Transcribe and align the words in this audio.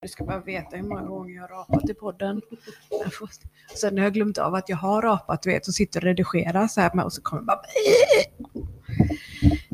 Du 0.00 0.08
ska 0.08 0.24
bara 0.24 0.40
veta 0.40 0.76
hur 0.76 0.82
många 0.82 1.02
gånger 1.02 1.34
jag 1.34 1.42
har 1.42 1.48
rapat 1.48 1.90
i 1.90 1.94
podden. 1.94 2.40
Jag 2.90 3.12
Sen 3.76 3.98
har 3.98 4.04
jag 4.04 4.14
glömt 4.14 4.38
av 4.38 4.54
att 4.54 4.68
jag 4.68 4.76
har 4.76 5.02
rapat, 5.02 5.42
du 5.42 5.50
vet, 5.50 5.68
och 5.68 5.74
sitter 5.74 6.00
och 6.00 6.04
redigerar 6.04 6.68
så 6.68 6.80
här 6.80 6.94
med 6.94 7.04
och 7.04 7.12
så 7.12 7.22
kommer 7.22 7.42
bara... 7.42 7.60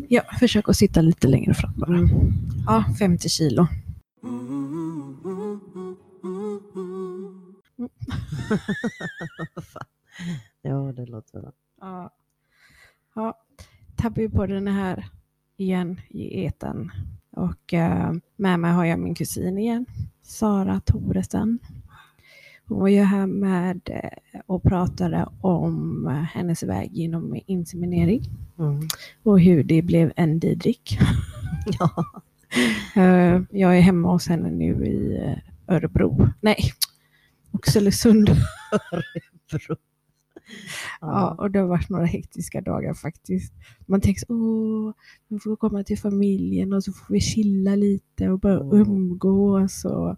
Ja, 0.09 0.23
försök 0.39 0.69
att 0.69 0.77
sitta 0.77 1.01
lite 1.01 1.29
längre 1.29 1.55
fram 1.55 1.73
bara. 1.77 1.99
Ja, 2.67 2.85
50 2.99 3.29
kilo. 3.29 3.67
ja, 10.63 10.93
det 10.97 11.07
låter 11.07 11.41
bra. 11.41 11.53
Ja. 11.81 12.11
ja. 13.15 13.39
Tappar 13.97 14.29
på 14.29 14.47
den 14.47 14.69
här 14.69 15.09
igen 15.57 16.01
i 16.09 16.45
eten. 16.45 16.91
Och 17.31 17.75
eh, 17.75 18.13
med 18.37 18.61
mig 18.61 18.73
har 18.73 18.85
jag 18.85 18.99
min 18.99 19.15
kusin 19.15 19.59
igen, 19.59 19.87
Sara 20.25 20.81
Toresen. 20.81 21.59
Hon 22.69 22.79
var 22.81 22.89
ju 22.89 23.03
här 23.03 23.27
med 23.27 23.81
eh, 23.91 24.41
och 24.47 24.63
pratade 24.63 25.29
om 25.41 26.07
eh, 26.07 26.13
hennes 26.15 26.63
väg 26.63 26.91
genom 26.93 27.41
inseminering 27.47 28.23
Mm. 28.59 28.81
och 29.23 29.41
hur 29.41 29.65
det 29.65 29.83
blev 29.83 30.13
en 30.17 30.39
didrik. 30.39 30.99
Ja. 31.79 32.05
Eh, 33.03 33.41
jag 33.51 33.77
är 33.79 33.81
hemma 33.81 34.13
hos 34.13 34.29
henne 34.29 34.51
nu 34.51 34.87
i 34.87 35.19
Örebro. 35.69 36.29
Nej, 36.41 36.57
Oxelösund. 37.53 38.31
Örebro. 39.51 39.77
Ja, 41.01 41.35
och 41.39 41.51
det 41.51 41.59
har 41.59 41.67
varit 41.67 41.89
några 41.89 42.07
hektiska 42.07 42.61
dagar 42.61 42.95
faktiskt. 42.95 43.53
Man 43.87 44.01
tänker 44.01 44.25
åh, 44.33 44.93
vi 45.29 45.39
får 45.39 45.57
komma 45.57 45.85
till 45.85 45.99
familjen 45.99 46.73
och 46.73 46.85
så 46.85 46.93
får 46.93 47.15
vi 47.15 47.21
chilla 47.21 47.75
lite 47.75 48.29
och 48.29 48.41
bara 48.41 48.61
Mm. 48.61 48.81
umgås. 48.81 49.85
Och... 49.85 50.17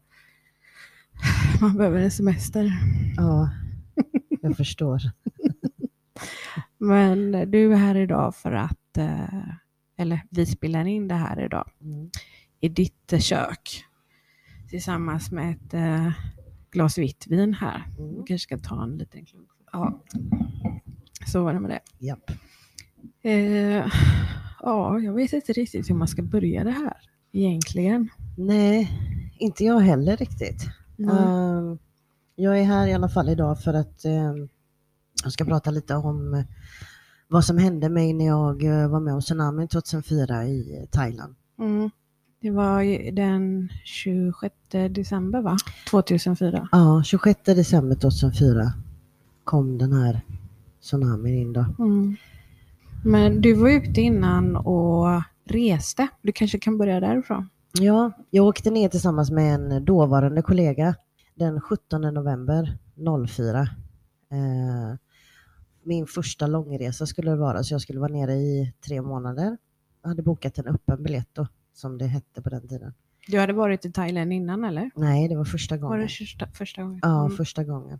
Man 1.61 1.77
behöver 1.77 2.01
en 2.01 2.11
semester. 2.11 2.73
ja, 3.17 3.51
jag 4.43 4.57
förstår. 4.57 5.01
Men 6.79 7.51
du 7.51 7.73
är 7.73 7.77
här 7.77 7.95
idag 7.97 8.35
för 8.37 8.53
att, 8.53 8.97
eh, 8.99 9.49
eller 9.99 10.21
vi 10.31 10.47
spelar 10.47 10.85
in 10.87 11.09
det 11.09 11.15
här 11.15 11.45
idag 11.45 11.71
Mm. 11.81 12.11
i 12.61 12.69
ditt 12.69 13.13
eh, 13.13 13.19
kök 13.19 13.85
tillsammans 14.71 15.31
med 15.33 15.51
ett 15.57 15.75
eh, 15.75 16.11
glas 16.71 16.99
vitt 16.99 17.27
vin 17.27 17.55
här. 17.55 17.83
Mm. 17.99 18.15
Kanske 18.27 18.39
ska 18.39 18.59
ta 18.59 18.83
en 18.83 18.99
liten 18.99 19.25
klunk. 19.27 19.49
Ja, 19.77 20.01
så 21.27 21.45
var 21.45 21.55
det 21.55 21.61
med 21.61 21.71
det. 21.71 22.07
Japp. 22.07 22.31
Eh, 23.23 23.87
ja, 24.63 24.99
jag 24.99 25.13
vet 25.13 25.33
inte 25.33 25.53
riktigt 25.53 25.91
hur 25.91 25.95
man 25.95 26.09
ska 26.09 26.23
börja 26.23 26.65
det 26.65 26.71
här 26.71 26.97
egentligen. 27.33 28.09
Nej, 28.37 28.91
inte 29.39 29.65
jag 29.65 29.79
heller 29.81 30.17
riktigt. 30.17 30.67
Ehm, 30.99 31.79
jag 32.35 32.59
är 32.61 32.65
här 32.65 32.87
i 32.87 32.95
alla 32.95 33.09
fall 33.09 33.29
idag 33.29 33.63
för 33.63 33.75
att 33.75 34.05
ehm, 34.05 34.49
jag 35.23 35.33
ska 35.33 35.45
prata 35.45 35.71
lite 35.71 35.95
om 35.95 36.45
vad 37.29 37.45
som 37.45 37.59
hände 37.59 37.89
mig 37.89 38.13
när 38.13 38.27
jag 38.27 38.65
eh, 38.65 38.89
var 38.89 39.01
med 39.01 39.15
om 39.15 39.21
tsunamin 39.21 39.69
2004 39.69 40.47
i 40.47 40.89
Thailand. 40.91 41.35
Mm. 41.59 41.91
Det 42.41 42.51
var 42.51 43.13
den 43.13 43.69
26 43.85 44.55
december 44.91 45.41
va? 45.41 45.57
2004. 45.91 46.69
Ja, 46.73 47.03
26 47.05 47.41
december 47.45 47.97
2004 47.97 48.73
kom 49.47 49.79
den 49.79 49.93
här 49.93 50.21
tsunamin 50.81 51.35
in 51.35 51.53
då. 51.53 51.65
Mm. 51.79 52.17
Men 53.05 53.41
du 53.41 53.55
var 53.55 53.69
ute 53.71 54.01
innan 54.01 54.57
och 54.57 55.23
reste. 55.45 56.09
Du 56.23 56.33
kanske 56.33 56.59
kan 56.59 56.79
börja 56.79 57.01
därifrån? 57.01 57.49
Ja, 57.81 58.13
jag 58.31 58.47
åkte 58.47 58.71
ner 58.71 58.89
tillsammans 58.89 59.31
med 59.31 59.55
en 59.55 59.85
dåvarande 59.85 60.43
kollega 60.43 60.95
den 61.35 61.61
17 61.61 62.01
november 62.01 62.79
04. 63.29 63.61
Eh, 63.61 64.99
min 65.85 66.07
första 66.07 66.47
långresa 66.47 67.07
skulle 67.07 67.31
det 67.31 67.37
vara, 67.37 67.63
så 67.63 67.75
jag 67.75 67.81
skulle 67.81 68.01
vara 68.01 68.13
nere 68.13 68.33
i 68.35 68.73
tre 68.87 69.03
månader. 69.03 69.57
Jag 70.03 70.09
hade 70.09 70.23
bokat 70.23 70.59
en 70.59 70.67
öppen 70.67 71.03
biljett 71.03 71.29
då, 71.33 71.47
som 71.75 71.99
det 71.99 72.07
hette 72.07 72.43
på 72.43 72.49
den 72.49 72.69
tiden. 72.69 72.95
Du 73.29 73.39
hade 73.41 73.53
varit 73.53 73.85
i 73.85 73.93
Thailand 73.93 74.33
innan 74.33 74.65
eller? 74.65 74.91
Nej, 74.95 75.29
det 75.29 75.37
var 75.37 75.45
första 75.45 75.75
Var 75.77 75.81
gången. 75.83 76.01
det 76.01 76.09
första, 76.09 76.47
första 76.47 76.83
gången? 76.83 77.01
Ja, 77.03 77.21
Mm. 77.25 77.37
första 77.37 77.65
gången. 77.65 77.99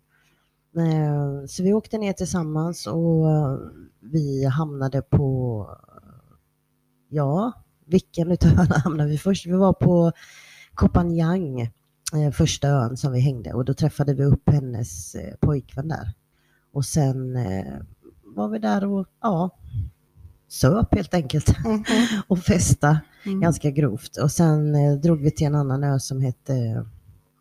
Eh, 0.77 1.47
Så 1.47 1.63
vi 1.63 1.73
åkte 1.73 1.99
ner 1.99 2.13
tillsammans 2.13 2.87
och 2.87 3.31
eh, 3.31 3.59
vi 4.01 4.45
hamnade 4.45 5.03
på, 5.03 5.67
ja, 7.09 7.53
vilken 7.87 8.31
utav 8.33 8.51
öarna 8.51 8.79
hamnade 8.85 9.11
vi 9.11 9.19
först? 9.19 9.47
Vi 9.47 9.53
var 9.53 9.73
på 9.73 10.13
Koh 10.75 10.89
Phangan, 10.89 11.59
eh, 12.15 12.31
första 12.33 12.69
ön 12.69 12.97
som 12.97 13.13
vi 13.13 13.21
hängde 13.21 13.53
och 13.53 13.65
då 13.65 13.75
träffade 13.75 14.15
vi 14.15 14.25
upp 14.25 14.49
hennes 14.51 15.17
pojkvän 15.41 15.89
där. 15.89 16.13
Och 16.73 16.85
sen 16.85 17.39
var 18.37 18.49
vi 18.49 18.59
där 18.59 18.85
och, 18.85 19.07
ja, 19.23 19.51
söp 20.49 20.95
helt 20.95 21.15
enkelt 21.15 21.59
Mhm. 21.65 21.85
och 22.29 22.39
festa 22.39 23.01
Mm. 23.27 23.41
ganska 23.41 23.71
grovt. 23.71 24.17
Och 24.17 24.31
sen 24.31 24.73
drog 25.01 25.21
vi 25.21 25.31
till 25.31 25.47
en 25.47 25.55
annan 25.55 25.85
ö 25.85 25.99
som 26.01 26.21
hette, 26.21 26.87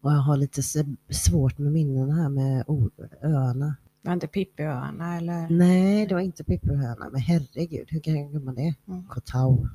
och 0.06 0.12
jag 0.12 0.18
har 0.18 0.38
lite 0.38 0.62
svårt 1.10 1.58
med 1.58 1.72
minnen 1.72 2.12
här 2.12 2.30
med 2.30 2.66
öarna. 3.24 3.76
Var 4.02 4.14
inte 4.14 4.28
Pippiöarna 4.28 5.18
eller? 5.18 5.50
Nej, 5.50 6.06
det 6.06 6.14
var 6.14 6.22
inte 6.22 6.44
Pippiöarna, 6.44 7.10
men 7.12 7.22
herregud, 7.22 7.88
hur 7.90 8.00
kan 8.00 8.16
jag 8.16 8.32
glömma 8.32 8.54
det? 8.54 8.76
Mm. 8.88 9.04
Koh 9.08 9.24
Tao. 9.26 9.68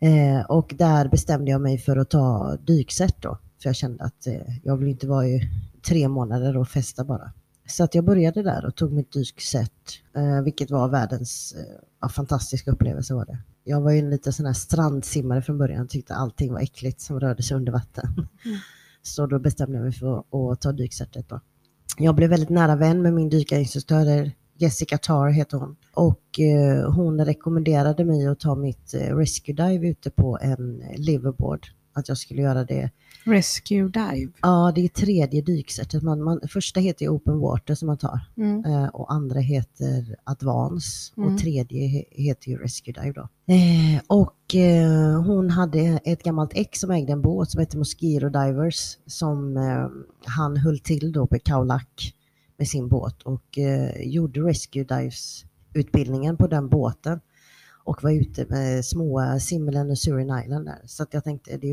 Eh, 0.00 0.40
och 0.48 0.74
där 0.78 1.08
bestämde 1.08 1.50
jag 1.50 1.60
mig 1.60 1.78
för 1.78 1.96
att 1.96 2.10
ta 2.10 2.56
dykset 2.56 3.16
då, 3.22 3.38
för 3.62 3.68
jag 3.68 3.76
kände 3.76 4.04
att 4.04 4.26
eh, 4.26 4.56
jag 4.62 4.76
vill 4.76 4.88
inte 4.88 5.06
vara 5.06 5.26
i 5.26 5.50
tre 5.86 6.08
månader 6.08 6.56
och 6.56 6.68
festa 6.68 7.04
bara. 7.04 7.32
Så 7.66 7.84
att 7.84 7.94
jag 7.94 8.04
började 8.04 8.42
där 8.42 8.66
och 8.66 8.74
tog 8.74 8.92
mitt 8.92 9.12
dykset, 9.12 9.72
eh, 10.16 10.42
vilket 10.42 10.70
var 10.70 10.88
världens 10.88 11.54
eh, 12.02 12.08
fantastiska 12.08 12.70
upplevelse 12.70 13.14
var 13.14 13.26
det. 13.26 13.38
Jag 13.64 13.80
var 13.80 13.90
ju 13.90 13.98
en 13.98 14.10
liten 14.10 14.32
sån 14.32 14.46
här 14.46 14.52
strandsimmare 14.52 15.42
från 15.42 15.58
början, 15.58 15.88
tyckte 15.88 16.14
allting 16.14 16.52
var 16.52 16.60
äckligt 16.60 17.00
som 17.00 17.20
rörde 17.20 17.42
sig 17.42 17.56
under 17.56 17.72
vatten. 17.72 18.06
Mm. 18.44 18.58
Så 19.06 19.26
då 19.26 19.38
bestämde 19.38 19.76
jag 19.76 19.82
mig 19.82 19.92
för 19.92 20.18
att 20.52 20.60
ta 20.60 20.72
dykcertet. 20.72 21.28
då. 21.28 21.40
Jag 21.98 22.14
blev 22.14 22.30
väldigt 22.30 22.48
nära 22.48 22.76
vän 22.76 23.02
med 23.02 23.14
min 23.14 23.28
dykarinstruktör, 23.28 24.30
Jessica 24.58 24.98
Tar 24.98 25.28
heter 25.28 25.58
hon. 25.58 25.76
Och 25.94 26.40
eh, 26.40 26.92
hon 26.92 27.24
rekommenderade 27.24 28.04
mig 28.04 28.26
att 28.26 28.40
ta 28.40 28.54
mitt 28.54 28.94
eh, 28.94 29.16
rescue 29.16 29.54
dive 29.54 29.88
ute 29.88 30.10
på 30.10 30.38
en 30.42 30.82
eh, 30.82 30.98
liverboard. 30.98 31.66
Att 31.96 32.08
jag 32.08 32.18
skulle 32.18 32.42
göra 32.42 32.64
det. 32.64 32.90
Rescue 33.24 33.88
Dive. 33.88 34.32
Ja, 34.42 34.72
det 34.74 34.84
är 34.84 34.88
tredje 34.88 35.42
dyksättet. 35.42 36.02
Man, 36.02 36.22
man, 36.22 36.40
första 36.48 36.80
heter 36.80 37.08
Open 37.08 37.38
Water 37.38 37.74
som 37.74 37.86
man 37.86 37.98
tar. 37.98 38.20
Mm. 38.36 38.64
Eh, 38.64 38.86
och 38.88 39.12
andra 39.12 39.40
heter 39.40 40.16
Advance 40.24 41.12
Mm. 41.16 41.32
och 41.34 41.40
tredje 41.40 41.80
he- 41.88 42.04
heter 42.10 42.48
ju 42.50 42.56
Rescue 42.58 42.94
Dive 42.94 43.12
då. 43.12 43.28
Eh, 43.54 44.00
och 44.06 44.54
eh, 44.54 45.22
hon 45.22 45.50
hade 45.50 46.00
ett 46.04 46.22
gammalt 46.22 46.50
ex 46.54 46.80
som 46.80 46.90
ägde 46.90 47.12
en 47.12 47.22
båt 47.22 47.50
som 47.50 47.60
hette 47.60 47.78
Mosquito 47.78 48.28
Divers 48.28 48.98
som 49.06 49.56
eh, 49.56 49.88
han 50.24 50.56
höll 50.56 50.78
till 50.78 51.12
då 51.12 51.26
på 51.26 51.38
Kaulak 51.38 52.14
med 52.58 52.68
sin 52.68 52.88
båt 52.88 53.22
och 53.22 53.58
eh, 53.58 54.02
gjorde 54.02 54.40
Rescue 54.40 54.84
Dives 54.84 55.44
utbildningen 55.74 56.36
på 56.36 56.46
den 56.46 56.68
båten 56.68 57.20
och 57.84 58.02
var 58.02 58.10
ute 58.10 58.46
med 58.48 58.84
små 58.84 59.38
Simlen 59.40 59.90
och 59.90 59.98
Surin 59.98 60.38
Island 60.44 60.66
där. 60.66 60.80
Så 60.86 61.02
att 61.02 61.14
jag 61.14 61.24
tänkte 61.24 61.56
det 61.56 61.72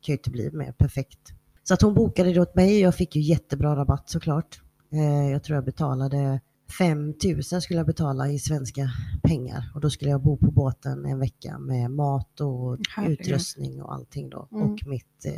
kan 0.00 0.12
ju 0.12 0.12
inte 0.12 0.30
bli 0.30 0.50
mer 0.50 0.72
perfekt. 0.72 1.32
Så 1.62 1.74
att 1.74 1.82
hon 1.82 1.94
bokade 1.94 2.32
det 2.32 2.40
åt 2.40 2.54
mig 2.54 2.80
jag 2.80 2.94
fick 2.94 3.16
ju 3.16 3.22
jättebra 3.22 3.76
rabatt 3.76 4.08
såklart. 4.10 4.60
Eh, 4.92 5.30
jag 5.30 5.42
tror 5.44 5.54
jag 5.54 5.64
betalade 5.64 6.40
5 6.78 7.14
000 7.52 7.62
skulle 7.62 7.78
jag 7.80 7.86
betala 7.86 8.28
i 8.28 8.38
svenska 8.38 8.90
pengar 9.22 9.70
och 9.74 9.80
då 9.80 9.90
skulle 9.90 10.10
jag 10.10 10.22
bo 10.22 10.36
på 10.36 10.50
båten 10.50 11.04
en 11.06 11.18
vecka 11.18 11.58
med 11.58 11.90
mat 11.90 12.40
och 12.40 12.78
Herregud. 12.96 13.20
utrustning 13.20 13.82
och 13.82 13.94
allting 13.94 14.30
då 14.30 14.48
Mm. 14.52 14.62
och 14.72 14.78
mitt 14.86 15.24
eh, 15.26 15.32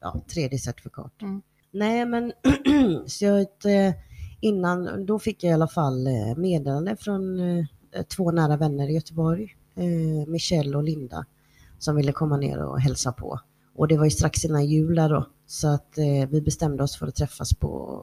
ja, 0.00 0.24
tredje 0.32 0.58
certifikat. 0.58 1.22
Mm. 1.22 1.42
Nej 1.70 2.06
men 2.06 2.32
så 3.06 3.24
jag, 3.24 3.40
eh, 3.86 3.94
innan, 4.40 5.06
då 5.06 5.18
fick 5.18 5.44
jag 5.44 5.50
i 5.50 5.54
alla 5.54 5.68
fall 5.68 6.08
meddelande 6.36 6.96
från 6.96 7.22
två 8.16 8.30
nära 8.30 8.56
vänner 8.56 8.88
i 8.88 8.92
Göteborg, 8.94 9.56
eh, 9.76 10.28
Michelle 10.28 10.76
och 10.76 10.84
Linda, 10.84 11.24
som 11.78 11.96
ville 11.96 12.12
komma 12.12 12.36
ner 12.36 12.58
och 12.58 12.80
hälsa 12.80 13.12
på. 13.12 13.40
Och 13.74 13.88
det 13.88 13.96
var 13.96 14.04
ju 14.04 14.10
strax 14.10 14.44
innan 14.44 14.66
jul 14.66 14.94
där 14.94 15.08
då, 15.08 15.26
så 15.46 15.68
att 15.68 15.98
eh, 15.98 16.28
vi 16.30 16.40
bestämde 16.40 16.82
oss 16.82 16.96
för 16.96 17.06
att 17.06 17.14
träffas 17.14 17.54
på 17.54 18.02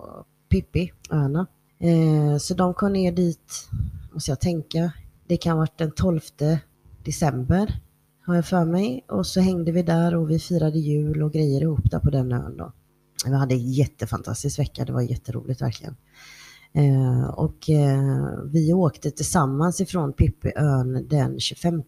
Pippi, 0.49 0.91
öarna. 1.09 1.47
Eh, 1.79 2.37
så 2.37 2.53
de 2.53 2.73
kom 2.73 2.93
ner 2.93 3.11
dit, 3.11 3.69
måste 4.11 4.31
jag 4.31 4.39
tänka, 4.39 4.91
det 5.27 5.37
kan 5.37 5.51
ha 5.51 5.57
varit 5.59 5.77
den 5.77 5.91
12 5.91 6.19
december 7.03 7.81
har 8.21 8.35
jag 8.35 8.45
för 8.45 8.65
mig. 8.65 9.05
Och 9.07 9.27
så 9.27 9.41
hängde 9.41 9.71
vi 9.71 9.83
där 9.83 10.15
och 10.15 10.29
vi 10.29 10.39
firade 10.39 10.79
jul 10.79 11.23
och 11.23 11.33
grejer 11.33 11.61
ihop 11.61 11.91
där 11.91 11.99
på 11.99 12.09
den 12.09 12.31
ön 12.31 12.57
då. 12.57 12.73
Vi 13.25 13.35
hade 13.35 13.55
en 13.55 13.71
jättefantastisk 13.71 14.59
vecka, 14.59 14.85
det 14.85 14.93
var 14.93 15.01
jätteroligt 15.01 15.61
verkligen. 15.61 15.95
Eh, 16.73 17.29
och 17.29 17.69
eh, 17.69 18.39
vi 18.45 18.73
åkte 18.73 19.11
tillsammans 19.11 19.81
ifrån 19.81 20.13
Pippiön 20.13 21.07
den 21.09 21.39
25, 21.39 21.83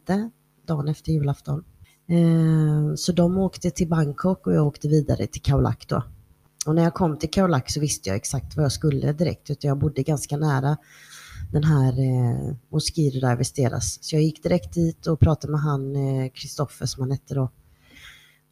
dagen 0.67 0.87
efter 0.87 1.11
julafton. 1.11 1.63
Eh, 2.07 2.95
så 2.95 3.11
de 3.11 3.37
åkte 3.37 3.71
till 3.71 3.87
Bangkok 3.87 4.47
och 4.47 4.53
jag 4.53 4.67
åkte 4.67 4.87
vidare 4.87 5.27
till 5.27 5.41
Khao 5.41 5.61
Lak 5.61 5.87
då. 5.87 6.03
Och 6.65 6.75
när 6.75 6.83
jag 6.83 6.93
kom 6.93 7.17
till 7.17 7.29
Khao 7.29 7.47
Lak 7.47 7.69
så 7.69 7.79
visste 7.79 8.09
jag 8.09 8.15
exakt 8.15 8.55
vad 8.55 8.65
jag 8.65 8.71
skulle 8.71 9.13
direkt, 9.13 9.49
utan 9.49 9.67
jag 9.67 9.77
bodde 9.77 10.03
ganska 10.03 10.37
nära 10.37 10.77
den 11.51 11.63
här 11.63 11.99
eh, 11.99 12.55
Mosquito 12.69 13.19
där 13.19 13.55
deras. 13.55 14.03
Så 14.03 14.15
jag 14.15 14.23
gick 14.23 14.43
direkt 14.43 14.73
dit 14.73 15.07
och 15.07 15.19
pratade 15.19 15.51
med 15.51 15.61
han 15.61 15.95
Kristoffer 16.29 16.85
eh, 16.85 16.87
som 16.87 17.01
han 17.01 17.11
hette 17.11 17.33
då. 17.33 17.49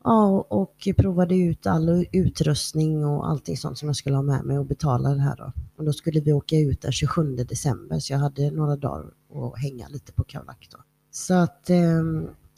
Ja, 0.04 0.46
och 0.50 0.88
provade 0.98 1.36
ut 1.36 1.68
all 1.68 2.06
utrustning 2.12 3.06
och 3.06 3.30
allting 3.30 3.58
sånt 3.58 3.78
som 3.78 3.90
jag 3.90 3.96
skulle 3.96 4.16
ha 4.16 4.24
med 4.24 4.46
mig 4.46 4.60
och 4.60 4.66
betala 4.66 5.10
det 5.10 5.22
här 5.22 5.36
då. 5.36 5.52
Och 5.78 5.86
då 5.86 5.94
skulle 5.94 6.20
vi 6.20 6.34
åka 6.34 6.60
ut 6.60 6.82
den 6.82 6.92
27 6.92 7.36
december 7.36 8.00
så 8.00 8.14
jag 8.14 8.20
hade 8.20 8.52
några 8.52 8.76
dagar 8.76 9.06
att 9.34 9.62
hänga 9.62 9.88
lite 9.88 10.12
på 10.12 10.24
Khao 10.24 10.44
Lak 10.44 10.68
då. 10.72 10.78
Så 11.12 11.34
att, 11.34 11.70
eh, 11.70 12.02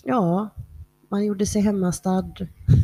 ja, 0.04 0.50
man 1.10 1.26
gjorde 1.26 1.46
sig 1.46 1.62
hemmastad. 1.62 2.34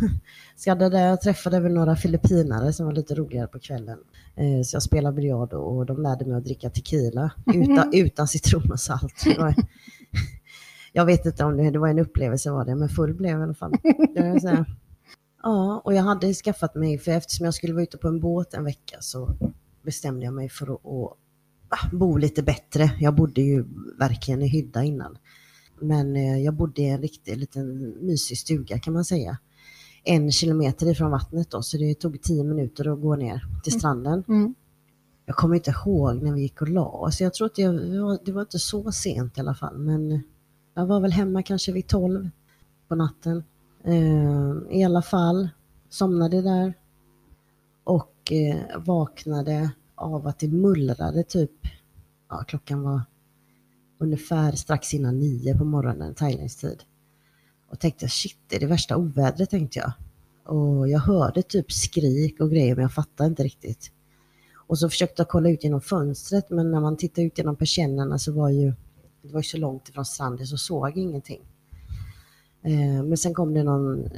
Skadde 0.56 0.90
där, 0.90 1.08
jag 1.08 1.22
träffade 1.22 1.58
även 1.58 1.74
några 1.74 1.96
filippinare 1.96 2.74
som 2.74 2.86
var 2.86 2.94
lite 2.94 3.16
roligare 3.16 3.48
på 3.48 3.60
kvällen. 3.60 4.00
Eh, 4.36 4.64
så 4.64 4.76
jag 4.76 4.84
spelade 4.84 5.16
biljard 5.16 5.54
och 5.54 5.86
de 5.86 6.02
lärde 6.02 6.26
mig 6.26 6.38
att 6.38 6.44
dricka 6.44 6.70
tequila 6.70 7.32
utan, 7.54 7.90
utan 7.94 8.28
citron 8.28 8.72
och 8.72 8.80
salt. 8.80 9.24
Jag 10.94 11.06
vet 11.06 11.26
inte 11.26 11.44
om 11.44 11.58
det, 11.58 11.72
det 11.72 11.80
var 11.80 11.88
en 11.88 12.00
upplevelse 12.00 12.52
var 12.52 12.66
det, 12.66 12.76
men 12.76 12.90
full 12.90 13.14
blev 13.14 13.32
jag 13.32 13.40
i 13.40 13.44
alla 13.44 13.54
fall. 13.54 13.74
Ja, 15.44 15.82
och 15.86 15.94
jag 15.94 16.04
hade 16.04 16.34
skaffat 16.34 16.76
mig, 16.76 16.98
för 16.98 17.12
eftersom 17.12 17.46
jag 17.46 17.54
skulle 17.54 17.74
vara 17.74 17.84
ute 17.84 17.98
på 17.98 18.08
en 18.08 18.20
båt 18.20 18.54
en 18.54 18.64
vecka 18.64 18.98
så 19.00 19.36
bestämde 19.84 20.26
jag 20.26 20.34
mig 20.34 20.50
för 20.50 20.74
att, 20.74 20.86
att 20.86 21.18
ah, 21.70 21.90
bo 21.92 22.18
lite 22.18 22.44
bättre. 22.44 22.92
Jag 23.00 23.16
bodde 23.16 23.42
ju 23.42 23.66
verkligen 24.00 24.42
i 24.42 24.48
hydda 24.48 24.84
innan. 24.84 25.18
Men 25.82 26.16
eh, 26.16 26.38
jag 26.38 26.54
bodde 26.54 26.82
i 26.82 26.90
en 26.90 27.02
riktig 27.02 27.38
liten 27.38 27.90
mysig 27.90 28.38
stuga 28.38 28.80
kan 28.80 28.94
man 28.94 29.06
säga. 29.06 29.38
En 30.04 30.32
kilometer 30.32 30.92
ifrån 30.92 31.12
vattnet 31.12 31.52
då, 31.52 31.62
så 31.62 31.78
det 31.78 31.94
tog 31.94 32.22
tio 32.22 32.44
minuter 32.44 32.94
att 32.94 33.02
gå 33.02 33.16
ner 33.16 33.46
till 33.64 33.74
mm. 33.74 33.80
stranden. 33.80 34.24
Mm. 34.28 34.56
Jag 35.26 35.36
kommer 35.36 35.56
inte 35.56 35.72
ihåg 35.72 36.24
när 36.24 36.34
vi 36.34 36.42
gick 36.42 36.62
och 36.62 36.70
la 36.70 36.86
oss. 36.86 37.22
Jag 37.22 37.34
tror 37.34 37.48
att 37.48 37.56
det 37.56 37.68
var, 37.68 38.26
det 38.26 38.32
var 38.32 38.42
inte 38.42 38.60
så 38.60 38.92
sent 38.92 39.38
i 39.38 39.42
alla 39.42 39.56
fall, 39.56 39.78
men 39.78 40.24
jag 40.80 40.86
var 40.86 41.00
väl 41.00 41.12
hemma 41.12 41.44
kanske 41.44 41.72
vid 41.72 41.88
tolv 41.88 42.30
på 42.88 42.96
natten. 42.96 43.44
Eh, 43.84 44.78
I 44.80 44.84
alla 44.84 45.02
fall 45.02 45.50
somnade 45.90 46.42
där 46.42 46.74
och 47.84 48.32
eh, 48.32 48.80
vaknade 48.80 49.72
av 49.96 50.28
att 50.28 50.40
det 50.40 50.48
mullrade 50.48 51.24
typ, 51.24 51.52
ja 52.30 52.44
klockan 52.48 52.82
var 52.82 53.02
ungefär 53.98 54.52
strax 54.52 54.94
innan 54.94 55.20
nio 55.20 55.58
på 55.58 55.66
morgonen, 55.66 56.16
thailändsk 56.16 56.62
tid. 56.62 56.84
Och 57.70 57.80
tänkte 57.80 58.10
shit, 58.10 58.38
det 58.48 58.56
är 58.56 58.60
det 58.60 58.68
värsta 58.68 58.98
ovädret 58.98 59.50
tänkte 59.50 59.80
jag. 59.80 59.92
Och 60.56 60.90
jag 60.90 61.00
hörde 61.00 61.42
typ 61.42 61.72
skrik 61.72 62.40
och 62.40 62.52
grejer 62.52 62.76
men 62.76 62.82
jag 62.82 62.94
fattade 62.94 63.30
inte 63.30 63.44
riktigt. 63.44 63.92
Och 64.56 64.80
så 64.80 64.90
försökte 64.90 65.22
jag 65.22 65.30
kolla 65.30 65.50
ut 65.50 65.64
genom 65.64 65.82
fönstret 65.82 66.50
men 66.50 66.72
när 66.72 66.80
man 66.80 66.98
tittade 66.98 67.28
ut 67.28 67.38
genom 67.38 67.56
persiennerna 67.56 68.20
så 68.20 68.32
var 68.32 68.50
ju 68.50 68.74
det 69.22 69.34
var 69.34 69.40
ju 69.40 69.44
så 69.44 69.58
långt 69.58 69.90
ifrån 69.90 70.06
stranden 70.06 70.48
så 70.48 70.58
såg 70.58 70.98
ingenting. 70.98 71.42
Eh, 72.64 73.04
men 73.04 73.18
sen 73.18 73.34
kom 73.34 73.54
det 73.54 73.64
någon 73.64 74.10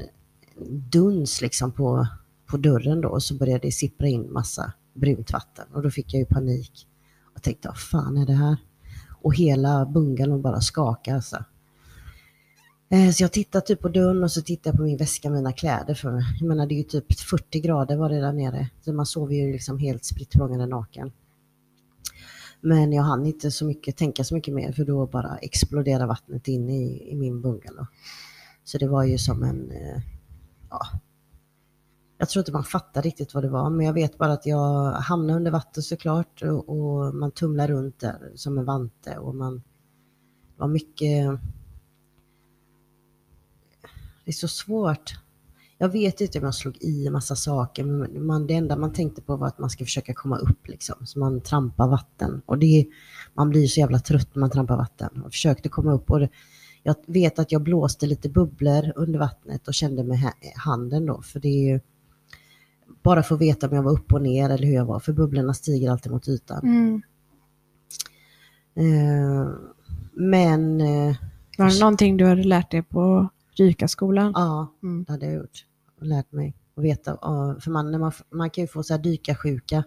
duns 0.69 1.41
liksom 1.41 1.71
på, 1.71 2.07
på 2.45 2.57
dörren 2.57 3.01
då 3.01 3.09
och 3.09 3.23
så 3.23 3.35
började 3.35 3.67
det 3.67 3.71
sippra 3.71 4.07
in 4.07 4.33
massa 4.33 4.73
brunt 4.93 5.33
vatten 5.33 5.65
och 5.73 5.81
då 5.81 5.91
fick 5.91 6.13
jag 6.13 6.19
ju 6.19 6.25
panik. 6.25 6.87
Och 7.35 7.41
tänkte, 7.41 7.67
vad 7.67 7.79
fan 7.79 8.17
är 8.17 8.25
det 8.25 8.33
här? 8.33 8.57
Och 9.21 9.35
hela 9.35 9.85
bungalon 9.85 10.41
bara 10.41 10.61
skakade 10.61 11.15
alltså. 11.15 11.43
Eh, 12.89 13.11
så 13.11 13.23
jag 13.23 13.31
tittade 13.31 13.65
typ 13.65 13.79
på 13.79 13.89
dörren 13.89 14.23
och 14.23 14.31
så 14.31 14.41
tittade 14.41 14.69
jag 14.69 14.77
på 14.77 14.83
min 14.83 14.97
väska, 14.97 15.29
mina 15.29 15.51
kläder. 15.51 15.93
För 15.93 16.23
jag 16.39 16.47
menar 16.47 16.67
det 16.67 16.73
är 16.73 16.77
ju 16.77 16.83
typ 16.83 17.19
40 17.19 17.59
grader 17.59 17.97
var 17.97 18.09
det 18.09 18.21
där 18.21 18.33
nere. 18.33 18.69
Så 18.81 18.93
man 18.93 19.05
sover 19.05 19.35
ju 19.35 19.51
liksom 19.51 19.79
helt 19.79 20.05
spritt 20.05 20.35
naken. 20.69 21.11
Men 22.61 22.93
jag 22.93 23.03
hann 23.03 23.25
inte 23.25 23.51
så 23.51 23.65
mycket, 23.65 23.97
tänka 23.97 24.23
så 24.23 24.33
mycket 24.35 24.53
mer 24.53 24.71
för 24.71 24.85
då 24.85 25.05
bara 25.07 25.37
exploderade 25.37 26.05
vattnet 26.05 26.47
in 26.47 26.69
i, 26.69 27.11
i 27.11 27.15
min 27.15 27.41
bungalow. 27.41 27.85
Så 28.63 28.77
det 28.77 28.87
var 28.87 29.03
ju 29.03 29.17
som 29.17 29.43
en, 29.43 29.71
eh, 29.71 30.01
ja, 30.69 30.81
jag 32.17 32.29
tror 32.29 32.41
inte 32.41 32.51
man 32.51 32.63
fattar 32.63 33.01
riktigt 33.01 33.33
vad 33.33 33.43
det 33.43 33.49
var, 33.49 33.69
men 33.69 33.85
jag 33.85 33.93
vet 33.93 34.17
bara 34.17 34.33
att 34.33 34.45
jag 34.45 34.91
hamnade 34.91 35.37
under 35.37 35.51
vatten 35.51 35.83
såklart 35.83 36.41
och, 36.41 36.69
och 36.69 37.15
man 37.15 37.31
tumlar 37.31 37.67
runt 37.67 37.99
där 37.99 38.31
som 38.35 38.57
en 38.57 38.65
vante 38.65 39.17
och 39.17 39.35
man, 39.35 39.55
det 39.55 40.59
var 40.59 40.67
mycket, 40.67 41.39
det 44.25 44.31
är 44.31 44.33
så 44.33 44.47
svårt. 44.47 45.13
Jag 45.81 45.89
vet 45.89 46.21
inte 46.21 46.39
om 46.39 46.45
jag 46.45 46.55
slog 46.55 46.77
i 46.81 47.07
en 47.07 47.13
massa 47.13 47.35
saker, 47.35 47.83
men 47.83 48.25
man, 48.25 48.47
det 48.47 48.53
enda 48.53 48.75
man 48.75 48.93
tänkte 48.93 49.21
på 49.21 49.35
var 49.35 49.47
att 49.47 49.59
man 49.59 49.69
ska 49.69 49.85
försöka 49.85 50.13
komma 50.13 50.37
upp 50.37 50.67
liksom, 50.67 51.05
så 51.05 51.19
man 51.19 51.41
trampar 51.41 51.87
vatten. 51.87 52.41
Och 52.45 52.57
det, 52.57 52.87
man 53.33 53.49
blir 53.49 53.67
så 53.67 53.79
jävla 53.79 53.99
trött 53.99 54.35
när 54.35 54.39
man 54.39 54.49
trampar 54.49 54.77
vatten. 54.77 55.21
Och 55.25 55.31
försökte 55.31 55.69
komma 55.69 55.93
upp 55.93 56.11
och 56.11 56.19
det, 56.19 56.29
jag 56.83 56.95
vet 57.05 57.39
att 57.39 57.51
jag 57.51 57.61
blåste 57.61 58.05
lite 58.05 58.29
bubblor 58.29 58.93
under 58.95 59.19
vattnet 59.19 59.67
och 59.67 59.73
kände 59.73 60.03
med 60.03 60.33
handen 60.55 61.05
då, 61.05 61.21
för 61.21 61.39
det 61.39 61.47
är 61.47 61.73
ju 61.73 61.79
bara 63.03 63.23
för 63.23 63.35
att 63.35 63.41
veta 63.41 63.67
om 63.67 63.75
jag 63.75 63.83
var 63.83 63.91
upp 63.91 64.13
och 64.13 64.21
ner 64.21 64.49
eller 64.49 64.67
hur 64.67 64.75
jag 64.75 64.85
var, 64.85 64.99
för 64.99 65.13
bubblorna 65.13 65.53
stiger 65.53 65.91
alltid 65.91 66.11
mot 66.11 66.27
ytan. 66.27 66.61
Mm. 66.63 67.01
Uh, 68.77 69.49
men... 70.13 70.81
Uh, 70.81 71.15
var 71.57 71.69
det 71.69 71.79
någonting 71.79 72.17
du 72.17 72.25
hade 72.25 72.43
lärt 72.43 72.71
dig 72.71 72.83
på 72.83 73.29
dykarskolan? 73.57 74.31
Ja, 74.35 74.73
mm. 74.83 75.03
det 75.03 75.11
hade 75.11 75.25
jag 75.25 75.35
gjort. 75.35 75.65
Och 76.01 76.07
lärt 76.07 76.31
mig 76.31 76.55
att 76.75 76.83
veta. 76.83 77.17
För 77.61 77.71
man, 77.71 77.99
man, 77.99 78.11
man 78.29 78.49
kan 78.49 78.63
ju 78.63 78.67
få 78.67 78.83
så 78.83 78.93
här 78.93 79.01
dykarsjuka 79.01 79.83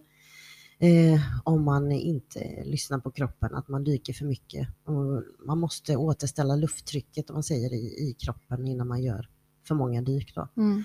eh, 0.78 1.20
om 1.44 1.64
man 1.64 1.92
inte 1.92 2.62
lyssnar 2.64 2.98
på 2.98 3.10
kroppen, 3.10 3.54
att 3.54 3.68
man 3.68 3.84
dyker 3.84 4.12
för 4.12 4.24
mycket. 4.24 4.68
Och 4.84 5.22
man 5.46 5.58
måste 5.58 5.96
återställa 5.96 6.56
lufttrycket, 6.56 7.30
om 7.30 7.34
man 7.34 7.42
säger, 7.42 7.72
i, 7.72 8.10
i 8.10 8.16
kroppen 8.18 8.66
innan 8.66 8.88
man 8.88 9.02
gör 9.02 9.28
för 9.68 9.74
många 9.74 10.02
dyk. 10.02 10.34
Då. 10.34 10.48
Mm. 10.56 10.82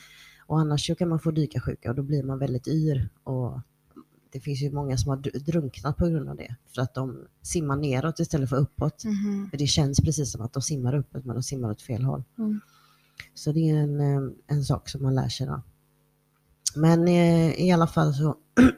Och 0.48 0.60
annars 0.60 0.88
så 0.88 0.96
kan 0.96 1.10
man 1.10 1.20
få 1.20 1.32
dykarsjuka 1.32 1.90
och 1.90 1.96
då 1.96 2.04
blir 2.04 2.24
man 2.24 2.40
väldigt 2.40 2.68
yr. 2.68 3.10
Och 3.24 3.62
det 4.32 4.40
finns 4.40 4.62
ju 4.62 4.72
många 4.72 4.98
som 4.98 5.10
har 5.10 5.18
drunknat 5.40 5.98
på 5.98 6.08
grund 6.08 6.30
av 6.30 6.36
det, 6.36 6.56
för 6.75 6.82
att 6.82 6.94
de 6.94 7.25
simmar 7.42 7.75
neråt 7.75 8.20
istället 8.20 8.50
för 8.50 8.58
uppåt. 8.58 9.04
Mm. 9.04 9.50
För 9.50 9.58
det 9.58 9.68
känns 9.68 10.02
precis 10.02 10.32
som 10.32 10.42
att 10.42 10.54
de 10.54 10.62
simmar 10.62 10.96
uppåt, 10.96 11.25
men 11.25 11.36
de 11.36 11.44
simmar 11.44 11.72
åt 11.72 11.82
fel 11.82 12.04
håll. 12.04 12.24
Mm. 12.38 12.60
Så 13.33 13.51
det 13.51 13.69
är 13.69 13.75
en, 13.75 14.00
eh, 14.00 14.31
en 14.48 14.63
sak 14.63 14.89
som 14.89 15.04
man 15.04 15.16
lär 15.16 15.30
sig 15.30 15.48
då. 15.48 15.62
Men 16.75 17.07
eh, 17.07 17.51
i 17.51 17.71
alla 17.71 17.88
fall 17.88 18.13
så... 18.13 18.36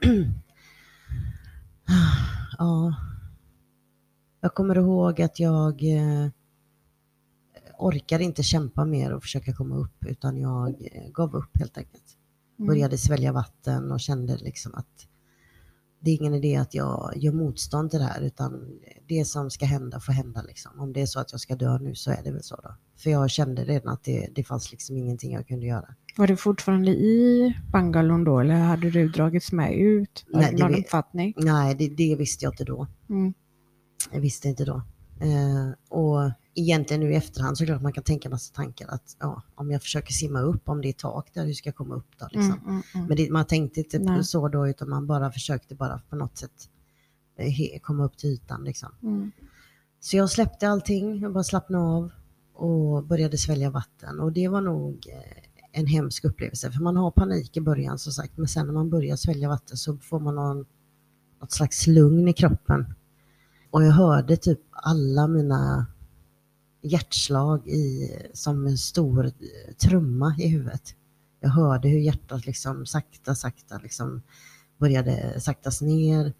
ja. 2.58 2.96
Jag 4.42 4.54
kommer 4.54 4.78
ihåg 4.78 5.22
att 5.22 5.40
jag 5.40 5.84
eh, 5.84 6.30
orkar 7.80 8.20
inte 8.20 8.44
kämpa 8.44 8.86
mer 8.86 9.14
och 9.14 9.22
försöka 9.22 9.54
komma 9.54 9.76
upp 9.76 10.06
utan 10.06 10.38
jag 10.38 10.90
gav 11.14 11.36
upp 11.36 11.58
helt 11.58 11.78
enkelt. 11.78 12.18
Mm. 12.60 12.68
Började 12.68 12.98
svälja 12.98 13.32
vatten 13.32 13.92
och 13.92 14.00
kände 14.00 14.38
liksom 14.38 14.76
att 14.76 15.08
det 16.04 16.12
är 16.12 16.16
ingen 16.16 16.34
idé 16.34 16.56
att 16.56 16.74
jag 16.74 17.14
gör 17.16 17.32
motstånd 17.32 17.92
till 17.92 18.00
det 18.00 18.06
här 18.06 18.22
utan 18.22 18.80
det 19.08 19.26
som 19.26 19.50
ska 19.50 19.66
hända 19.66 20.00
får 20.00 20.14
hända 20.14 20.42
liksom. 20.42 20.80
Om 20.80 20.94
det 20.94 21.02
är 21.02 21.06
så 21.06 21.20
att 21.20 21.32
jag 21.32 21.42
ska 21.42 21.56
dö 21.56 21.78
nu 21.78 21.96
så 21.96 22.12
är 22.12 22.24
det 22.24 22.32
väl 22.32 22.44
så 22.44 22.56
då. 22.56 22.76
För 22.98 23.10
jag 23.10 23.30
kände 23.30 23.64
redan 23.64 23.94
att 23.94 24.04
det, 24.04 24.30
det 24.36 24.44
fanns 24.44 24.72
liksom 24.72 24.98
ingenting 24.98 25.34
jag 25.34 25.48
kunde 25.48 25.66
göra. 25.66 25.96
Var 26.18 26.28
du 26.28 26.38
fortfarande 26.38 26.92
i 26.92 27.54
bangalon 27.72 28.24
då 28.24 28.40
eller 28.40 28.56
hade 28.56 28.90
du 28.90 29.10
dragits 29.10 29.52
med 29.52 29.74
ut? 29.74 30.26
Har 30.34 30.42
nej, 30.42 30.56
någon 30.56 30.72
det, 30.72 30.78
uppfattning? 30.78 31.34
Nej, 31.38 31.76
det, 31.76 31.88
det, 31.88 32.16
visste 32.16 32.46
jag 32.46 32.54
inte 32.54 32.64
då. 32.64 32.88
Mm. 33.10 33.34
Jag 34.12 34.22
visste 34.22 34.48
inte 34.48 34.66
då. 34.66 34.82
Eh, 35.22 35.98
och 35.98 36.32
egentligen 36.56 37.00
nu 37.00 37.12
i 37.12 37.16
efterhand 37.16 37.58
så 37.58 37.64
är 37.64 37.66
det 37.66 37.72
klart 37.74 37.82
man 37.82 37.94
kan 37.94 38.04
tänka 38.04 38.30
massa 38.30 38.54
tankar 38.54 38.88
att 38.88 39.16
ja, 39.20 39.42
om 39.56 39.72
jag 39.72 39.82
försöker 39.82 40.14
simma 40.14 40.42
upp, 40.42 40.70
om 40.70 40.82
det 40.82 40.90
är 40.90 40.94
tak 40.94 41.34
där, 41.34 41.46
hur 41.46 41.54
ska 41.54 41.68
jag 41.68 41.76
komma 41.76 41.96
upp 41.96 42.20
då? 42.20 42.28
Liksom. 42.32 42.60
Mm, 42.60 42.70
mm, 42.70 42.82
mm. 42.96 43.08
Men 43.08 43.18
det, 43.18 43.32
man 43.32 43.46
tänkte 43.46 43.80
inte 43.80 44.00
Nej. 44.00 44.24
så 44.24 44.48
då, 44.48 44.68
utan 44.68 44.90
man 44.90 45.08
bara 45.08 45.32
försökte 45.32 45.76
bara 45.76 46.02
på 46.10 46.16
något 46.16 46.38
sätt 46.38 46.70
eh, 47.38 47.80
komma 47.82 48.06
upp 48.06 48.18
till 48.18 48.30
ytan. 48.30 48.64
Liksom. 48.64 48.90
Mm. 49.04 49.32
Så 50.00 50.18
jag 50.18 50.30
släppte 50.30 50.70
allting, 50.70 51.22
jag 51.22 51.34
bara 51.34 51.44
slappnade 51.44 51.84
av 51.84 52.12
och 52.54 53.04
började 53.04 53.38
svälja 53.38 53.70
vatten 53.70 54.20
och 54.20 54.32
det 54.32 54.48
var 54.48 54.62
nog 54.62 55.08
eh, 55.10 55.44
en 55.72 55.88
hemsk 55.88 56.26
upplevelse, 56.26 56.72
för 56.72 56.82
man 56.82 56.98
har 56.98 57.12
panik 57.12 57.58
i 57.58 57.62
början 57.62 58.00
som 58.00 58.14
sagt, 58.14 58.38
men 58.38 58.48
sen 58.48 58.66
när 58.66 58.74
man 58.74 58.90
börjar 58.90 59.16
svälja 59.16 59.50
vatten 59.50 59.78
så 59.78 59.98
får 59.98 60.20
man 60.20 60.36
någon, 60.36 60.66
något 61.42 61.52
slags 61.52 61.88
lugn 61.88 62.28
i 62.28 62.34
kroppen. 62.34 62.94
Och 63.72 63.84
jag 63.84 63.92
hörde 63.92 64.38
typ 64.38 64.60
alla 64.72 65.28
mina 65.28 65.86
hjärtslag 66.82 67.68
i, 67.68 68.12
som 68.34 68.68
en 68.68 68.78
stor 68.78 69.32
trumma 69.78 70.36
i 70.40 70.48
huvudet. 70.48 70.96
Jag 71.40 71.50
hörde 71.50 71.90
hur 71.90 72.00
hjärtat 72.00 72.46
liksom 72.46 72.86
sakta, 72.86 73.36
sakta 73.36 73.78
liksom 73.78 74.22
började 74.78 75.42
saktas 75.42 75.82
ner. 75.82 76.34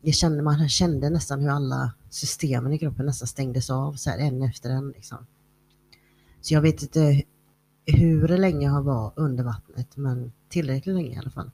Jag 0.00 0.14
kände, 0.14 0.42
man 0.42 0.68
kände 0.68 1.10
nästan 1.10 1.40
hur 1.40 1.48
alla 1.48 1.92
systemen 2.10 2.72
i 2.72 2.78
kroppen 2.78 3.06
nästan 3.06 3.28
stängdes 3.28 3.70
av 3.70 3.92
så 3.92 4.10
här 4.10 4.18
en 4.18 4.42
efter 4.42 4.70
en. 4.70 4.88
Liksom. 4.88 5.26
Så 6.40 6.54
jag 6.54 6.60
vet 6.60 6.82
inte 6.82 7.22
hur 7.86 8.28
länge 8.28 8.66
jag 8.66 8.82
var 8.82 9.12
under 9.16 9.44
vattnet, 9.44 9.96
men 9.96 10.32
tillräckligt 10.48 10.94
länge 10.94 11.14
i 11.14 11.18
alla 11.18 11.30
fall. 11.30 11.50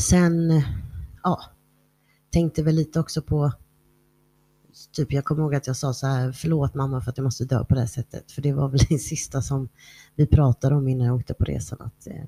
Sen, 0.00 0.62
ja, 1.22 1.40
tänkte 2.30 2.62
väl 2.62 2.74
lite 2.74 3.00
också 3.00 3.22
på 3.22 3.52
Typ 4.92 5.12
jag 5.12 5.24
kommer 5.24 5.42
ihåg 5.42 5.54
att 5.54 5.66
jag 5.66 5.76
sa 5.76 5.92
så 5.92 6.06
här, 6.06 6.32
förlåt 6.32 6.74
mamma 6.74 7.00
för 7.00 7.10
att 7.10 7.18
jag 7.18 7.24
måste 7.24 7.44
dö 7.44 7.64
på 7.64 7.74
det 7.74 7.80
här 7.80 7.86
sättet. 7.86 8.32
För 8.32 8.42
det 8.42 8.52
var 8.52 8.68
väl 8.68 8.80
det 8.88 8.98
sista 8.98 9.42
som 9.42 9.68
vi 10.14 10.26
pratade 10.26 10.74
om 10.74 10.88
innan 10.88 11.06
jag 11.06 11.16
åkte 11.16 11.34
på 11.34 11.44
resan. 11.44 11.78
Att 11.80 12.06
eh, 12.06 12.24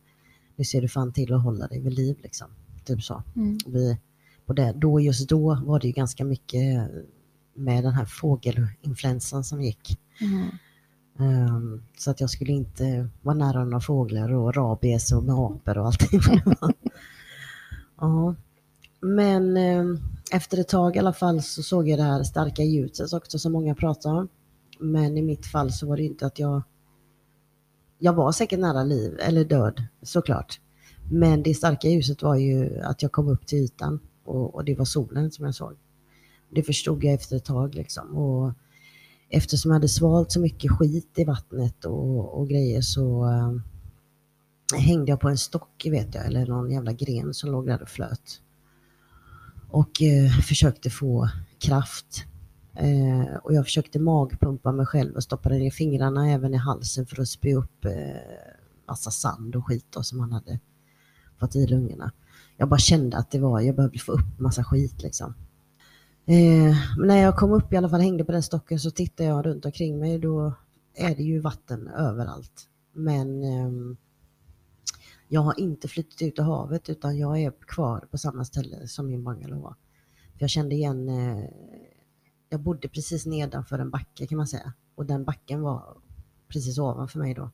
nu 0.56 0.64
ser 0.64 0.82
du 0.82 0.88
fan 0.88 1.12
till 1.12 1.32
att 1.32 1.42
hålla 1.42 1.66
dig 1.66 1.80
vid 1.80 1.92
liv 1.92 2.16
liksom. 2.22 2.48
Typ 2.84 3.02
så. 3.02 3.22
Mm. 3.36 3.58
Vi, 3.66 3.98
på 4.46 4.52
det, 4.52 4.72
då, 4.72 5.00
just 5.00 5.28
då 5.28 5.62
var 5.64 5.80
det 5.80 5.86
ju 5.86 5.92
ganska 5.92 6.24
mycket 6.24 6.90
med 7.54 7.84
den 7.84 7.92
här 7.92 8.04
fågelinfluensan 8.04 9.44
som 9.44 9.62
gick. 9.62 9.98
Mm. 10.20 10.48
Um, 11.16 11.82
så 11.98 12.10
att 12.10 12.20
jag 12.20 12.30
skulle 12.30 12.52
inte 12.52 13.08
vara 13.22 13.36
nära 13.36 13.64
några 13.64 13.80
fåglar 13.80 14.32
och 14.32 14.56
rabies 14.56 15.12
och 15.12 15.24
med 15.24 15.34
apor 15.34 15.78
och 15.78 15.86
allting. 15.86 16.20
ja. 18.00 18.34
Men 19.00 19.56
eh, 19.56 19.84
efter 20.32 20.58
ett 20.58 20.68
tag 20.68 20.96
i 20.96 20.98
alla 20.98 21.12
fall 21.12 21.42
så 21.42 21.62
såg 21.62 21.88
jag 21.88 21.98
det 21.98 22.02
här 22.02 22.22
starka 22.22 22.62
ljuset 22.62 23.12
också 23.12 23.38
som 23.38 23.52
många 23.52 23.74
pratar 23.74 24.14
om. 24.14 24.28
Men 24.80 25.18
i 25.18 25.22
mitt 25.22 25.46
fall 25.46 25.72
så 25.72 25.86
var 25.86 25.96
det 25.96 26.02
inte 26.02 26.26
att 26.26 26.38
jag... 26.38 26.62
Jag 27.98 28.12
var 28.12 28.32
säkert 28.32 28.60
nära 28.60 28.84
liv, 28.84 29.18
eller 29.20 29.44
död 29.44 29.82
såklart. 30.02 30.60
Men 31.10 31.42
det 31.42 31.54
starka 31.54 31.88
ljuset 31.88 32.22
var 32.22 32.36
ju 32.36 32.80
att 32.80 33.02
jag 33.02 33.12
kom 33.12 33.28
upp 33.28 33.46
till 33.46 33.58
ytan 33.58 34.00
och, 34.24 34.54
och 34.54 34.64
det 34.64 34.74
var 34.74 34.84
solen 34.84 35.30
som 35.30 35.44
jag 35.44 35.54
såg. 35.54 35.76
Det 36.50 36.62
förstod 36.62 37.04
jag 37.04 37.14
efter 37.14 37.36
ett 37.36 37.44
tag 37.44 37.74
liksom. 37.74 38.16
Och 38.16 38.52
eftersom 39.28 39.70
jag 39.70 39.74
hade 39.74 39.88
svalt 39.88 40.32
så 40.32 40.40
mycket 40.40 40.70
skit 40.70 41.12
i 41.16 41.24
vattnet 41.24 41.84
och, 41.84 42.38
och 42.40 42.48
grejer 42.48 42.80
så 42.80 43.24
äh, 43.24 44.80
hängde 44.80 45.10
jag 45.10 45.20
på 45.20 45.28
en 45.28 45.38
stock 45.38 45.86
vet 45.90 46.14
jag, 46.14 46.26
eller 46.26 46.46
någon 46.46 46.70
jävla 46.70 46.92
gren 46.92 47.34
som 47.34 47.50
låg 47.50 47.66
där 47.66 47.82
och 47.82 47.88
flöt 47.88 48.40
och 49.70 50.02
eh, 50.02 50.30
försökte 50.30 50.90
få 50.90 51.28
kraft. 51.58 52.24
Eh, 52.74 53.36
och 53.42 53.54
jag 53.54 53.64
försökte 53.64 53.98
magpumpa 53.98 54.72
mig 54.72 54.86
själv 54.86 55.14
och 55.14 55.22
stoppade 55.22 55.58
ner 55.58 55.70
fingrarna 55.70 56.30
även 56.30 56.54
i 56.54 56.56
halsen 56.56 57.06
för 57.06 57.22
att 57.22 57.28
spy 57.28 57.54
upp 57.54 57.84
eh, 57.84 57.92
massa 58.88 59.10
sand 59.10 59.56
och 59.56 59.66
skit 59.66 59.86
då, 59.90 60.02
som 60.02 60.20
han 60.20 60.32
hade 60.32 60.58
fått 61.40 61.56
i 61.56 61.66
lungorna. 61.66 62.12
Jag 62.56 62.68
bara 62.68 62.78
kände 62.78 63.16
att 63.16 63.30
det 63.30 63.38
var, 63.38 63.60
jag 63.60 63.76
behövde 63.76 63.98
få 63.98 64.12
upp 64.12 64.38
massa 64.38 64.64
skit 64.64 65.02
liksom. 65.02 65.34
Eh, 66.26 66.76
men 66.98 67.06
när 67.08 67.16
jag 67.16 67.36
kom 67.36 67.52
upp 67.52 67.72
i 67.72 67.76
alla 67.76 67.88
fall, 67.88 68.00
hängde 68.00 68.24
på 68.24 68.32
den 68.32 68.42
stocken, 68.42 68.80
så 68.80 68.90
tittade 68.90 69.28
jag 69.28 69.46
runt 69.46 69.64
omkring 69.64 69.98
mig. 69.98 70.18
Då 70.18 70.54
är 70.94 71.14
det 71.16 71.22
ju 71.22 71.40
vatten 71.40 71.88
överallt. 71.88 72.68
Men 72.92 73.42
eh, 73.42 73.96
jag 75.32 75.40
har 75.40 75.60
inte 75.60 75.88
flyttat 75.88 76.22
ut 76.22 76.38
i 76.38 76.42
havet 76.42 76.88
utan 76.88 77.18
jag 77.18 77.42
är 77.42 77.50
kvar 77.50 78.00
på 78.10 78.18
samma 78.18 78.44
ställe 78.44 78.88
som 78.88 79.06
min 79.06 79.24
bungalow 79.24 79.62
var. 79.62 79.74
För 80.32 80.40
jag 80.40 80.50
kände 80.50 80.74
igen, 80.74 81.08
eh, 81.08 81.44
jag 82.48 82.60
bodde 82.60 82.88
precis 82.88 83.26
nedanför 83.26 83.78
en 83.78 83.90
backe 83.90 84.26
kan 84.26 84.38
man 84.38 84.46
säga. 84.46 84.72
Och 84.94 85.06
den 85.06 85.24
backen 85.24 85.62
var 85.62 85.96
precis 86.48 86.78
ovanför 86.78 87.18
mig 87.18 87.34
då. 87.34 87.50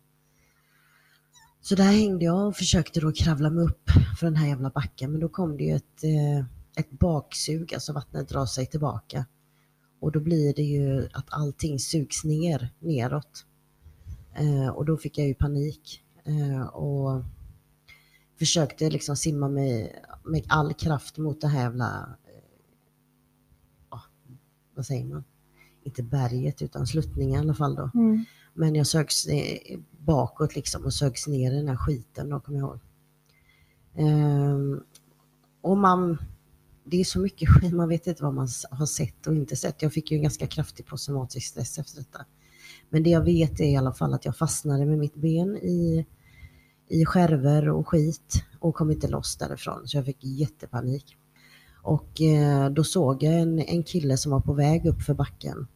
Så 1.61 1.75
där 1.75 1.93
hängde 1.93 2.25
jag 2.25 2.49
och 2.49 2.57
försökte 2.57 3.01
då 3.01 3.13
kravla 3.13 3.51
mig 3.51 3.65
upp 3.65 3.91
för 4.19 4.27
den 4.27 4.37
här 4.37 4.49
jävla 4.49 4.71
backen. 4.71 5.11
Men 5.11 5.21
då 5.21 5.29
kom 5.29 5.57
det 5.57 5.65
ju 5.65 5.75
ett, 5.75 6.05
eh, 6.05 6.45
ett 6.77 6.91
baksug, 6.91 7.75
alltså 7.75 7.93
vattnet 7.93 8.29
drar 8.29 8.47
sig 8.47 8.67
tillbaka. 8.67 9.27
Och 10.01 10.13
då 10.13 10.21
blir 10.21 10.55
det 10.55 10.63
ju 10.63 11.09
att 11.13 11.27
allting 11.29 11.79
sugs 11.79 12.25
ner, 12.25 12.75
neråt. 12.79 13.47
Eh, 14.35 14.69
och 14.69 14.85
då 14.85 14.97
fick 14.97 15.19
jag 15.19 15.27
ju 15.27 15.35
panik. 15.35 16.03
Eh, 16.25 16.67
och 16.67 17.25
försökte 18.39 18.91
liksom 18.91 19.17
simma 19.17 19.49
med, 19.49 19.91
med 20.25 20.45
all 20.49 20.75
kraft 20.75 21.19
mot 21.19 21.41
det 21.41 21.49
här 21.49 21.61
jävla, 21.61 22.17
eh, 23.93 24.01
vad 24.75 24.87
säger 24.87 25.05
man, 25.05 25.25
inte 25.85 26.03
berget 26.03 26.63
utan 26.63 26.87
sluttningen 26.87 27.41
i 27.41 27.43
alla 27.43 27.55
fall 27.55 27.75
då. 27.75 27.91
Mm. 27.95 28.25
Men 28.55 28.75
jag 28.75 28.87
sögs 28.87 29.27
bakåt 29.91 30.57
liksom 30.57 30.85
och 30.85 30.95
sögs 30.95 31.27
ner 31.27 31.53
i 31.53 31.57
den 31.57 31.69
här 31.69 31.77
skiten 31.77 32.29
då, 32.29 32.41
kommer 32.41 32.59
jag 32.59 32.69
ihåg. 32.69 32.81
Ehm, 33.95 34.81
och 35.61 35.79
man, 35.79 36.19
det 36.85 37.01
är 37.01 37.05
så 37.05 37.21
mycket 37.21 37.49
skit, 37.49 37.73
man 37.73 37.89
vet 37.89 38.07
inte 38.07 38.23
vad 38.23 38.35
man 38.35 38.49
har 38.71 38.87
sett 38.87 39.27
och 39.27 39.35
inte 39.35 39.57
sett. 39.57 39.83
Jag 39.83 39.93
fick 39.93 40.11
ju 40.11 40.17
en 40.17 40.23
ganska 40.23 40.47
kraftig 40.47 40.87
posttraumatisk 40.87 41.47
stress 41.47 41.79
efter 41.79 41.99
detta. 41.99 42.25
Men 42.91 43.03
det 43.03 43.11
jag 43.11 43.25
vet 43.25 43.61
är 43.61 43.65
i 43.65 43.77
alla 43.77 43.93
fall 43.93 44.15
att 44.15 44.25
jag 44.25 44.37
fastnade 44.37 44.87
med 44.87 44.99
mitt 44.99 45.15
ben 45.15 45.57
i 45.57 46.07
i 46.89 47.05
skärvor 47.05 47.69
och 47.69 47.89
skit 47.89 48.45
och 48.61 48.75
kom 48.75 48.91
inte 48.91 49.09
loss 49.09 49.37
därifrån 49.37 49.89
så 49.89 49.97
jag 49.97 50.05
fick 50.05 50.25
jättepanik. 50.25 51.17
Och 51.83 52.21
eh, 52.21 52.71
då 52.71 52.85
såg 52.85 53.23
jag 53.23 53.35
en, 53.35 53.59
en 53.59 53.83
kille 53.83 54.17
som 54.17 54.33
var 54.33 54.41
på 54.41 54.53
väg 54.53 54.87
upp 54.87 55.03
för 55.03 55.15
backen. 55.15 55.67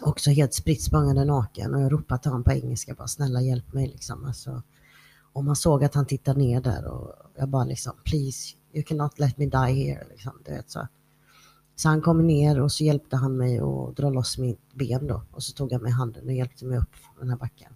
Också 0.00 0.30
helt 0.30 0.54
spritt 0.54 0.82
språngande 0.82 1.24
naken 1.24 1.74
och 1.74 1.80
jag 1.80 1.92
ropade 1.92 2.22
till 2.22 2.30
honom 2.30 2.44
på 2.44 2.52
engelska 2.52 2.94
bara 2.94 3.08
snälla 3.08 3.40
hjälp 3.40 3.72
mig 3.72 3.86
liksom. 3.86 4.24
Alltså, 4.24 4.62
och 5.32 5.44
man 5.44 5.56
såg 5.56 5.84
att 5.84 5.94
han 5.94 6.06
tittade 6.06 6.38
ner 6.38 6.60
där 6.60 6.86
och 6.86 7.12
jag 7.36 7.48
bara 7.48 7.64
liksom 7.64 7.92
please 8.04 8.56
you 8.72 8.84
cannot 8.84 9.18
let 9.18 9.38
me 9.38 9.46
die 9.46 9.84
here. 9.84 10.06
Liksom, 10.10 10.32
du 10.44 10.50
vet, 10.52 10.70
så. 10.70 10.88
så 11.76 11.88
han 11.88 12.00
kom 12.00 12.26
ner 12.26 12.60
och 12.60 12.72
så 12.72 12.84
hjälpte 12.84 13.16
han 13.16 13.36
mig 13.36 13.58
att 13.58 13.96
dra 13.96 14.10
loss 14.10 14.38
mitt 14.38 14.74
ben 14.74 15.06
då 15.06 15.22
och 15.30 15.42
så 15.42 15.52
tog 15.52 15.72
han 15.72 15.82
mig 15.82 15.90
i 15.90 15.94
handen 15.94 16.24
och 16.24 16.32
hjälpte 16.32 16.64
mig 16.64 16.78
upp 16.78 16.96
den 17.20 17.30
här 17.30 17.36
backen. 17.36 17.72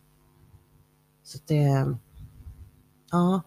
Så 1.22 1.38
det, 1.46 1.94
Ja. 3.10 3.42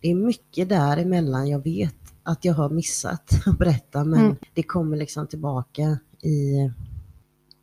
Det 0.00 0.10
är 0.10 0.14
mycket 0.14 0.68
däremellan 0.68 1.48
jag 1.48 1.64
vet 1.64 2.14
att 2.22 2.44
jag 2.44 2.54
har 2.54 2.70
missat 2.70 3.30
att 3.46 3.58
berätta 3.58 4.04
men 4.04 4.20
mm. 4.20 4.36
det 4.54 4.62
kommer 4.62 4.96
liksom 4.96 5.26
tillbaka 5.26 5.98
i, 6.22 6.70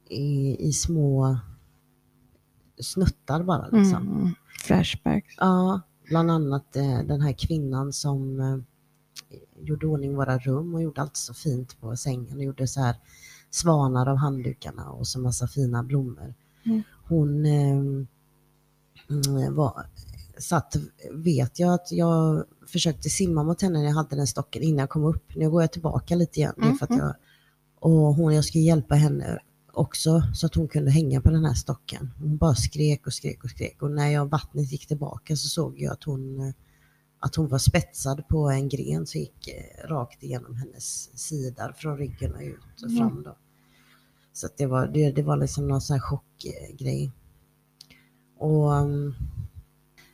i, 0.10 0.56
i 0.68 0.74
små 0.74 1.38
snuttar 2.80 3.44
bara. 3.44 3.68
Liksom. 3.68 4.08
Mm. 4.08 4.30
Flashbacks. 4.66 5.36
Ja, 5.38 5.82
bland 6.08 6.32
annat 6.32 6.76
eh, 6.76 7.00
den 7.00 7.22
här 7.22 7.34
kvinnan 7.34 7.94
som 7.94 8.40
eh, 8.40 8.58
gjorde 9.56 9.88
ordning 9.88 10.16
våra 10.16 10.38
rum 10.38 10.76
och 10.76 10.82
gjorde 10.82 11.02
allt 11.02 11.18
så 11.18 11.34
fint 11.34 11.80
på 11.82 11.98
sängen 11.98 12.38
och 12.38 12.44
gjorde 12.44 12.68
så 12.68 12.82
här 12.82 12.96
svanar 13.50 14.08
av 14.08 14.18
handdukarna 14.18 14.90
och 14.90 15.08
så 15.08 15.20
massa 15.20 15.48
fina 15.48 15.84
blommor. 15.84 16.34
Mm. 16.64 16.84
Hon 17.08 17.46
eh, 17.46 17.78
mm, 19.10 19.56
var 19.56 19.86
satt 20.40 20.76
vet 21.12 21.60
jag 21.60 21.74
att 21.74 21.92
jag 21.92 22.46
försökte 22.68 23.10
simma 23.10 23.44
mot 23.44 23.62
henne 23.62 23.80
när 23.80 23.86
jag 23.86 23.94
hade 23.94 24.16
den 24.16 24.28
stocken 24.28 24.64
innan 24.64 24.80
jag 24.80 24.90
kom 24.90 25.04
upp. 25.04 25.36
Nu 25.36 25.50
går 25.50 25.62
jag 25.62 25.72
tillbaka 25.72 26.16
lite 26.16 26.40
igen. 26.40 26.54
Mm. 26.62 26.78
För 26.78 26.86
att 26.86 26.90
mm. 26.90 27.06
jag, 27.06 27.16
och 27.80 28.16
hon, 28.16 28.36
jag 28.36 28.46
skulle 28.46 28.64
hjälpa 28.64 28.96
henne 28.96 29.40
också 29.74 30.24
så 30.34 30.46
att 30.46 30.56
hon 30.56 30.68
kunde 30.68 30.92
hänga 30.92 31.22
på 31.22 31.30
den 31.30 31.46
här 31.46 31.54
stocken. 31.54 32.12
Hon 32.20 32.38
bara 32.38 32.56
skrek 32.56 33.08
och 33.08 33.14
skrek 33.14 33.44
och 33.44 33.50
skrek 33.50 33.82
och 33.82 33.92
när 33.92 34.10
jag 34.10 34.26
vattnet 34.26 34.72
gick 34.72 34.88
tillbaka 34.88 35.36
så 35.36 35.48
såg 35.48 35.80
jag 35.80 35.94
att 35.94 36.04
hon, 36.04 36.54
att 37.20 37.36
hon 37.36 37.48
var 37.48 37.58
spetsad 37.58 38.28
på 38.28 38.50
en 38.50 38.70
gren 38.70 39.08
som 39.08 39.22
gick 39.22 39.48
eh, 39.48 39.88
rakt 39.88 40.24
igenom 40.24 40.56
hennes 40.56 41.20
sida 41.20 41.74
från 41.78 41.98
ryggen 41.98 42.36
och 42.36 42.42
ut 42.42 42.84
och 42.86 42.98
fram. 42.98 43.24
Då. 43.24 43.38
Så 44.34 44.48
det, 44.58 44.66
var, 44.66 44.88
det, 44.88 45.12
det 45.12 45.24
var 45.24 45.38
liksom 45.38 45.68
någon 45.68 45.82
sån 45.82 45.94
här 45.94 46.02
chockgrej. 46.02 47.12
Och 48.38 48.72
um, 48.72 49.16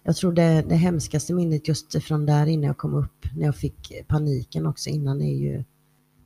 jag 0.07 0.15
tror 0.15 0.33
det, 0.33 0.65
det 0.69 0.75
hemskaste 0.75 1.33
minnet 1.33 1.67
just 1.67 2.03
från 2.03 2.25
där 2.25 2.45
innan 2.45 2.67
jag 2.67 2.77
kom 2.77 2.93
upp, 2.93 3.25
när 3.35 3.45
jag 3.45 3.55
fick 3.55 4.07
paniken 4.07 4.65
också 4.65 4.89
innan, 4.89 5.21
är 5.21 5.35
ju 5.35 5.63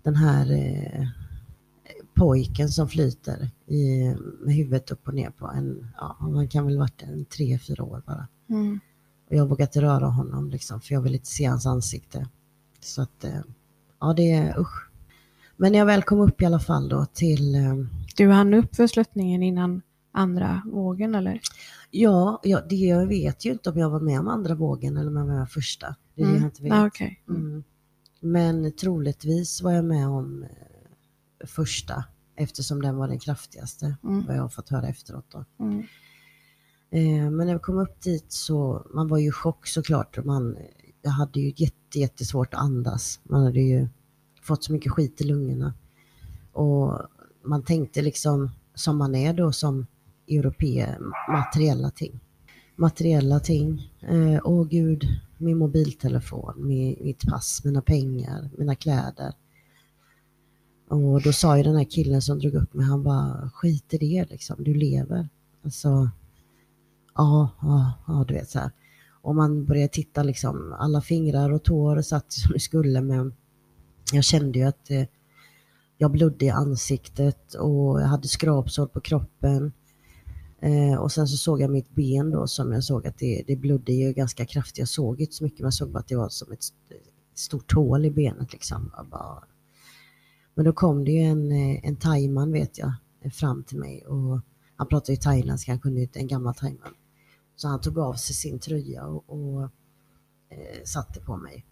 den 0.03 0.15
här 0.15 0.51
eh, 0.51 1.07
pojken 2.13 2.69
som 2.69 2.89
flyter 2.89 3.49
i, 3.67 4.13
med 4.39 4.55
huvudet 4.55 4.91
upp 4.91 5.07
och 5.07 5.13
ner 5.13 5.29
på 5.29 5.47
en, 5.47 5.87
ja, 5.97 6.15
han 6.19 6.47
kan 6.47 6.65
väl 6.65 6.77
varit 6.77 7.03
en 7.03 7.25
tre, 7.25 7.59
fyra 7.59 7.83
år 7.83 8.01
bara. 8.05 8.27
Mm. 8.49 8.79
Och 9.29 9.35
jag 9.35 9.47
vågade 9.47 9.63
inte 9.63 9.81
röra 9.81 10.07
honom 10.07 10.49
liksom, 10.49 10.81
för 10.81 10.93
jag 10.93 11.01
ville 11.01 11.15
inte 11.15 11.29
se 11.29 11.45
hans 11.45 11.65
ansikte. 11.65 12.27
Så 12.79 13.01
att, 13.01 13.23
eh, 13.23 13.41
ja 13.99 14.13
det 14.13 14.31
är 14.31 14.59
usch. 14.59 14.89
Men 15.57 15.71
när 15.71 15.79
jag 15.79 15.85
väl 15.85 16.03
kom 16.03 16.19
upp 16.19 16.41
i 16.41 16.45
alla 16.45 16.59
fall 16.59 16.89
då 16.89 17.05
till... 17.05 17.55
Eh, 17.55 17.75
du 18.15 18.27
hann 18.27 18.53
upp 18.53 18.75
för 18.75 18.87
sluttningen 18.87 19.43
innan 19.43 19.81
andra 20.11 20.61
vågen 20.65 21.15
eller? 21.15 21.41
Ja, 21.91 22.39
ja 22.43 22.61
det, 22.69 22.75
jag 22.75 23.07
vet 23.07 23.45
ju 23.45 23.51
inte 23.51 23.69
om 23.69 23.77
jag 23.77 23.89
var 23.89 23.99
med 23.99 24.19
om 24.19 24.27
andra 24.27 24.55
vågen 24.55 24.97
eller 24.97 25.07
om 25.07 25.15
jag 25.15 25.25
var 25.25 25.33
med 25.33 25.41
om 25.41 25.47
första. 25.47 25.95
Det 26.15 26.21
är 26.21 26.25
mm. 26.25 26.35
det 26.35 26.41
jag 26.41 26.47
inte 26.47 26.63
vet. 26.63 26.73
Ah, 26.73 26.85
okay. 26.85 27.15
mm. 27.29 27.63
Men 28.21 28.75
troligtvis 28.75 29.61
var 29.61 29.71
jag 29.71 29.85
med 29.85 30.07
om 30.07 30.43
eh, 30.43 31.47
första 31.47 32.03
eftersom 32.35 32.81
den 32.81 32.97
var 32.97 33.07
den 33.07 33.19
kraftigaste, 33.19 33.97
mm. 34.03 34.25
vad 34.25 34.35
jag 34.35 34.41
har 34.41 34.49
fått 34.49 34.69
höra 34.69 34.87
efteråt. 34.87 35.25
Då. 35.31 35.45
Mm. 35.59 35.83
Eh, 36.91 37.31
men 37.31 37.37
när 37.37 37.53
jag 37.53 37.61
kom 37.61 37.77
upp 37.77 38.01
dit 38.01 38.31
så, 38.31 38.87
man 38.93 39.07
var 39.07 39.17
ju 39.17 39.27
i 39.27 39.31
chock 39.31 39.67
såklart. 39.67 40.25
Man, 40.25 40.57
jag 41.01 41.11
hade 41.11 41.39
ju 41.39 41.53
jätte, 41.55 41.99
jättesvårt 41.99 42.53
att 42.53 42.59
andas. 42.59 43.19
Man 43.23 43.43
hade 43.43 43.61
ju 43.61 43.87
fått 44.41 44.63
så 44.63 44.73
mycket 44.73 44.91
skit 44.91 45.21
i 45.21 45.23
lungorna. 45.23 45.73
Och 46.51 46.99
man 47.43 47.63
tänkte 47.63 48.01
liksom, 48.01 48.49
som 48.75 48.97
man 48.97 49.15
är 49.15 49.33
då 49.33 49.51
som 49.51 49.87
europe, 50.29 50.97
materiella 51.29 51.89
ting. 51.89 52.19
Materiella 52.75 53.39
ting. 53.39 53.91
Eh, 54.01 54.39
åh 54.43 54.67
gud, 54.67 55.07
min 55.37 55.57
mobiltelefon, 55.57 56.67
min, 56.67 56.97
mitt 57.01 57.27
pass, 57.27 57.61
mina 57.65 57.81
pengar, 57.81 58.49
mina 58.57 58.75
kläder. 58.75 59.33
Och 60.87 61.21
då 61.21 61.33
sa 61.33 61.57
ju 61.57 61.63
den 61.63 61.75
här 61.75 61.83
killen 61.83 62.21
som 62.21 62.39
drog 62.39 62.53
upp 62.53 62.73
mig, 62.73 62.85
han 62.85 63.03
bara 63.03 63.49
skit 63.53 63.93
i 63.93 63.97
det 63.97 64.29
liksom, 64.29 64.63
du 64.63 64.73
lever. 64.73 65.29
Alltså, 65.63 66.09
ja, 67.15 67.49
ja, 67.61 67.93
ja 68.07 68.25
du 68.27 68.33
vet 68.33 68.49
så 68.49 68.59
här. 68.59 68.71
Och 69.21 69.35
man 69.35 69.65
började 69.65 69.87
titta 69.87 70.23
liksom, 70.23 70.75
alla 70.79 71.01
fingrar 71.01 71.51
och 71.51 71.63
tår 71.63 72.01
satt 72.01 72.31
som 72.31 72.53
det 72.53 72.59
skulle 72.59 73.01
men 73.01 73.33
jag 74.13 74.23
kände 74.23 74.59
ju 74.59 74.65
att 74.65 74.91
eh, 74.91 75.05
jag 75.97 76.11
blödde 76.11 76.45
i 76.45 76.49
ansiktet 76.49 77.53
och 77.53 78.01
jag 78.01 78.07
hade 78.07 78.27
skrapsår 78.27 78.85
på 78.87 78.99
kroppen. 78.99 79.73
Eh, 80.61 80.95
och 80.95 81.11
sen 81.11 81.27
så 81.27 81.37
såg 81.37 81.61
jag 81.61 81.71
mitt 81.71 81.95
ben 81.95 82.31
då 82.31 82.47
som 82.47 82.71
jag 82.71 82.83
såg 82.83 83.07
att 83.07 83.17
det, 83.17 83.43
det 83.47 83.55
blödde 83.55 83.93
ju 83.93 84.13
ganska 84.13 84.45
kraftigt. 84.45 84.77
Jag 84.77 84.87
såg 84.87 85.21
inte 85.21 85.33
så 85.33 85.43
mycket 85.43 85.59
men 85.59 85.65
jag 85.65 85.73
såg 85.73 85.91
bara 85.91 85.99
att 85.99 86.07
det 86.07 86.15
var 86.15 86.29
som 86.29 86.51
ett 86.51 86.63
stort 87.35 87.73
hål 87.73 88.05
i 88.05 88.11
benet 88.11 88.53
liksom. 88.53 88.91
Bara... 89.11 89.43
Men 90.55 90.65
då 90.65 90.73
kom 90.73 91.05
det 91.05 91.11
ju 91.11 91.21
en, 91.21 91.51
eh, 91.51 91.87
en 91.87 91.95
thaiman 91.95 92.51
vet 92.51 92.77
jag 92.77 92.93
eh, 93.21 93.31
fram 93.31 93.63
till 93.63 93.77
mig 93.77 94.05
och 94.05 94.41
han 94.75 94.87
pratade 94.87 95.11
ju 95.11 95.17
thailändska, 95.17 95.71
han 95.71 95.79
kunde 95.79 96.01
ju 96.01 96.07
en 96.13 96.27
gammal 96.27 96.55
thaiman. 96.55 96.93
Så 97.55 97.67
han 97.67 97.81
tog 97.81 97.99
av 97.99 98.13
sig 98.13 98.35
sin 98.35 98.59
tröja 98.59 99.05
och, 99.05 99.23
och 99.27 99.61
eh, 100.49 100.83
satte 100.85 101.19
på 101.19 101.37
mig. 101.37 101.65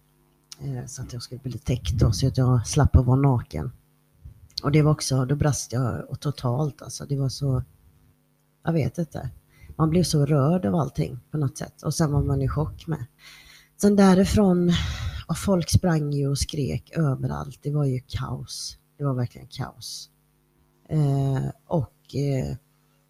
Eh, 0.60 0.86
så 0.86 1.02
att 1.02 1.12
jag 1.12 1.22
skulle 1.22 1.40
bli 1.40 1.58
täckt 1.58 1.98
då, 1.98 2.12
så 2.12 2.26
att 2.26 2.38
jag 2.38 2.66
slapp 2.66 2.96
att 2.96 3.06
vara 3.06 3.20
naken. 3.20 3.72
Och 4.62 4.72
det 4.72 4.82
var 4.82 4.92
också, 4.92 5.24
då 5.24 5.36
brast 5.36 5.72
jag 5.72 6.20
totalt 6.20 6.82
alltså. 6.82 7.06
Det 7.06 7.16
var 7.16 7.28
så, 7.28 7.62
jag 8.68 8.72
vet 8.72 8.98
inte. 8.98 9.30
Man 9.76 9.90
blev 9.90 10.02
så 10.02 10.26
rörd 10.26 10.66
av 10.66 10.74
allting 10.74 11.18
på 11.30 11.38
något 11.38 11.58
sätt. 11.58 11.82
Och 11.82 11.94
sen 11.94 12.12
var 12.12 12.22
man 12.22 12.42
i 12.42 12.48
chock 12.48 12.86
med. 12.86 13.06
Sen 13.80 13.96
därifrån, 13.96 14.72
och 15.28 15.38
folk 15.38 15.70
sprang 15.70 16.12
ju 16.12 16.28
och 16.28 16.38
skrek 16.38 16.90
överallt. 16.96 17.58
Det 17.62 17.70
var 17.70 17.84
ju 17.84 18.00
kaos. 18.06 18.78
Det 18.98 19.04
var 19.04 19.14
verkligen 19.14 19.48
kaos. 19.50 20.10
Eh, 20.88 21.50
och 21.66 22.14
eh, 22.14 22.56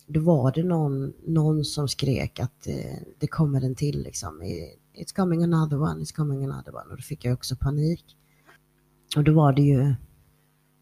då 0.07 0.21
var 0.21 0.53
det 0.53 0.63
någon, 0.63 1.13
någon 1.27 1.65
som 1.65 1.89
skrek 1.89 2.41
att 2.41 2.67
eh, 2.67 2.99
det 3.19 3.27
kommer 3.27 3.65
en 3.65 3.75
till 3.75 4.03
liksom. 4.03 4.43
It's 4.95 5.15
coming 5.17 5.43
another 5.43 5.83
one, 5.83 6.03
it's 6.03 6.15
coming 6.17 6.45
another 6.45 6.75
one. 6.75 6.91
Och 6.91 6.97
då 6.97 7.03
fick 7.03 7.25
jag 7.25 7.35
också 7.35 7.57
panik. 7.57 8.17
Och 9.17 9.25
då 9.25 9.33
var 9.33 9.53
det 9.53 9.63
ju 9.63 9.95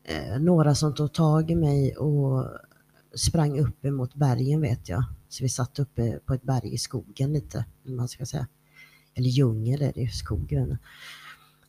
eh, 0.04 0.40
några 0.40 0.75
som 0.75 0.95
tog 0.95 1.12
tag 1.12 1.50
i 1.50 1.54
mig 1.54 1.97
och 1.97 2.45
sprang 3.17 3.61
upp 3.61 3.85
emot 3.85 4.15
bergen 4.15 4.61
vet 4.61 4.89
jag. 4.89 5.05
Så 5.29 5.45
vi 5.45 5.49
satt 5.49 5.79
uppe 5.79 6.19
på 6.27 6.35
ett 6.35 6.43
berg 6.43 6.75
i 6.75 6.79
skogen 6.79 7.33
lite, 7.33 7.65
eller 7.85 7.97
man 7.97 8.09
ska 8.09 8.27
säga. 8.27 8.47
Eller 9.15 9.29
djungel 9.29 9.83
är 9.83 9.93
det 9.93 10.01
ju, 10.01 10.09
skogen. 10.09 10.79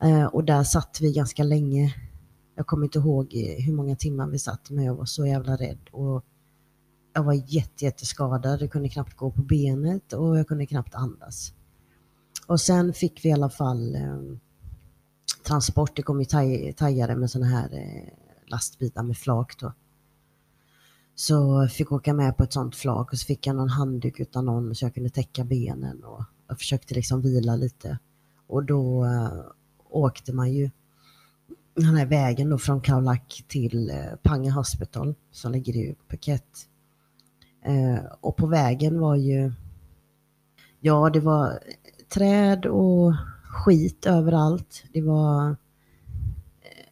Eh, 0.01 0.25
och 0.25 0.43
där 0.43 0.63
satt 0.63 0.97
vi 1.01 1.13
ganska 1.13 1.43
länge. 1.43 1.95
Jag 2.55 2.67
kommer 2.67 2.83
inte 2.85 2.99
ihåg 2.99 3.33
hur 3.59 3.73
många 3.73 3.95
timmar 3.95 4.27
vi 4.27 4.39
satt, 4.39 4.69
men 4.69 4.83
jag 4.83 4.95
var 4.95 5.05
så 5.05 5.25
jävla 5.25 5.55
rädd. 5.55 5.89
Och 5.91 6.25
jag 7.13 7.23
var 7.23 7.33
jätte, 7.33 7.85
jätteskadad. 7.85 8.61
Jag 8.61 8.71
kunde 8.71 8.89
knappt 8.89 9.15
gå 9.15 9.31
på 9.31 9.41
benet 9.41 10.13
och 10.13 10.37
jag 10.37 10.47
kunde 10.47 10.65
knappt 10.65 10.95
andas. 10.95 11.53
Och 12.47 12.61
sen 12.61 12.93
fick 12.93 13.25
vi 13.25 13.29
i 13.29 13.33
alla 13.33 13.49
fall 13.49 13.95
eh, 13.95 14.21
transport. 15.47 15.95
Det 15.95 16.01
kom 16.01 16.19
ju 16.19 16.25
taj, 16.25 16.73
tajare 16.73 17.15
med 17.15 17.31
sådana 17.31 17.51
här 17.51 17.73
eh, 17.73 18.13
lastbilar 18.47 19.03
med 19.03 19.17
flak 19.17 19.59
då. 19.59 19.73
Så 21.19 21.33
jag 21.33 21.71
fick 21.71 21.91
åka 21.91 22.13
med 22.13 22.37
på 22.37 22.43
ett 22.43 22.53
sånt 22.53 22.75
flak 22.75 23.11
och 23.11 23.19
så 23.19 23.25
fick 23.25 23.47
jag 23.47 23.55
någon 23.55 23.69
handduk 23.69 24.19
utan 24.19 24.45
någon 24.45 24.75
så 24.75 24.85
jag 24.85 24.93
kunde 24.93 25.09
täcka 25.09 25.43
benen 25.43 26.03
och 26.03 26.23
jag 26.47 26.57
försökte 26.57 26.95
liksom 26.95 27.21
vila 27.21 27.55
lite. 27.55 27.99
Och 28.47 28.63
då 28.63 29.05
eh, 29.05 29.39
åkte 29.89 30.33
man 30.33 30.53
ju 30.53 30.69
den 31.75 31.95
här 31.95 32.05
vägen 32.05 32.49
då 32.49 32.57
från 32.57 32.81
Kaulak 32.81 33.45
till 33.47 33.89
eh, 33.89 34.15
Panga 34.23 34.51
Hospital 34.51 35.15
som 35.31 35.51
ligger 35.51 35.75
i 35.75 35.95
Phuket. 36.07 36.67
Eh, 37.65 38.05
och 38.21 38.35
på 38.35 38.47
vägen 38.47 38.99
var 38.99 39.15
ju, 39.15 39.51
ja 40.79 41.09
det 41.09 41.19
var 41.19 41.59
träd 42.09 42.65
och 42.65 43.13
skit 43.43 44.05
överallt. 44.05 44.83
Det 44.93 45.01
var, 45.01 45.49
eh, 45.49 45.55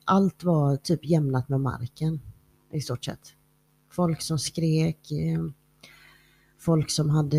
allt 0.05 0.43
var 0.43 0.75
typ 0.75 1.05
jämnat 1.05 1.49
med 1.49 1.61
marken 1.61 2.21
i 2.71 2.81
stort 2.81 3.05
sett. 3.05 3.34
Folk 3.95 4.21
som 4.21 4.39
skrek, 4.39 5.11
eh, 5.11 5.45
folk 6.59 6.91
som 6.91 7.09
hade 7.09 7.37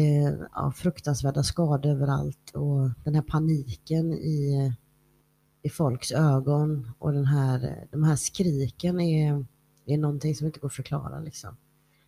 ja, 0.55 0.73
fruktansvärda 0.77 1.43
skador 1.43 1.91
överallt 1.91 2.51
och 2.55 2.91
den 3.05 3.15
här 3.15 3.23
paniken 3.23 4.13
i, 4.13 4.73
i 5.63 5.69
folks 5.69 6.13
ögon 6.13 6.91
och 6.99 7.13
den 7.13 7.25
här, 7.25 7.87
de 7.93 8.05
här 8.05 8.17
skriken 8.17 9.01
är, 9.01 9.47
är 9.87 9.99
någonting 9.99 10.35
som 10.35 10.47
inte 10.47 10.61
går 10.61 10.69
att 10.69 10.75
förklara 10.75 11.21
liksom. 11.21 11.57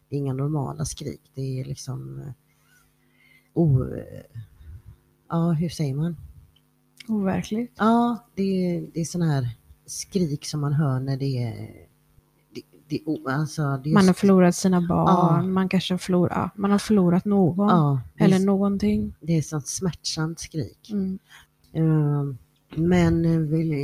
Det 0.08 0.16
är 0.16 0.18
inga 0.18 0.32
normala 0.32 0.84
skrik, 0.84 1.32
det 1.34 1.60
är 1.60 1.64
liksom 1.64 2.22
oh, 3.54 3.86
ja 5.28 5.50
hur 5.50 5.68
säger 5.68 5.94
man? 5.94 6.16
Overkligt. 7.08 7.72
Ja, 7.78 8.28
det 8.34 8.42
är, 8.42 8.90
det 8.94 9.00
är 9.00 9.04
sån 9.04 9.22
här 9.22 9.56
skrik 9.86 10.46
som 10.46 10.60
man 10.60 10.72
hör 10.72 11.00
när 11.00 11.16
det 11.16 11.42
är 11.44 11.87
det, 12.88 13.02
alltså, 13.26 13.80
det 13.84 13.92
man 13.92 14.06
har 14.06 14.14
förlorat 14.14 14.54
sina 14.54 14.80
barn, 14.80 15.44
ja. 15.44 15.52
man 15.52 15.68
kanske 15.68 15.94
har 15.94 15.98
förlorat, 15.98 16.32
ja, 16.34 16.50
man 16.56 16.70
har 16.70 16.78
förlorat 16.78 17.24
någon 17.24 17.68
ja, 17.68 18.00
eller 18.18 18.40
är, 18.40 18.44
någonting. 18.44 19.14
Det 19.20 19.32
är 19.32 19.38
ett 19.38 19.46
sånt 19.46 19.68
smärtsamt 19.68 20.40
skrik. 20.40 20.90
Mm. 20.90 21.18
Uh, 21.76 22.34
men 22.76 23.24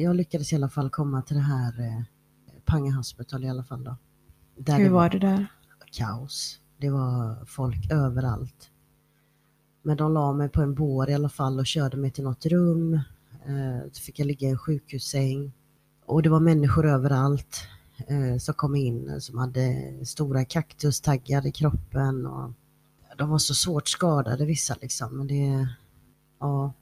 jag 0.03 0.17
lyckades 0.17 0.53
i 0.53 0.57
alla 0.57 0.69
fall 0.69 0.91
komma 0.91 1.23
till 1.23 1.37
det 1.37 1.43
här 1.43 1.81
uh, 1.81 2.03
Panga 2.65 2.91
Hospital 2.91 3.45
i 3.45 3.49
alla 3.49 3.65
fall 3.65 3.85
då. 3.85 3.97
Hur 4.57 4.65
det 4.65 4.89
var, 4.89 5.01
var 5.01 5.11
det 5.11 5.19
där? 5.19 5.47
Kaos. 5.93 6.59
Det 6.79 6.91
var 6.91 7.45
folk 7.47 7.91
överallt. 7.91 8.71
Men 9.83 9.97
de 9.97 10.13
la 10.13 10.33
mig 10.33 10.49
på 10.49 10.63
en 10.63 10.75
bår 10.75 11.11
i 11.11 11.15
alla 11.15 11.29
fall 11.29 11.59
och 11.59 11.67
körde 11.67 11.97
mig 11.97 12.11
till 12.11 12.25
något 12.25 12.47
rum. 12.47 12.95
Eh, 13.47 13.91
så 13.93 14.03
fick 14.03 14.19
jag 14.19 14.27
ligga 14.27 14.49
i 14.49 14.51
en 14.51 14.59
sjukhussäng. 14.59 15.53
Och 16.07 16.23
det 16.23 16.29
var 16.29 16.41
människor 16.41 16.87
överallt 16.87 17.69
eh, 17.69 17.74
Eh, 17.97 18.39
som 18.39 18.55
kom 18.55 18.77
in 18.77 19.21
som 19.21 19.39
hade 19.39 19.93
stora 20.05 20.45
kaktustaggar 20.45 21.47
i 21.47 21.53
kroppen. 21.53 22.27
Och 22.27 22.53
de 23.19 23.31
var 23.31 23.39
så 23.39 23.55
svårt 23.55 23.89
skadade 23.89 24.45
vissa 24.45 24.77
liksom. 24.81 25.17
Men 25.17 25.27
det, 25.27 25.69
ja, 26.41 26.73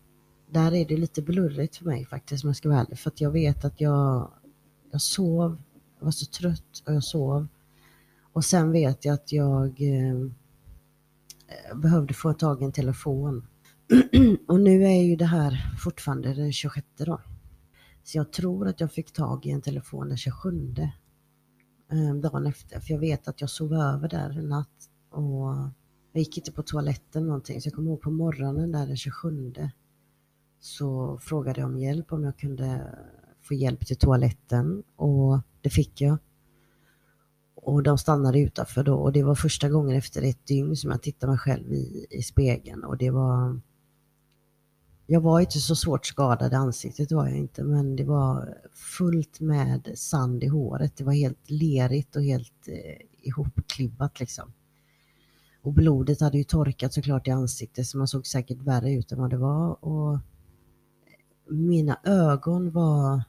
där 0.50 0.74
är 0.74 0.84
det 0.84 0.96
lite 0.96 1.22
blurrigt 1.22 1.76
för 1.76 1.84
mig 1.84 2.06
faktiskt 2.06 2.44
om 2.44 2.48
jag 2.48 2.56
ska 2.56 2.68
vara 2.68 2.80
ärlig. 2.80 2.98
För 2.98 3.10
att 3.10 3.20
jag 3.20 3.30
vet 3.30 3.64
att 3.64 3.80
jag, 3.80 4.30
jag 4.90 5.00
sov, 5.00 5.62
jag 5.98 6.04
var 6.04 6.12
så 6.12 6.26
trött 6.26 6.82
och 6.86 6.94
jag 6.94 7.04
sov. 7.04 7.46
Och 8.32 8.44
sen 8.44 8.72
vet 8.72 9.04
jag 9.04 9.14
att 9.14 9.32
jag 9.32 9.82
eh, 9.82 10.14
eh 11.48 11.76
behövde 11.76 12.14
få 12.14 12.32
tag 12.32 12.62
i 12.62 12.64
en 12.64 12.72
telefon. 12.72 13.46
och 14.48 14.60
nu 14.60 14.84
är 14.84 15.02
ju 15.02 15.16
det 15.16 15.24
här 15.24 15.76
fortfarande 15.78 16.34
den 16.34 16.52
26 16.52 16.86
då. 16.96 17.20
Så 18.04 18.18
jag 18.18 18.32
tror 18.32 18.68
att 18.68 18.80
jag 18.80 18.92
fick 18.92 19.12
tag 19.12 19.46
i 19.46 19.50
en 19.50 19.62
telefon 19.62 20.08
den 20.08 20.18
27 20.18 20.76
Eh, 21.92 22.14
dagen 22.14 22.46
efter. 22.46 22.80
För 22.80 22.92
jag 22.92 23.00
vet 23.00 23.28
att 23.28 23.40
jag 23.40 23.50
sov 23.50 23.72
över 23.72 24.08
där 24.08 24.38
en 24.38 24.48
natt 24.48 24.90
och 25.10 25.56
jag 26.12 26.18
gick 26.18 26.38
inte 26.38 26.52
på 26.52 26.62
toaletten 26.62 27.26
någonting. 27.26 27.60
Så 27.60 27.66
jag 27.66 27.74
kommer 27.74 27.90
ihåg 27.90 28.00
på 28.00 28.10
morgonen 28.10 28.72
där 28.72 28.86
den 28.86 28.96
27 28.96 29.54
så 30.60 31.18
frågade 31.18 31.60
jag 31.60 31.70
om 31.70 31.78
hjälp 31.78 32.12
om 32.12 32.24
jag 32.24 32.38
kunde 32.38 32.98
få 33.40 33.54
hjälp 33.54 33.86
till 33.86 33.96
toaletten 33.96 34.82
och 34.96 35.40
det 35.60 35.70
fick 35.70 36.00
jag. 36.00 36.16
Och 37.54 37.82
de 37.82 37.98
stannade 37.98 38.40
utanför 38.40 38.84
då 38.84 38.94
och 38.94 39.12
det 39.12 39.22
var 39.22 39.34
första 39.34 39.68
gången 39.68 39.96
efter 39.96 40.22
ett 40.22 40.46
dygn 40.46 40.76
som 40.76 40.90
jag 40.90 41.02
tittade 41.02 41.30
mig 41.30 41.38
själv 41.38 41.72
i, 41.72 42.06
i 42.10 42.22
spegeln 42.22 42.84
och 42.84 42.98
det 42.98 43.10
var 43.10 43.60
jag 45.12 45.20
var 45.20 45.40
inte 45.40 45.58
så 45.58 45.76
svårt 45.76 46.06
skadad 46.06 46.52
i 46.52 46.56
ansiktet 46.56 47.12
var 47.12 47.28
jag 47.28 47.38
inte 47.38 47.64
men 47.64 47.96
det 47.96 48.04
var 48.04 48.58
fullt 48.98 49.40
med 49.40 49.92
sand 49.94 50.44
i 50.44 50.46
håret. 50.46 50.96
Det 50.96 51.04
var 51.04 51.12
helt 51.12 51.50
lerigt 51.50 52.16
och 52.16 52.22
helt 52.22 52.68
eh, 52.68 53.06
ihopklibbat 53.22 54.20
liksom. 54.20 54.52
Och 55.62 55.72
blodet 55.72 56.20
hade 56.20 56.38
ju 56.38 56.44
torkat 56.44 56.94
såklart 56.94 57.28
i 57.28 57.30
ansiktet 57.30 57.86
så 57.86 57.98
man 57.98 58.08
såg 58.08 58.26
säkert 58.26 58.62
värre 58.62 58.92
ut 58.92 59.12
än 59.12 59.20
vad 59.20 59.30
det 59.30 59.36
var 59.36 59.84
och 59.84 60.18
mina 61.50 61.98
ögon 62.04 62.70
var 62.70 63.22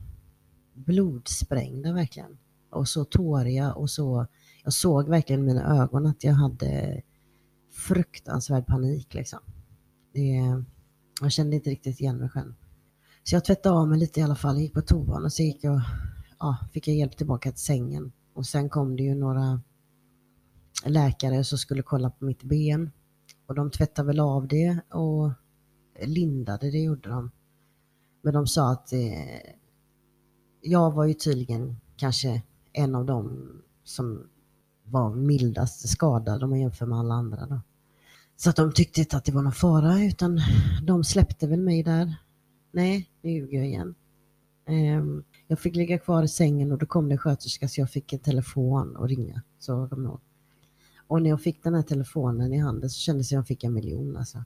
blodsprängda 0.74 1.94
verkligen 1.94 2.38
och 2.70 2.88
så 2.88 3.06
tåriga 3.06 3.74
och 3.74 3.90
så, 3.90 4.28
jag 4.64 4.74
såg 4.74 5.10
verkligen 5.10 5.42
i 5.42 5.46
mina 5.46 5.84
ögon 5.84 6.06
att 6.06 6.24
jag 6.24 6.34
hade 6.34 7.02
fruktansvärd 7.72 8.68
panik 8.68 9.14
liksom. 9.14 9.40
Det, 10.14 10.64
jag 11.22 11.32
kände 11.32 11.56
inte 11.56 11.70
riktigt 11.70 12.00
igen 12.00 12.18
mig 12.18 12.30
själv. 12.30 12.54
Så 13.24 13.36
jag 13.36 13.46
tvättade 13.46 13.76
av 13.76 13.88
mig 13.88 14.00
lite 14.00 14.20
i 14.20 14.24
alla 14.24 14.36
fall, 14.36 14.60
gick 14.60 14.74
på 14.74 14.82
toan 14.82 15.24
och 15.26 15.34
så 15.34 15.44
gick 15.44 15.64
jag, 15.64 15.82
ja, 16.40 16.58
fick 16.74 16.88
jag 16.88 16.98
hjälp 16.98 17.18
tillbaka 17.18 17.52
till 17.52 17.62
sängen. 17.62 18.12
Och 18.34 18.46
sen 18.46 18.70
kom 18.70 18.96
det 18.96 19.04
ju 19.04 19.16
några 19.16 19.62
läkare 20.86 21.44
som 21.44 21.58
skulle 21.58 21.82
kolla 21.82 22.10
på 22.10 22.26
mitt 22.26 22.44
ben. 22.44 22.92
Och 23.46 23.56
de 23.56 23.72
tvättade 23.72 24.08
väl 24.08 24.20
av 24.20 24.48
det 24.48 24.80
och 24.90 25.32
lindade, 26.06 26.72
det 26.72 26.80
gjorde 26.80 27.10
de. 27.10 27.32
Men 28.22 28.34
de 28.34 28.48
sa 28.48 28.72
att 28.72 28.94
eh, 28.94 29.54
jag 30.62 30.92
var 30.92 31.06
ju 31.06 31.14
tydligen 31.14 31.76
kanske 31.96 32.42
en 32.74 32.96
av 32.96 33.06
dem 33.06 33.52
som 33.84 34.28
var 34.84 35.16
mildast 35.16 35.90
skadad 35.90 36.44
om 36.44 36.50
man 36.50 36.60
jämför 36.60 36.86
med 36.86 37.00
alla 37.00 37.14
andra. 37.14 37.46
Då. 37.46 37.62
Så 38.36 38.50
att 38.50 38.56
de 38.56 38.72
tyckte 38.74 39.00
inte 39.00 39.18
att 39.18 39.26
det 39.26 39.32
var 39.32 39.42
någon 39.42 39.52
fara 39.52 40.04
utan 40.04 40.42
de 40.84 41.04
släppte 41.04 41.48
väl 41.48 41.62
mig 41.62 41.84
där. 41.84 42.16
Nej, 42.72 43.10
nu 43.22 43.32
ljuger 43.32 43.58
jag 43.58 43.68
igen. 43.68 43.96
Um, 44.98 45.24
jag 45.48 45.60
fick 45.60 45.76
ligga 45.76 46.00
kvar 46.00 46.24
i 46.24 46.28
sängen 46.28 46.72
och 46.72 46.78
då 46.78 46.86
kom 46.86 47.10
det 47.10 47.14
en 47.14 47.18
sköterska 47.18 47.68
så 47.68 47.82
jag 47.82 47.90
fick 47.90 48.14
en 48.14 48.20
telefon 48.20 48.96
och 48.96 49.10
ringa. 49.10 49.42
Så 49.60 49.88
kom 49.88 50.04
jag 50.04 50.20
Och 51.08 51.22
när 51.22 51.30
jag 51.30 51.42
fick 51.42 51.64
den 51.64 51.74
här 51.74 51.82
telefonen 51.82 52.54
i 52.54 52.58
handen 52.58 52.90
så 52.90 53.00
kändes 53.00 53.28
det 53.28 53.30
som 53.30 53.36
jag 53.36 53.48
fick 53.48 53.64
en 53.64 53.74
miljon 53.74 54.18
alltså. 54.18 54.44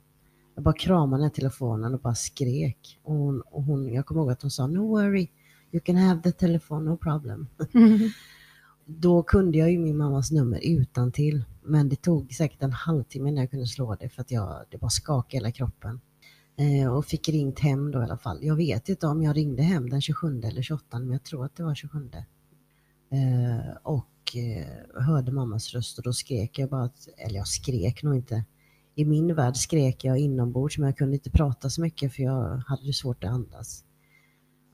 Jag 0.54 0.64
bara 0.64 0.74
kramade 0.74 1.22
den 1.22 1.22
här 1.22 1.34
telefonen 1.34 1.94
och 1.94 2.00
bara 2.00 2.14
skrek. 2.14 3.00
Och 3.02 3.14
hon, 3.14 3.40
och 3.40 3.62
hon, 3.62 3.92
jag 3.92 4.06
kommer 4.06 4.20
ihåg 4.20 4.30
att 4.30 4.42
hon 4.42 4.50
sa 4.50 4.66
No 4.66 4.88
worry, 4.88 5.28
you 5.72 5.80
can 5.80 5.96
have 5.96 6.22
the 6.22 6.32
telephone, 6.32 6.90
no 6.90 6.96
problem. 6.96 7.46
Mm. 7.74 7.98
Då 8.90 9.22
kunde 9.22 9.58
jag 9.58 9.70
ju 9.70 9.78
min 9.78 9.96
mammas 9.96 10.30
nummer 10.30 10.60
utan 10.62 11.12
till. 11.12 11.44
Men 11.62 11.88
det 11.88 11.96
tog 11.96 12.32
säkert 12.32 12.62
en 12.62 12.72
halvtimme 12.72 13.30
när 13.30 13.42
jag 13.42 13.50
kunde 13.50 13.66
slå 13.66 13.94
det 13.94 14.08
för 14.08 14.20
att 14.20 14.30
jag, 14.30 14.64
det 14.70 14.78
bara 14.78 14.90
skakade 14.90 15.36
hela 15.36 15.50
kroppen. 15.50 16.00
Eh, 16.56 16.92
och 16.92 17.04
fick 17.04 17.28
ringt 17.28 17.58
hem 17.58 17.90
då 17.90 18.00
i 18.00 18.02
alla 18.02 18.18
fall. 18.18 18.38
Jag 18.42 18.56
vet 18.56 18.88
inte 18.88 19.06
om 19.06 19.22
jag 19.22 19.36
ringde 19.36 19.62
hem 19.62 19.90
den 19.90 20.00
27 20.00 20.40
eller 20.40 20.62
28 20.62 20.98
men 20.98 21.12
jag 21.12 21.22
tror 21.22 21.44
att 21.44 21.56
det 21.56 21.62
var 21.62 21.74
27. 21.74 22.10
Eh, 23.10 23.76
och 23.82 24.36
eh, 24.36 25.02
hörde 25.04 25.32
mammas 25.32 25.74
röst 25.74 25.98
och 25.98 26.04
då 26.04 26.12
skrek 26.12 26.58
jag 26.58 26.70
bara, 26.70 26.82
att, 26.84 27.08
eller 27.16 27.36
jag 27.36 27.48
skrek 27.48 28.02
nog 28.02 28.16
inte. 28.16 28.44
I 28.94 29.04
min 29.04 29.34
värld 29.34 29.56
skrek 29.56 30.04
jag 30.04 30.18
inombords 30.18 30.78
men 30.78 30.86
jag 30.86 30.96
kunde 30.96 31.14
inte 31.14 31.30
prata 31.30 31.70
så 31.70 31.80
mycket 31.80 32.12
för 32.14 32.22
jag 32.22 32.62
hade 32.66 32.92
svårt 32.92 33.24
att 33.24 33.30
andas. 33.30 33.84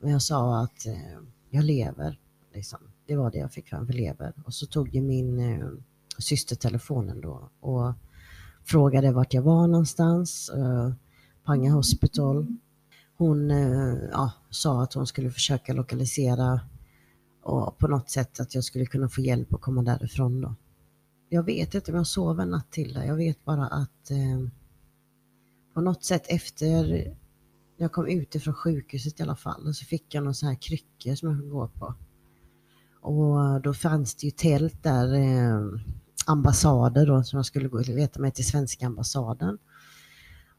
Men 0.01 0.11
jag 0.11 0.23
sa 0.23 0.63
att 0.63 0.87
eh, 0.87 1.19
jag 1.51 1.65
lever. 1.65 2.19
Liksom. 2.55 2.79
Det 3.07 3.17
var 3.17 3.31
det 3.31 3.39
jag 3.39 3.53
fick 3.53 3.69
fram, 3.69 3.87
för 3.87 3.95
lever. 3.95 4.33
Och 4.45 4.55
så 4.55 4.67
tog 4.67 4.95
ju 4.95 5.03
min 5.03 5.39
eh, 5.39 5.69
syster 6.19 6.57
telefonen 6.57 7.21
då 7.21 7.51
och 7.61 7.93
frågade 8.65 9.13
vart 9.13 9.35
jag 9.35 9.43
var 9.43 9.67
någonstans. 9.67 10.51
Eh, 10.51 10.93
Panga 11.45 11.71
Hospital. 11.71 12.47
Hon 13.17 13.51
eh, 13.51 13.95
ja, 14.13 14.33
sa 14.51 14.83
att 14.83 14.95
hon 14.95 15.07
skulle 15.07 15.31
försöka 15.31 15.73
lokalisera 15.73 16.61
och 17.43 17.79
på 17.79 17.89
något 17.89 18.11
sätt 18.11 18.41
att 18.41 18.55
jag 18.55 18.65
skulle 18.65 18.87
kunna 18.87 19.09
få 19.09 19.21
hjälp 19.21 19.55
att 19.55 19.61
komma 19.61 19.83
därifrån 19.83 20.41
då. 20.41 20.55
Jag 21.29 21.43
vet 21.43 21.75
inte 21.75 21.91
om 21.91 21.97
jag 21.97 22.07
sov 22.07 22.41
en 22.41 22.51
natt 22.51 22.73
till 22.73 22.93
där. 22.93 23.05
Jag 23.05 23.17
vet 23.17 23.45
bara 23.45 23.67
att 23.67 24.11
eh, 24.11 24.49
på 25.75 25.81
något 25.81 26.05
sätt 26.05 26.27
efter 26.29 27.15
jag 27.77 27.93
kom 27.93 28.07
ut 28.07 28.35
ifrån 28.35 28.55
sjukhuset 28.55 29.21
i 29.21 29.23
alla 29.23 29.37
fall 29.37 29.75
så 29.75 29.85
fick 29.85 30.15
jag 30.15 30.25
någon 30.25 30.35
sån 30.35 30.49
här 30.49 30.57
kryckor 30.57 31.15
som 31.15 31.29
jag 31.29 31.39
kunde 31.39 31.53
gå 31.53 31.69
på. 31.69 31.95
Och 33.05 33.63
då 33.63 33.75
fanns 33.75 34.15
det 34.15 34.27
ju 34.27 34.31
tält 34.31 34.83
där, 34.83 35.15
eh, 35.15 35.81
ambassader 36.27 37.07
då 37.07 37.23
som 37.23 37.37
jag 37.37 37.47
skulle 37.47 37.69
gå 37.69 37.79
och 37.79 37.89
leta 37.89 38.21
mig 38.21 38.31
till 38.31 38.47
svenska 38.47 38.87
ambassaden. 38.87 39.59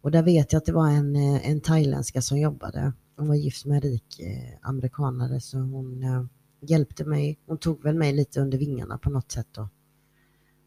Och 0.02 0.12
där 0.12 0.24
vet 0.24 0.54
jag 0.54 0.58
att 0.58 0.66
det 0.66 0.72
var 0.72 0.90
en, 0.90 1.16
eh, 1.16 1.50
en 1.50 1.62
thailändska 1.62 2.22
som 2.22 2.40
jobbade. 2.40 2.94
Hon 3.18 3.28
var 3.28 3.36
gift 3.36 3.66
med 3.66 3.76
en 3.76 3.82
rik 3.82 4.20
eh, 4.20 4.70
amerikanare 4.70 5.42
så 5.42 5.58
hon 5.58 6.04
eh, 6.04 6.26
hjälpte 6.62 7.06
mig. 7.06 7.40
Hon 7.46 7.58
tog 7.58 7.84
väl 7.84 7.96
mig 7.96 8.14
lite 8.14 8.42
under 8.42 8.58
vingarna 8.58 8.98
på 8.98 9.10
något 9.10 9.32
sätt 9.32 9.48
då. 9.52 9.70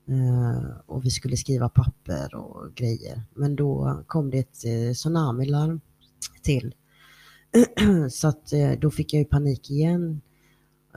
Eh, 0.08 0.76
och 0.86 1.04
vi 1.04 1.10
skulle 1.10 1.36
skriva 1.36 1.68
papper 1.68 2.34
och 2.34 2.74
grejer. 2.74 3.22
Men 3.34 3.56
då 3.56 4.02
kom 4.06 4.30
det 4.30 4.38
ett 4.38 4.64
eh, 4.64 4.92
tsunamilarm 4.94 5.80
till. 6.42 6.74
så 8.10 8.28
att 8.28 8.52
eh, 8.52 8.70
då 8.70 8.90
fick 8.90 9.14
jag 9.14 9.18
ju 9.18 9.24
panik 9.24 9.70
igen. 9.70 10.20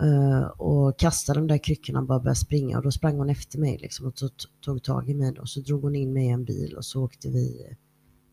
Uh, 0.04 0.44
och 0.44 1.00
kastade 1.00 1.40
de 1.40 1.48
där 1.48 1.58
kryckorna 1.58 2.00
och 2.00 2.06
bara 2.06 2.20
började 2.20 2.40
springa 2.40 2.78
och 2.78 2.84
då 2.84 2.92
sprang 2.92 3.18
hon 3.18 3.30
efter 3.30 3.60
mig 3.60 3.78
liksom 3.82 4.06
och 4.06 4.16
tog, 4.62 4.84
tag 4.84 5.10
i 5.10 5.14
mig 5.14 5.40
och 5.40 5.50
så 5.50 5.60
drog 5.60 5.82
hon 5.82 5.96
in 5.96 6.14
mig 6.14 6.26
i 6.26 6.30
en 6.30 6.46
bil 6.46 6.76
och 6.78 6.86
så 6.86 7.04
åkte 7.04 7.30
vi 7.30 7.76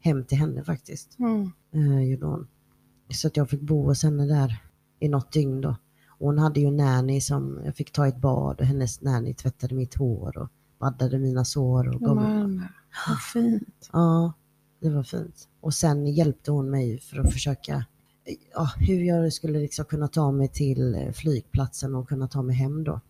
hem 0.01 0.25
till 0.25 0.39
henne 0.39 0.65
faktiskt. 0.65 1.19
Mm. 1.19 1.53
Uh, 1.75 2.45
Så 3.11 3.27
att 3.29 3.37
jag 3.37 3.51
fick 3.51 3.61
bo 3.61 3.85
hos 3.85 4.03
henne 4.03 4.27
där 4.27 4.63
i 5.01 5.09
något 5.09 5.33
dygn 5.33 5.61
då. 5.61 5.77
Och 6.19 6.27
hon 6.27 6.39
hade 6.39 6.61
ju 6.61 6.71
nanny 6.71 7.21
som 7.21 7.61
jag 7.65 7.77
fick 7.77 7.93
ta 7.93 8.07
ett 8.07 8.21
bad 8.21 8.61
och 8.61 8.67
hennes 8.67 9.03
nanny 9.03 9.35
tvättade 9.35 9.75
mitt 9.75 9.95
hår 9.95 10.39
och 10.39 10.49
baddade 10.79 11.19
mina 11.19 11.45
sår. 11.45 11.89
Och 11.89 12.01
gav 12.01 12.17
mig... 12.17 12.69
Vad 13.09 13.23
fint. 13.33 13.91
Ja, 13.93 14.33
det 14.81 14.91
var 14.91 15.03
fint. 15.03 15.49
Och 15.61 15.75
sen 15.75 16.07
hjälpte 16.07 16.51
hon 16.51 16.71
mig 16.71 16.99
för 16.99 17.19
att 17.19 17.33
försöka 17.33 17.85
ja, 18.55 18.71
hur 18.77 19.03
jag 19.03 19.33
skulle 19.33 19.59
liksom 19.59 19.85
kunna 19.85 20.09
ta 20.09 20.33
mig 20.33 20.49
till 20.49 20.95
eh, 20.95 21.13
flygplatsen 21.13 21.95
och 21.95 22.09
kunna 22.09 22.29
ta 22.29 22.43
mig 22.43 22.57
hem 22.57 22.85
då. 22.85 23.01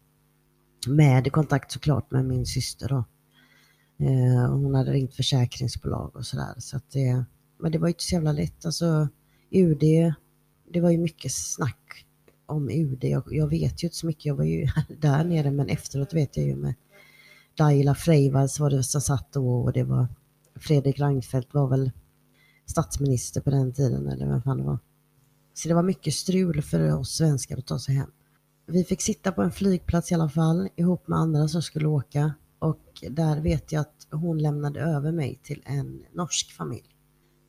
Med 0.88 1.32
kontakt 1.32 1.72
såklart 1.72 2.10
med 2.10 2.24
min 2.24 2.46
syster 2.46 2.88
då. 2.88 3.04
Eh, 4.06 4.50
hon 4.50 4.74
hade 4.74 4.92
ringt 4.92 5.14
försäkringsbolag 5.14 6.16
och 6.16 6.26
sådär. 6.26 6.54
Så 6.58 6.76
att 6.76 6.90
det, 6.90 7.24
men 7.58 7.72
det 7.72 7.78
var 7.78 7.88
ju 7.88 7.92
inte 7.92 8.04
så 8.04 8.14
jävla 8.14 8.32
lätt. 8.32 8.66
Alltså 8.66 9.08
UD, 9.50 9.82
det 10.72 10.80
var 10.80 10.90
ju 10.90 10.98
mycket 10.98 11.32
snack 11.32 12.06
om 12.46 12.70
UD. 12.70 13.04
Jag, 13.04 13.22
jag 13.30 13.48
vet 13.48 13.82
ju 13.82 13.86
inte 13.86 13.96
så 13.96 14.06
mycket, 14.06 14.24
jag 14.24 14.34
var 14.34 14.44
ju 14.44 14.66
där 15.00 15.24
nere 15.24 15.50
men 15.50 15.68
efteråt 15.68 16.14
vet 16.14 16.36
jag 16.36 16.46
ju 16.46 16.56
med 16.56 16.74
Daila 17.56 17.94
Freivalds 17.94 18.60
var 18.60 18.70
det 18.70 18.82
som 18.82 19.00
satt 19.00 19.32
då 19.32 19.60
och 19.60 19.72
det 19.72 19.84
var 19.84 20.06
Fredrik 20.56 21.00
Reinfeldt 21.00 21.54
var 21.54 21.68
väl 21.68 21.90
statsminister 22.66 23.40
på 23.40 23.50
den 23.50 23.72
tiden 23.72 24.08
eller 24.08 24.26
vem 24.26 24.42
fan 24.42 24.56
det 24.56 24.62
var. 24.62 24.78
Så 25.58 25.68
det 25.68 25.74
var 25.74 25.82
mycket 25.82 26.14
strul 26.14 26.62
för 26.62 26.94
oss 26.94 27.10
svenskar 27.10 27.58
att 27.58 27.66
ta 27.66 27.78
sig 27.78 27.94
hem. 27.94 28.10
Vi 28.66 28.84
fick 28.84 29.02
sitta 29.02 29.32
på 29.32 29.42
en 29.42 29.50
flygplats 29.50 30.12
i 30.12 30.14
alla 30.14 30.28
fall 30.28 30.68
ihop 30.76 31.08
med 31.08 31.18
andra 31.18 31.48
som 31.48 31.62
skulle 31.62 31.88
åka 31.88 32.34
och 32.58 33.04
där 33.10 33.40
vet 33.40 33.72
jag 33.72 33.80
att 33.80 34.06
hon 34.10 34.38
lämnade 34.38 34.80
över 34.80 35.12
mig 35.12 35.40
till 35.42 35.62
en 35.66 36.04
norsk 36.12 36.52
familj. 36.52 36.96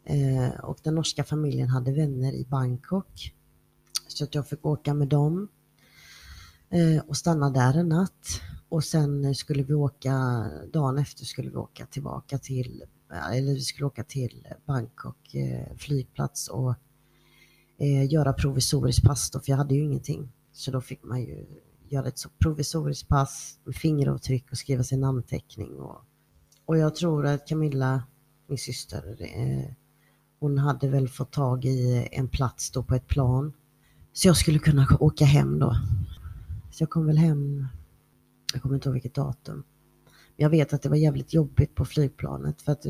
Eh, 0.06 0.60
och 0.60 0.78
den 0.84 0.96
norska 0.96 1.24
familjen 1.24 1.68
hade 1.68 1.92
vänner 1.92 2.34
i 2.34 2.46
Bangkok. 2.46 3.34
Så 4.08 4.24
att 4.24 4.36
jag 4.36 4.48
fick 4.48 4.66
åka 4.66 4.94
med 4.94 5.08
dem 5.08 5.48
eh, 6.70 7.04
och 7.08 7.18
stanna 7.18 7.50
där 7.50 7.78
en 7.78 7.90
natt. 7.90 8.42
Och 8.70 8.84
sen 8.84 9.36
skulle 9.36 9.64
vi 9.64 9.74
åka, 9.74 10.46
dagen 10.74 10.98
efter 10.98 11.26
skulle 11.26 11.50
vi 11.50 11.56
åka 11.56 11.86
tillbaka 11.86 12.38
till, 12.38 12.84
eller 13.32 13.54
vi 13.54 13.62
skulle 13.62 13.86
åka 13.86 14.04
till 14.04 14.48
Bangkok 14.66 15.36
eh, 15.36 15.78
flygplats 15.78 16.48
och 16.48 16.76
eh, 17.80 18.12
göra 18.12 18.34
provisoriskt 18.34 19.04
pass 19.04 19.32
då, 19.32 19.40
för 19.40 19.52
jag 19.52 19.58
hade 19.58 19.76
ju 19.76 19.84
ingenting. 19.84 20.32
Så 20.52 20.72
då 20.72 20.82
fick 20.82 21.04
man 21.04 21.22
ju 21.22 21.46
göra 21.90 22.08
ett 22.08 22.20
så 22.20 22.30
provisoriskt 22.30 23.08
pass 23.08 23.60
med 23.64 23.76
fingeravtryck 23.76 24.52
och 24.52 24.58
skriva 24.58 24.84
sin 24.84 25.00
namnteckning. 25.00 25.80
Och, 25.80 26.02
och 26.66 26.78
jag 26.78 26.96
tror 26.96 27.26
att 27.26 27.48
Camilla, 27.48 28.04
min 28.48 28.58
syster, 28.58 29.18
eh, 29.20 29.72
hon 30.40 30.58
hade 30.58 30.88
väl 30.88 31.08
fått 31.08 31.32
tag 31.32 31.66
i 31.66 32.08
en 32.12 32.28
plats 32.28 32.72
då 32.72 32.84
på 32.84 32.96
ett 32.96 33.08
plan. 33.08 33.54
Så 34.14 34.28
jag 34.28 34.38
skulle 34.38 34.60
kunna 34.60 34.88
åka 35.00 35.26
hem 35.26 35.60
då. 35.60 35.76
Så 36.72 36.82
jag 36.82 36.90
kom 36.90 37.06
väl 37.06 37.18
hem, 37.18 37.68
jag 38.54 38.62
kommer 38.62 38.76
inte 38.76 38.90
ihåg 38.90 38.94
vilket 38.94 39.14
datum. 39.14 39.64
Men 40.06 40.44
jag 40.44 40.50
vet 40.50 40.74
att 40.74 40.82
det 40.82 40.90
var 40.90 40.96
jävligt 40.96 41.34
jobbigt 41.34 41.76
på 41.76 41.86
flygplanet 41.86 42.62
för 42.62 42.72
att 42.72 42.86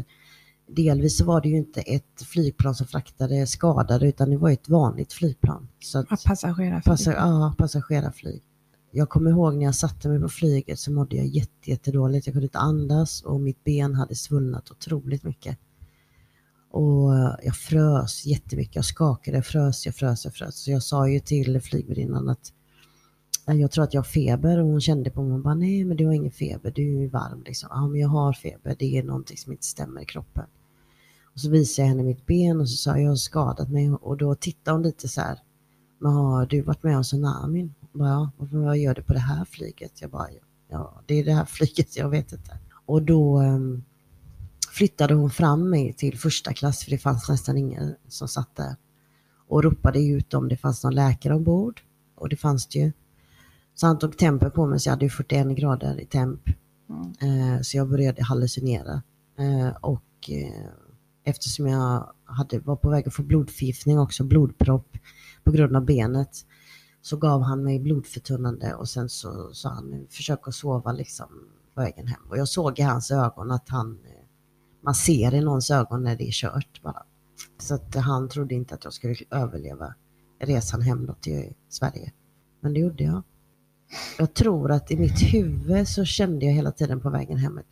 delvis 0.75 1.17
så 1.17 1.25
var 1.25 1.41
det 1.41 1.49
ju 1.49 1.57
inte 1.57 1.81
ett 1.81 2.21
flygplan 2.25 2.75
som 2.75 2.87
fraktade 2.87 3.47
skadade 3.47 4.07
utan 4.07 4.29
det 4.29 4.37
var 4.37 4.49
ett 4.49 4.69
vanligt 4.69 5.13
flygplan. 5.13 5.67
Så 5.79 5.99
att, 5.99 6.23
passagerarflyg? 6.23 6.83
Passa, 6.83 7.13
ja, 7.13 7.55
passagerarflyg. 7.57 8.43
Jag 8.91 9.09
kommer 9.09 9.31
ihåg 9.31 9.55
när 9.55 9.65
jag 9.65 9.75
satte 9.75 10.09
mig 10.09 10.19
på 10.19 10.29
flyget 10.29 10.79
så 10.79 10.91
mådde 10.91 11.15
jag 11.15 11.49
jättedåligt. 11.63 12.27
Jag 12.27 12.33
kunde 12.33 12.45
inte 12.45 12.59
andas 12.59 13.21
och 13.21 13.41
mitt 13.41 13.63
ben 13.63 13.95
hade 13.95 14.15
svullnat 14.15 14.71
otroligt 14.71 15.23
mycket. 15.23 15.57
Och 16.71 17.11
jag 17.43 17.55
frös 17.55 18.25
jättemycket. 18.25 18.75
Jag 18.75 18.85
skakade, 18.85 19.37
jag 19.37 19.45
frös, 19.45 19.85
jag 19.85 19.95
frös, 19.95 20.25
jag 20.25 20.33
frös. 20.33 20.55
Så 20.55 20.71
jag 20.71 20.83
sa 20.83 21.09
ju 21.09 21.19
till 21.19 21.61
flygvärdinnan 21.61 22.29
att 22.29 22.53
jag 23.45 23.71
tror 23.71 23.83
att 23.83 23.93
jag 23.93 24.01
har 24.01 24.05
feber 24.05 24.59
och 24.59 24.67
hon 24.67 24.81
kände 24.81 25.09
på 25.09 25.23
mig 25.23 25.33
och 25.33 25.43
bara 25.43 25.55
nej 25.55 25.85
men 25.85 25.97
du 25.97 26.05
har 26.05 26.13
ingen 26.13 26.31
feber, 26.31 26.71
du 26.71 27.03
är 27.03 27.09
varm 27.09 27.43
liksom. 27.45 27.69
Ja 27.71 27.87
men 27.87 28.01
jag 28.01 28.07
har 28.07 28.33
feber, 28.33 28.75
det 28.79 28.97
är 28.97 29.03
någonting 29.03 29.37
som 29.37 29.51
inte 29.51 29.65
stämmer 29.65 30.01
i 30.01 30.05
kroppen. 30.05 30.45
Och 31.39 31.43
så 31.43 31.49
visade 31.49 31.87
jag 31.87 31.89
henne 31.89 32.03
mitt 32.03 32.25
ben 32.25 32.61
och 32.61 32.69
så 32.69 32.75
sa 32.75 32.89
jag, 32.89 33.01
jag 33.01 33.09
har 33.09 33.15
skadat 33.15 33.69
mig 33.69 33.91
och 33.91 34.17
då 34.17 34.35
tittade 34.35 34.75
hon 34.75 34.83
lite 34.83 35.07
så 35.07 35.21
här. 35.21 35.39
Men 35.99 36.11
har 36.11 36.45
du 36.45 36.61
varit 36.61 36.83
med 36.83 36.97
om 36.97 37.03
tsunamin? 37.03 37.73
ja, 37.93 38.31
vad 38.37 38.77
gör 38.77 38.95
du 38.95 39.03
på 39.03 39.13
det 39.13 39.19
här 39.19 39.45
flyget? 39.45 40.01
Jag 40.01 40.11
bara, 40.11 40.27
ja, 40.69 41.01
det 41.05 41.19
är 41.19 41.25
det 41.25 41.33
här 41.33 41.45
flyget, 41.49 41.97
jag 41.97 42.09
vet 42.09 42.31
inte. 42.31 42.59
Och 42.85 43.01
då 43.01 43.41
um, 43.41 43.83
flyttade 44.71 45.13
hon 45.13 45.29
fram 45.29 45.69
mig 45.69 45.93
till 45.93 46.17
första 46.17 46.53
klass, 46.53 46.83
för 46.83 46.91
det 46.91 46.97
fanns 46.97 47.29
nästan 47.29 47.57
ingen 47.57 47.95
som 48.07 48.27
satt 48.27 48.55
där. 48.55 48.75
Och 49.47 49.63
ropade 49.63 49.99
ut 49.99 50.33
om 50.33 50.49
det 50.49 50.57
fanns 50.57 50.83
någon 50.83 50.95
läkare 50.95 51.35
ombord. 51.35 51.81
Och 52.15 52.29
det 52.29 52.37
fanns 52.37 52.67
det 52.67 52.79
ju. 52.79 52.91
Så 53.75 53.87
han 53.87 53.99
tog 53.99 54.17
tempen 54.17 54.51
på 54.51 54.65
mig, 54.65 54.79
så 54.79 54.87
jag 54.87 54.93
hade 54.93 55.05
ju 55.05 55.09
41 55.09 55.47
grader 55.47 55.99
i 55.99 56.05
temp. 56.05 56.41
Mm. 56.89 57.55
Eh, 57.55 57.61
så 57.61 57.77
jag 57.77 57.89
började 57.89 58.23
hallucinera. 58.23 59.01
Eh, 59.37 59.69
och 59.81 60.29
eh, 60.29 60.69
eftersom 61.23 61.67
jag 61.67 62.13
hade, 62.25 62.59
var 62.59 62.75
på 62.75 62.89
väg 62.89 63.07
att 63.07 63.13
få 63.13 63.23
blodförgiftning 63.23 63.99
också, 63.99 64.23
blodpropp 64.23 64.97
på 65.43 65.51
grund 65.51 65.75
av 65.75 65.85
benet, 65.85 66.45
så 67.01 67.17
gav 67.17 67.41
han 67.41 67.63
mig 67.63 67.79
blodförtunnande 67.79 68.73
och 68.73 68.89
sen 68.89 69.09
så 69.09 69.53
sa 69.53 69.69
han 69.69 70.07
försök 70.09 70.47
att 70.47 70.55
sova 70.55 70.91
liksom 70.91 71.27
på 71.73 71.81
vägen 71.81 72.07
hem. 72.07 72.21
Och 72.29 72.37
jag 72.37 72.47
såg 72.47 72.79
i 72.79 72.81
hans 72.81 73.11
ögon 73.11 73.51
att 73.51 73.69
han, 73.69 73.99
eh, 74.05 74.25
man 74.83 74.95
ser 74.95 75.33
i 75.33 75.41
någons 75.41 75.71
ögon 75.71 76.03
när 76.03 76.15
det 76.15 76.27
är 76.27 76.31
kört 76.31 76.81
bara. 76.81 77.03
Så 77.57 77.75
att 77.75 77.95
han 77.95 78.29
trodde 78.29 78.55
inte 78.55 78.75
att 78.75 78.83
jag 78.83 78.93
skulle 78.93 79.15
överleva 79.31 79.93
resan 80.39 80.81
hem 80.81 81.05
då 81.05 81.13
till 81.13 81.53
Sverige. 81.69 82.13
Men 82.61 82.73
det 82.73 82.79
gjorde 82.79 83.03
jag. 83.03 83.23
Jag 84.17 84.33
tror 84.33 84.71
att 84.71 84.91
i 84.91 84.97
mitt 84.97 85.33
huvud 85.33 85.87
så 85.87 86.05
kände 86.05 86.45
jag 86.45 86.53
hela 86.53 86.71
tiden 86.71 87.01
på 87.01 87.09
vägen 87.09 87.37
hem 87.37 87.57
att 87.57 87.69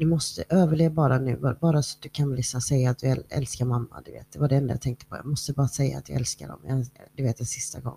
du 0.00 0.06
måste 0.06 0.44
överleva 0.48 0.94
bara 0.94 1.18
nu, 1.18 1.36
bara- 1.60 1.82
så 1.82 1.96
att 1.96 2.02
du 2.02 2.08
kan 2.08 2.34
liksom 2.36 2.60
säga 2.60 2.90
att 2.90 2.98
du 2.98 3.06
älskar 3.28 3.64
mamma. 3.64 4.02
Du 4.04 4.12
vet. 4.12 4.32
Det 4.32 4.38
var 4.38 4.48
det 4.48 4.56
enda 4.56 4.72
jag 4.74 4.80
tänkte 4.80 5.06
på. 5.06 5.16
Jag 5.16 5.26
måste 5.26 5.52
bara 5.52 5.68
säga 5.68 5.98
att 5.98 6.08
jag 6.08 6.18
älskar 6.18 6.48
dem. 6.48 6.60
Jag, 6.66 6.86
du 7.16 7.22
vet 7.22 7.40
en 7.40 7.46
sista 7.46 7.80
gång. 7.80 7.96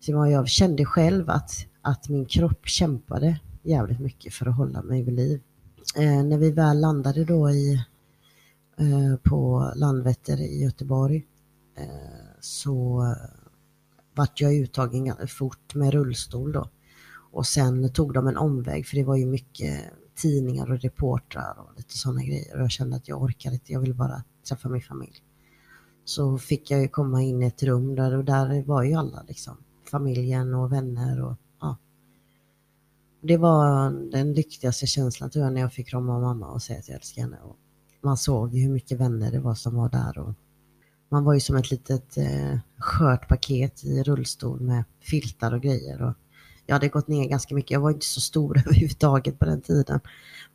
Så 0.00 0.12
jag- 0.12 0.48
kände 0.48 0.84
själv 0.84 1.30
att, 1.30 1.50
att 1.82 2.08
min 2.08 2.26
kropp 2.26 2.66
kämpade 2.68 3.40
jävligt 3.62 4.00
mycket 4.00 4.34
för 4.34 4.46
att 4.46 4.56
hålla 4.56 4.82
mig 4.82 5.02
vid 5.02 5.14
liv. 5.14 5.40
Eh, 5.96 6.22
när 6.24 6.38
vi 6.38 6.50
väl 6.50 6.80
landade 6.80 7.24
då 7.24 7.50
i, 7.50 7.74
eh, 8.78 9.16
på 9.22 9.72
Landvetter 9.76 10.40
i 10.40 10.62
Göteborg 10.62 11.26
eh, 11.78 11.84
så 12.40 13.04
vart 14.14 14.40
jag 14.40 14.54
uttagen 14.54 15.04
ganska 15.04 15.26
fort 15.26 15.74
med 15.74 15.92
rullstol 15.92 16.52
då. 16.52 16.68
Och 17.32 17.46
sen 17.46 17.92
tog 17.92 18.12
de 18.14 18.26
en 18.28 18.36
omväg 18.36 18.86
för 18.86 18.96
det 18.96 19.04
var 19.04 19.16
ju 19.16 19.26
mycket 19.26 19.80
tidningar 20.16 20.70
och 20.70 20.80
reportrar 20.80 21.58
och 21.58 21.76
lite 21.76 21.98
sådana 21.98 22.22
grejer. 22.22 22.56
Och 22.56 22.62
jag 22.62 22.70
kände 22.70 22.96
att 22.96 23.08
jag 23.08 23.22
orkar 23.22 23.52
inte, 23.52 23.72
jag 23.72 23.80
vill 23.80 23.94
bara 23.94 24.22
träffa 24.48 24.68
min 24.68 24.82
familj. 24.82 25.22
Så 26.04 26.38
fick 26.38 26.70
jag 26.70 26.80
ju 26.80 26.88
komma 26.88 27.22
in 27.22 27.42
i 27.42 27.46
ett 27.46 27.62
rum 27.62 27.94
där 27.94 28.16
och 28.16 28.24
där 28.24 28.62
var 28.62 28.82
ju 28.82 28.94
alla 28.94 29.22
liksom. 29.28 29.56
Familjen 29.90 30.54
och 30.54 30.72
vänner 30.72 31.22
och 31.22 31.36
ja. 31.60 31.76
Det 33.22 33.36
var 33.36 33.90
den 34.10 34.32
lyckligaste 34.32 34.86
känslan 34.86 35.30
tror 35.30 35.44
jag 35.44 35.54
när 35.54 35.60
jag 35.60 35.72
fick 35.72 35.88
krama 35.88 36.20
mamma 36.20 36.48
och 36.48 36.62
säga 36.62 36.78
att 36.78 36.88
jag 36.88 36.96
älskar 36.96 37.22
henne. 37.22 37.38
Och 37.38 37.56
man 38.00 38.16
såg 38.16 38.54
ju 38.54 38.62
hur 38.62 38.72
mycket 38.72 39.00
vänner 39.00 39.32
det 39.32 39.40
var 39.40 39.54
som 39.54 39.74
var 39.74 39.88
där 39.88 40.18
och 40.18 40.34
man 41.08 41.24
var 41.24 41.34
ju 41.34 41.40
som 41.40 41.56
ett 41.56 41.70
litet 41.70 42.16
eh, 42.16 42.58
skört 42.78 43.28
paket 43.28 43.84
i 43.84 44.02
rullstol 44.02 44.60
med 44.60 44.84
filtar 45.00 45.54
och 45.54 45.62
grejer. 45.62 46.02
Och 46.02 46.14
jag 46.66 46.74
hade 46.74 46.88
gått 46.88 47.08
ner 47.08 47.28
ganska 47.28 47.54
mycket, 47.54 47.70
jag 47.70 47.80
var 47.80 47.90
inte 47.90 48.06
så 48.06 48.20
stor 48.20 48.58
överhuvudtaget 48.66 49.38
på 49.38 49.44
den 49.44 49.60
tiden. 49.60 50.00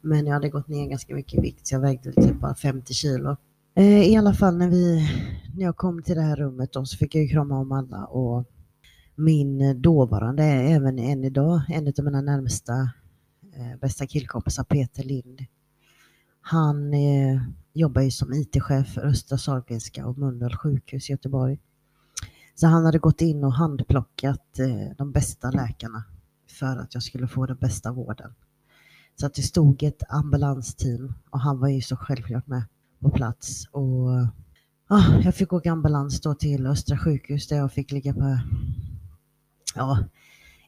Men 0.02 0.26
jag 0.26 0.34
hade 0.34 0.50
gått 0.50 0.68
ner 0.68 0.90
ganska 0.90 1.16
mycket 1.16 1.40
i 1.40 1.42
vikt 1.42 1.68
så 1.68 1.76
jag 1.76 1.80
vägde 1.80 2.12
typ 2.12 2.40
bara 2.40 2.56
50 2.56 2.94
kilo. 2.94 3.38
Eh, 3.76 4.04
I 4.04 4.16
alla 4.16 4.34
fall 4.34 4.58
när, 4.58 4.70
vi, 4.70 5.10
när 5.56 5.64
jag 5.64 5.78
kom 5.78 6.04
till 6.04 6.16
det 6.16 6.22
här 6.22 6.36
rummet 6.36 6.74
då, 6.74 6.86
så 6.86 6.98
fick 6.98 7.16
jag 7.16 7.24
ju 7.24 7.30
krama 7.30 7.60
om 7.60 7.72
alla 7.72 8.06
och 8.06 8.46
min 9.16 9.82
dåvarande, 9.82 10.44
även 10.44 11.00
än 11.00 11.24
idag, 11.24 11.62
en 11.70 11.88
av 11.88 12.06
mina 12.06 12.22
närmsta 12.22 12.74
eh, 13.56 13.80
bästa 13.82 14.08
killkompisar 14.08 14.64
Peter 14.64 15.04
Lind. 15.04 15.46
Han 16.42 16.94
eh, 16.94 17.42
jobbar 17.74 18.02
ju 18.02 18.12
som 18.12 18.34
IT-chef 18.34 18.94
för 18.94 19.02
Östra 19.02 19.38
Sahlgrenska 19.38 20.06
och 20.06 20.18
Mölndal 20.18 20.56
sjukhus 20.56 21.10
i 21.10 21.12
Göteborg. 21.12 21.60
Så 22.62 22.68
han 22.68 22.86
hade 22.86 23.00
gått 23.00 23.22
in 23.22 23.44
och 23.44 23.54
handplockat 23.54 24.60
eh, 24.60 24.96
de 24.98 25.12
bästa 25.12 25.52
läkarna 25.52 26.04
för 26.60 26.78
att 26.78 26.94
jag 26.94 27.04
skulle 27.04 27.28
få 27.28 27.46
den 27.46 27.58
bästa 27.58 27.92
vården. 27.92 28.34
Så 29.16 29.26
att 29.26 29.34
det 29.34 29.42
stod 29.42 29.84
ett 29.84 30.04
ambulansteam 30.10 31.14
och 31.30 31.40
han 31.40 31.60
var 31.60 31.68
ju 31.68 31.82
så 31.82 31.96
självklart 31.96 32.48
med 32.48 32.64
på 33.00 33.10
plats. 33.10 33.68
Och 33.72 34.10
ah, 34.88 35.22
Jag 35.24 35.36
fick 35.36 35.54
åka 35.54 35.72
ambulans 35.72 36.22
då 36.22 36.36
till 36.36 36.68
Östra 36.68 36.98
sjukhus 36.98 37.48
där 37.48 37.58
jag 37.58 37.74
fick 37.74 37.92
ligga 37.92 38.14
på, 38.14 38.40
ja, 39.76 40.00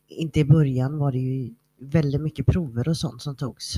inte 0.07 0.39
i 0.39 0.45
början 0.45 0.97
var 0.97 1.11
det 1.11 1.19
ju 1.19 1.53
väldigt 1.79 2.21
mycket 2.21 2.45
prover 2.45 2.89
och 2.89 2.97
sånt 2.97 3.21
som 3.21 3.35
togs. 3.35 3.75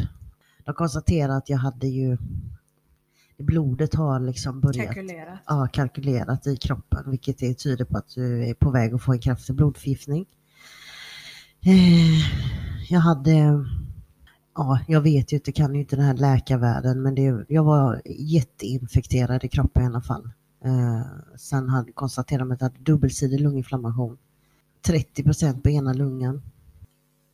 De 0.66 0.76
konstaterade 0.76 1.36
att 1.36 1.50
jag 1.50 1.58
hade 1.58 1.88
ju, 1.88 2.18
blodet 3.38 3.94
har 3.94 4.20
liksom 4.20 4.60
börjat 4.60 4.86
Kalkylerat. 4.86 5.40
ja, 5.48 5.68
kalkylerat 5.74 6.48
i 6.48 6.58
kroppen, 6.58 7.12
vilket 7.12 7.42
är 7.42 7.54
tyder 7.54 7.86
på 7.86 7.98
att 7.98 8.10
du 8.16 8.50
är 8.50 8.54
på 8.54 8.72
väg 8.72 8.94
att 8.94 9.04
få 9.04 9.14
en 9.14 9.20
kraftig 9.20 9.56
blodförgiftning. 9.56 10.26
Eh, 11.66 12.20
jag 12.90 13.00
hade, 13.00 13.66
ja, 14.56 14.80
jag 14.88 15.02
vet 15.02 15.34
ju 15.34 15.38
inte, 15.38 15.52
kan 15.52 15.76
ju 15.76 15.82
inte 15.82 15.96
den 15.96 16.06
här 16.06 16.14
läkarvärlden, 16.14 17.02
men 17.02 17.16
det, 17.16 17.46
jag 17.50 17.64
var 17.64 18.02
jätteinfekterad 18.06 19.44
i 19.44 19.48
kroppen 19.48 19.84
i 19.84 19.86
alla 19.86 20.02
fall. 20.02 20.30
Eh, 20.66 21.02
sen 21.38 21.70
hade 21.70 21.92
konstaterat 21.92 22.52
att 22.52 22.62
jag 22.62 22.70
hade 22.70 22.84
dubbelsidig 22.84 23.42
lunginflammation. 23.42 24.18
30 24.86 25.24
procent 25.24 25.64
på 25.64 25.70
ena 25.70 25.94
lungan. 25.94 26.42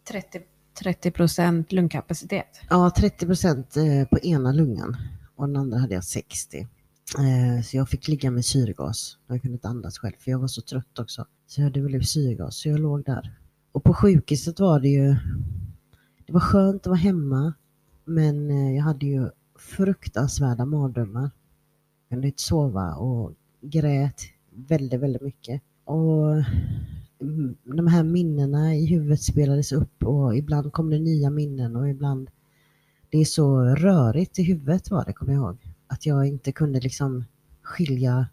30, 0.07 0.39
30 0.79 1.11
procent 1.11 1.71
lungkapacitet. 1.71 2.61
Ja, 2.69 2.91
30 2.97 3.25
procent 3.25 3.77
eh, 3.77 4.05
på 4.11 4.19
ena 4.19 4.51
lungan 4.51 4.97
och 5.41 5.47
den 5.47 5.57
andra 5.57 5.77
hade 5.77 5.93
jag 5.93 6.03
60. 6.03 6.67
Eh, 7.17 7.63
Så 7.63 7.77
jag 7.77 7.89
fick 7.89 8.07
ligga 8.07 8.31
med 8.31 8.45
syrgas. 8.45 9.17
Jag 9.27 9.41
kunde 9.41 9.55
inte 9.55 9.67
andas 9.67 9.97
själv 9.97 10.13
för 10.19 10.31
jag 10.31 10.39
var 10.39 10.47
så 10.47 10.61
trött 10.61 10.99
också. 10.99 11.25
Så 11.47 11.61
jag 11.61 11.65
hade 11.65 11.81
väl 11.81 12.05
syrgas 12.05 12.55
så 12.55 12.69
jag 12.69 12.79
låg 12.79 13.03
där. 13.03 13.37
Och 13.71 13.83
på 13.83 13.93
sjukhuset 13.93 14.59
var 14.59 14.79
det 14.79 14.87
ju, 14.89 15.15
det 16.25 16.33
var 16.33 16.39
skönt 16.39 16.81
att 16.81 16.87
vara 16.87 16.97
hemma 16.97 17.53
men 18.05 18.51
eh, 18.51 18.75
jag 18.75 18.83
hade 18.83 19.05
ju 19.05 19.29
fruktansvärda 19.59 20.65
mardrömmar. 20.65 21.31
Jag 22.09 22.09
kunde 22.15 22.27
inte 22.27 22.43
sova 22.43 22.95
och 22.95 23.33
grät 23.61 24.21
väldigt, 24.49 24.99
väldigt 24.99 25.21
mycket. 25.21 25.61
Och 25.85 26.33
mm, 27.21 27.55
de 27.63 27.87
här 27.87 28.03
minnena 28.03 28.75
i 28.75 28.85
huvudet 28.85 29.21
spelades 29.21 29.71
upp 29.71 30.03
och 30.03 30.37
ibland 30.37 30.73
kom 30.73 30.89
det 30.89 30.99
nya 30.99 31.29
minnen 31.29 31.75
och 31.75 31.89
ibland 31.89 32.29
det 33.11 33.17
är 33.17 33.25
så 33.25 33.61
rörigt 33.61 34.39
i 34.39 34.43
huvudet 34.43 34.91
var 34.91 35.05
det, 35.05 35.13
kommer 35.13 35.33
jag 35.33 35.41
ihåg. 35.41 35.57
Att 35.87 36.05
jag 36.05 36.25
inte 36.25 36.51
kunde 36.51 36.79
liksom 36.79 37.25
skilja 37.63 38.27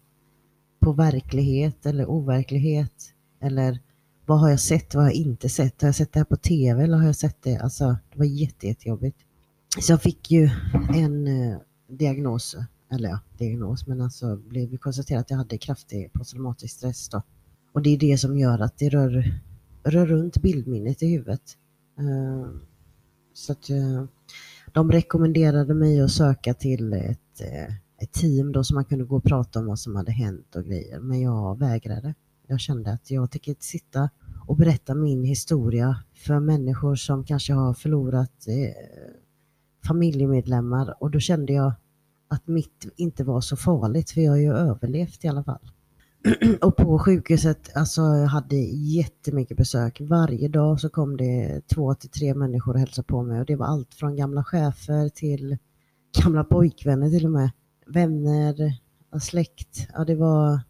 på 0.79 0.93
verklighet 0.93 1.85
eller 1.85 2.09
overklighet. 2.09 3.13
Eller 3.41 3.79
vad 4.25 4.39
har 4.39 4.49
jag 4.49 4.59
sett, 4.59 4.95
vad 4.95 5.03
har 5.03 5.11
jag 5.11 5.17
inte 5.17 5.49
sett? 5.49 5.81
Har 5.81 5.87
jag 5.87 5.95
sett 5.95 6.13
det 6.13 6.19
här 6.19 6.25
på 6.25 6.35
TV 6.35 6.83
eller 6.83 6.97
har 6.97 7.05
jag 7.05 7.15
sett 7.15 7.37
det? 7.41 7.57
Alltså, 7.57 7.97
det 8.11 8.17
var 8.17 8.25
jätte, 8.25 8.67
jättejobbigt. 8.67 9.17
Så 9.79 9.91
jag 9.91 10.01
fick 10.01 10.31
ju 10.31 10.49
en 10.95 11.27
eh, 11.27 11.57
diagnos, 11.89 12.55
eller 12.91 13.09
ja, 13.09 13.19
diagnos, 13.37 13.87
men 13.87 14.01
alltså 14.01 14.35
blev 14.35 14.77
konstaterat 14.77 15.21
att 15.21 15.29
jag 15.29 15.37
hade 15.37 15.57
kraftig 15.57 16.13
posttraumatisk 16.13 16.75
stress 16.75 17.09
då. 17.09 17.21
Och 17.73 17.81
det 17.81 17.89
är 17.89 17.97
det 17.97 18.17
som 18.17 18.37
gör 18.37 18.59
att 18.59 18.77
det 18.77 18.89
rör, 18.89 19.41
rör 19.83 20.05
runt 20.05 20.41
bildminnet 20.41 21.03
i 21.03 21.07
huvudet. 21.07 21.57
Eh, 21.97 22.51
så 23.33 23.51
att 23.51 23.69
eh, 23.69 24.05
de 24.73 24.91
rekommenderade 24.91 25.73
mig 25.73 26.01
att 26.01 26.11
söka 26.11 26.53
till 26.53 26.93
ett, 26.93 27.41
eh, 27.41 27.75
ett 28.01 28.11
team 28.11 28.51
då 28.51 28.63
som 28.63 28.75
man 28.75 28.85
kunde 28.85 29.05
gå 29.05 29.15
och 29.17 29.23
prata 29.23 29.59
om 29.59 29.65
vad 29.65 29.79
som 29.79 29.95
hade 29.95 30.11
hänt 30.11 30.55
och 30.55 30.65
grejer. 30.65 30.99
Men 30.99 31.21
jag 31.21 31.59
vägrade. 31.59 32.13
Jag 32.47 32.59
kände 32.59 32.91
att 32.93 33.11
jag 33.11 33.31
tänker 33.31 33.51
inte 33.51 33.65
sitta 33.65 34.09
och 34.47 34.57
berätta 34.57 34.95
min 34.95 35.23
historia 35.23 36.03
för 36.13 36.39
människor 36.39 36.95
som 36.95 37.23
kanske 37.23 37.53
har 37.53 37.73
förlorat 37.73 38.47
eh, 38.47 38.73
familjemedlemmar 39.87 41.03
och 41.03 41.11
då 41.11 41.19
kände 41.19 41.53
jag 41.53 41.73
att 42.27 42.47
mitt 42.47 42.85
inte 42.95 43.23
var 43.23 43.41
så 43.41 43.55
farligt 43.55 44.11
för 44.11 44.21
jag 44.21 44.31
har 44.31 44.37
ju 44.37 44.53
överlevt 44.53 45.25
i 45.25 45.27
alla 45.27 45.43
fall. 45.43 45.71
och 46.61 46.77
på 46.77 46.99
sjukhuset, 46.99 47.75
alltså 47.75 48.01
jag 48.01 48.27
hade 48.27 48.55
jättemycket 48.95 49.57
besök. 49.57 50.01
Varje 50.01 50.47
dag 50.47 50.79
så 50.79 50.89
kom 50.89 51.17
det 51.17 51.61
två 51.67 51.93
till 51.93 52.09
tre 52.09 52.33
människor 52.33 52.73
och 52.73 52.79
hälsade 52.79 53.05
på 53.05 53.23
mig 53.23 53.39
och 53.39 53.45
det 53.45 53.55
var 53.55 53.65
allt 53.65 53.93
från 53.93 54.15
gamla 54.15 54.43
chefer 54.43 55.09
till 55.09 55.57
gamla 56.23 56.43
pojkvänner 56.43 57.09
till 57.09 57.25
och 57.25 57.31
med. 57.31 57.51
Vänner 57.87 58.79
och 59.11 59.23
släkt. 59.23 59.87
Ja, 59.93 60.05
det 60.05 60.15
var, 60.15 60.61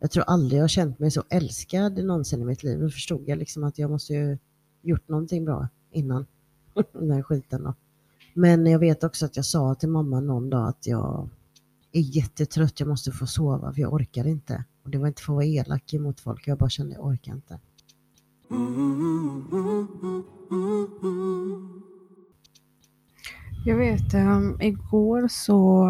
jag 0.00 0.10
tror 0.10 0.24
aldrig 0.24 0.58
jag 0.58 0.62
har 0.62 0.68
känt 0.68 0.98
mig 0.98 1.10
så 1.10 1.22
älskad 1.30 2.04
någonsin 2.04 2.42
i 2.42 2.44
mitt 2.44 2.62
liv. 2.62 2.80
Då 2.80 2.90
förstod 2.90 3.28
jag 3.28 3.38
liksom 3.38 3.64
att 3.64 3.78
jag 3.78 3.90
måste 3.90 4.12
ju 4.12 4.38
gjort 4.82 5.08
någonting 5.08 5.44
bra 5.44 5.68
innan 5.92 6.26
den 6.92 7.10
här 7.10 7.22
skiten 7.22 7.62
då. 7.64 7.74
Men 8.34 8.66
jag 8.66 8.78
vet 8.78 9.04
också 9.04 9.26
att 9.26 9.36
jag 9.36 9.44
sa 9.44 9.74
till 9.74 9.88
mamma 9.88 10.20
någon 10.20 10.50
dag 10.50 10.68
att 10.68 10.86
jag 10.86 11.28
är 11.92 12.00
jättetrött, 12.00 12.80
jag 12.80 12.88
måste 12.88 13.12
få 13.12 13.26
sova 13.26 13.72
för 13.72 13.80
jag 13.80 13.92
orkar 13.92 14.26
inte. 14.26 14.64
Och 14.88 14.92
det 14.92 14.98
var 14.98 15.08
inte 15.08 15.22
för 15.22 15.32
att 15.32 15.36
vara 15.36 15.44
elak 15.46 15.94
emot 15.94 16.20
folk, 16.20 16.48
jag 16.48 16.58
bara 16.58 16.70
kände 16.70 16.94
jag 16.94 17.04
orkar 17.06 17.32
inte. 17.32 17.58
Jag 23.64 23.76
vet, 23.76 24.14
um, 24.14 24.60
igår 24.60 25.28
så, 25.28 25.86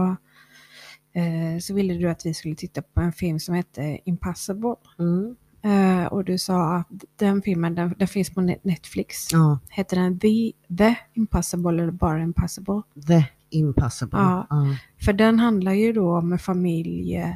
eh, 1.12 1.58
så 1.60 1.74
ville 1.74 1.94
du 1.94 2.10
att 2.10 2.26
vi 2.26 2.34
skulle 2.34 2.54
titta 2.54 2.82
på 2.82 3.00
en 3.00 3.12
film 3.12 3.38
som 3.40 3.54
hette 3.54 3.98
Impossible. 4.04 4.74
Mm. 4.98 5.36
Eh, 5.62 6.06
och 6.06 6.24
du 6.24 6.38
sa 6.38 6.74
att 6.76 7.04
den 7.16 7.42
filmen, 7.42 7.74
den, 7.74 7.94
den 7.98 8.08
finns 8.08 8.30
på 8.34 8.40
Net- 8.40 8.60
Netflix. 8.62 9.32
Ja, 9.32 9.58
Heter 9.70 9.96
den 9.96 10.18
The, 10.18 10.52
The 10.78 10.96
Impossible 11.14 11.68
eller 11.82 11.90
bara 11.90 12.22
Impossible? 12.22 12.82
The 13.06 13.24
Impossible. 13.50 14.18
Ja. 14.18 14.46
Ja. 14.50 14.76
För 15.04 15.12
den 15.12 15.38
handlar 15.38 15.72
ju 15.72 15.92
då 15.92 16.18
om 16.18 16.32
en 16.32 16.38
familj, 16.38 17.16
eh, 17.16 17.30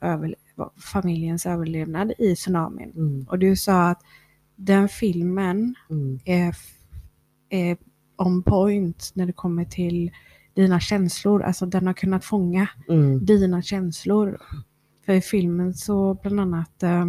över, 0.00 0.34
familjens 0.92 1.46
överlevnad 1.46 2.12
i 2.18 2.34
tsunamin. 2.34 2.90
Mm, 2.90 3.26
Och 3.28 3.38
du 3.38 3.56
sa 3.56 3.88
att 3.90 4.02
den 4.56 4.88
filmen 4.88 5.74
mm, 5.90 6.18
är, 6.24 6.56
är 7.48 7.76
on 8.16 8.42
point 8.42 9.10
när 9.14 9.26
det 9.26 9.32
kommer 9.32 9.64
till 9.64 10.10
dina 10.54 10.80
känslor. 10.80 11.42
Alltså 11.42 11.66
den 11.66 11.86
har 11.86 11.94
kunnat 11.94 12.24
fånga 12.24 12.68
mm, 12.88 13.24
dina 13.24 13.62
känslor. 13.62 14.38
För 15.06 15.12
i 15.12 15.20
filmen 15.20 15.74
så 15.74 16.14
bland 16.14 16.40
annat 16.40 16.82
eh, 16.82 17.06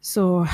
så, 0.00 0.46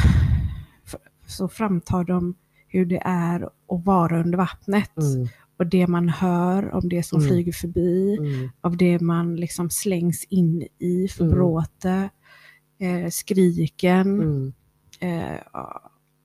så 1.26 1.48
framtar 1.48 2.04
de 2.04 2.34
hur 2.68 2.86
det 2.86 3.02
är 3.04 3.42
att 3.42 3.84
vara 3.84 4.20
under 4.20 4.38
vattnet. 4.38 4.96
mm, 4.98 5.28
Och 5.60 5.66
det 5.66 5.86
man 5.86 6.08
hör 6.08 6.74
om 6.74 6.88
det 6.88 7.02
som 7.02 7.18
Mm. 7.20 7.28
flyger 7.30 7.52
förbi, 7.52 8.16
mm, 8.20 8.48
av 8.60 8.76
det 8.76 9.00
man 9.00 9.36
liksom 9.36 9.70
slängs 9.70 10.24
in 10.24 10.66
i 10.78 11.08
för 11.08 11.24
Mm. 11.24 11.34
bråte, 11.36 12.08
eh, 12.78 13.08
skriken. 13.10 14.00
mm, 14.22 14.52
Eh, 15.02 15.40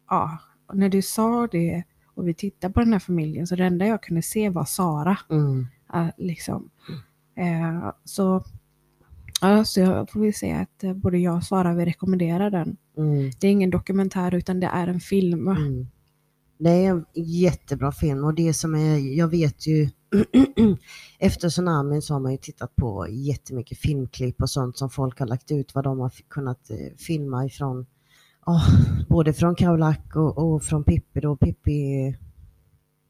ja, 0.10 0.38
och 0.68 0.78
när 0.78 0.90
du 0.90 1.02
sa 1.02 1.48
det 1.52 1.84
och 2.16 2.28
vi 2.28 2.34
tittade 2.34 2.74
på 2.74 2.80
den 2.80 2.94
här 2.94 3.00
familjen 3.00 3.48
så 3.48 3.56
det 3.56 3.66
enda 3.66 3.86
jag 3.88 4.04
kunde 4.04 4.22
se 4.22 4.50
var 4.50 4.66
Sara. 4.66 5.18
mm. 5.30 5.68
eh, 5.94 6.08
liksom. 6.18 6.70
eh, 7.38 7.92
så, 8.04 8.44
ja, 9.42 9.66
så 9.66 9.80
jag 9.80 10.10
får 10.12 10.20
vi 10.20 10.34
se 10.34 10.52
att 10.54 10.84
eh, 10.84 10.94
både 10.94 11.18
jag 11.18 11.36
och 11.36 11.44
Sara 11.44 11.74
vi 11.74 11.86
rekommenderar 11.86 12.50
den. 12.52 12.78
mm. 12.98 13.32
Det 13.40 13.48
är 13.48 13.52
ingen 13.52 13.70
dokumentär 13.70 14.34
utan 14.36 14.60
det 14.60 14.68
är 14.68 14.88
en 14.88 15.00
film. 15.00 15.48
Mm. 15.48 15.88
Det 16.58 16.70
är 16.70 16.90
en 16.90 17.06
jättebra 17.14 17.92
film 17.92 18.24
och 18.24 18.34
det 18.34 18.54
som 18.54 18.76
är, 18.76 19.18
jag 19.18 19.28
vet 19.28 19.68
ju 19.68 19.90
efter 21.20 21.50
tsunamin 21.50 22.02
så 22.02 22.14
har 22.14 22.20
man 22.20 22.32
ju 22.32 22.38
tittat 22.38 22.76
på 22.76 23.08
jättemycket 23.10 23.78
filmklipp 23.78 24.42
och 24.42 24.50
sånt 24.50 24.78
som 24.78 24.90
folk 24.90 25.20
har 25.20 25.28
lagt 25.28 25.52
ut 25.52 25.76
vad 25.76 25.84
de 25.84 26.00
har 26.00 26.12
kunnat 26.30 26.70
eh, 26.70 26.96
filma 26.98 27.46
ifrån 27.46 27.86
oh, 28.46 28.70
både 29.10 29.34
från 29.34 29.56
Kaulak 29.56 30.16
och, 30.16 30.38
och 30.38 30.64
från 30.64 30.84
Pippi 30.84 31.20
då, 31.20 31.36
Pippi 31.36 32.16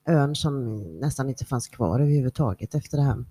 ön 0.08 0.36
som 0.36 0.77
nästan 0.99 1.29
inte 1.29 1.45
fanns 1.45 1.67
kvar 1.67 1.99
överhuvudtaget 1.99 2.75
efter 2.75 2.97
det 2.97 3.03
här. 3.03 3.25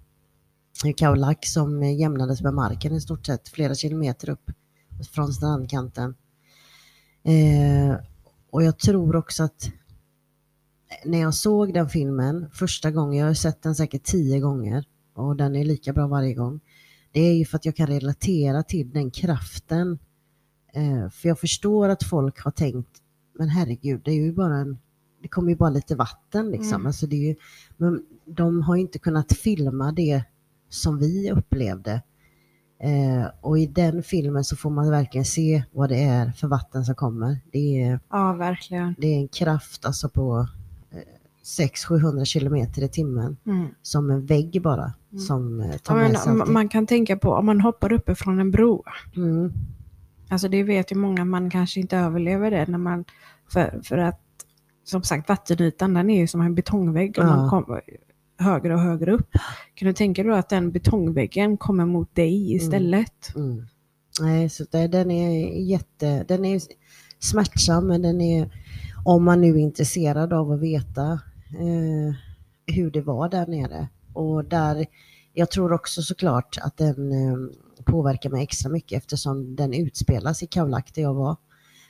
Kaulak 0.96 1.46
som 1.46 1.83
eh, 1.83 1.98
jämnades 2.00 2.42
med 2.42 2.55
marken 2.55 2.94
i 2.94 3.00
stort 3.00 3.27
sett 3.27 3.48
flera 3.48 3.74
kilometer 3.74 4.31
upp 4.31 4.50
från 5.12 5.33
strandkanten. 5.33 6.14
Eh, 7.22 7.96
och 8.50 8.62
jag 8.62 8.79
tror 8.79 9.16
också 9.16 9.44
att 9.44 9.70
när 11.04 11.20
jag 11.20 11.35
såg 11.35 11.74
den 11.74 11.88
filmen 11.88 12.50
första 12.52 12.90
gången, 12.90 13.18
jag 13.20 13.26
har 13.26 13.35
sett 13.35 13.62
den 13.62 13.74
säkert 13.74 14.02
tio 14.04 14.40
gånger 14.40 14.85
och 15.14 15.37
den 15.37 15.57
är 15.57 15.64
lika 15.64 15.92
bra 15.92 16.07
varje 16.07 16.35
gång. 16.35 16.61
Det 17.12 17.20
är 17.20 17.35
ju 17.35 17.44
för 17.44 17.57
att 17.57 17.64
jag 17.64 17.76
kan 17.76 17.87
relatera 17.87 18.62
till 18.62 18.90
den 18.90 19.11
kraften. 19.11 19.98
Eh, 20.72 21.09
för 21.11 21.28
jag 21.28 21.38
förstår 21.38 21.88
att 21.88 22.02
folk 22.02 22.40
har 22.40 22.50
tänkt, 22.50 22.90
men 23.38 23.48
herregud, 23.48 24.00
det 24.04 24.11
är 24.11 24.14
ju 24.14 24.33
bara 24.33 24.57
en, 24.57 24.78
det 25.22 25.28
kommer 25.28 25.50
ju 25.50 25.57
bara 25.57 25.70
lite 25.70 25.96
vatten 25.96 26.50
liksom. 26.50 26.74
Mm. 26.74 26.87
Alltså 26.87 27.07
det 27.07 27.16
är 27.16 27.28
ju, 27.28 27.37
men 27.76 28.02
de 28.24 28.62
har 28.62 28.74
ju 28.76 28.80
inte 28.80 28.98
kunnat 28.98 29.33
filma 29.33 29.92
det 29.92 30.22
som 30.68 30.98
vi 30.98 31.30
upplevde. 31.30 32.02
Eh, 32.80 33.26
och 33.40 33.59
i 33.59 33.66
den 33.66 34.02
filmen 34.02 34.44
så 34.44 34.57
får 34.57 34.70
man 34.70 34.90
verkligen 34.90 35.24
se 35.24 35.64
vad 35.72 35.88
det 35.88 36.02
är 36.02 36.33
för 36.33 36.48
vatten 36.48 36.85
som 36.85 36.94
kommer. 36.94 37.38
Det 37.52 37.83
är, 37.83 38.00
Ja, 38.11 38.33
verkligen. 38.33 38.94
det 38.98 39.07
är 39.07 39.18
en 39.18 39.28
kraft 39.28 39.87
alltså 39.87 40.09
på 40.09 40.48
600-700 41.44 42.24
kilometer 42.24 42.83
i 42.83 42.88
timmen. 42.88 43.37
Mm. 43.46 43.68
Som 43.83 44.11
en 44.11 44.26
vägg 44.26 44.62
bara. 44.62 44.92
Mm. 45.12 45.20
Som 45.24 45.61
eh, 45.61 45.76
tar 45.76 45.94
Ja, 45.96 46.02
med 46.02 46.11
men, 46.12 46.20
sig 46.20 46.33
allting. 46.33 46.52
man 46.52 46.68
kan 46.68 46.87
tänka 46.87 47.16
på 47.16 47.30
om 47.33 47.46
man 47.46 47.61
hoppar 47.61 47.92
uppe 47.92 48.14
från 48.14 48.38
en 48.40 48.50
bro. 48.50 48.85
Mm, 49.16 49.52
Alltså 50.28 50.48
det 50.48 50.62
vet 50.62 50.92
ju 50.92 50.96
många, 50.96 51.24
man 51.24 51.50
kanske 51.50 51.80
inte 51.80 51.96
överlever 51.96 52.50
det 52.50 52.66
när 52.66 52.78
man, 52.78 53.04
för, 53.52 53.80
för 53.85 53.98
att 53.98 54.20
som 54.85 55.02
sagt 55.02 55.28
vattenytan 55.28 55.94
den 55.94 56.11
är 56.11 56.20
ju 56.20 56.26
som 56.26 56.40
en 56.40 56.54
betongvägg 56.54 57.18
och 57.18 57.24
Ja. 57.24 57.37
man 57.37 57.50
kommer 57.50 57.80
högre 58.38 58.74
och 58.74 58.80
högre 58.80 59.12
upp. 59.12 59.28
Kan 59.74 59.87
du 59.88 59.92
tänka 59.92 60.22
dig 60.22 60.30
då 60.33 60.37
att 60.38 60.48
den 60.48 60.70
betongväggen 60.70 61.57
kommer 61.57 61.87
mot 61.87 62.14
dig 62.14 62.54
istället? 62.54 63.35
mm. 63.37 63.66
Nej, 64.20 64.48
så 64.48 64.64
det, 64.70 64.87
den 64.88 65.11
är 65.11 65.61
jätte, 65.70 66.24
den 66.28 66.44
är 66.44 66.61
smärtsam 67.18 67.87
men 67.87 68.02
den 68.02 68.20
är, 68.20 68.50
om 69.04 69.24
man 69.24 69.40
nu 69.40 69.48
är 69.48 69.57
intresserad 69.59 70.33
av 70.33 70.52
att 70.52 70.61
veta 70.61 71.20
eh, 71.57 72.14
hur 72.67 72.90
det 72.90 73.01
var 73.01 73.29
där 73.29 73.47
nere. 73.47 73.88
Och 74.12 74.45
där, 74.45 74.87
jag 75.33 75.51
tror 75.51 75.73
också 75.73 76.03
såklart 76.03 76.59
att 76.62 76.77
den 76.77 77.12
eh, 77.12 77.37
påverkar 77.85 78.31
mig 78.31 78.43
extra 78.43 78.71
mycket 78.71 78.99
eftersom 78.99 79.57
den 79.57 79.75
utspelas 79.75 80.43
i 80.43 80.47
Kaulak 80.47 80.95
där 80.95 81.03
jag 81.03 81.14
var. 81.14 81.37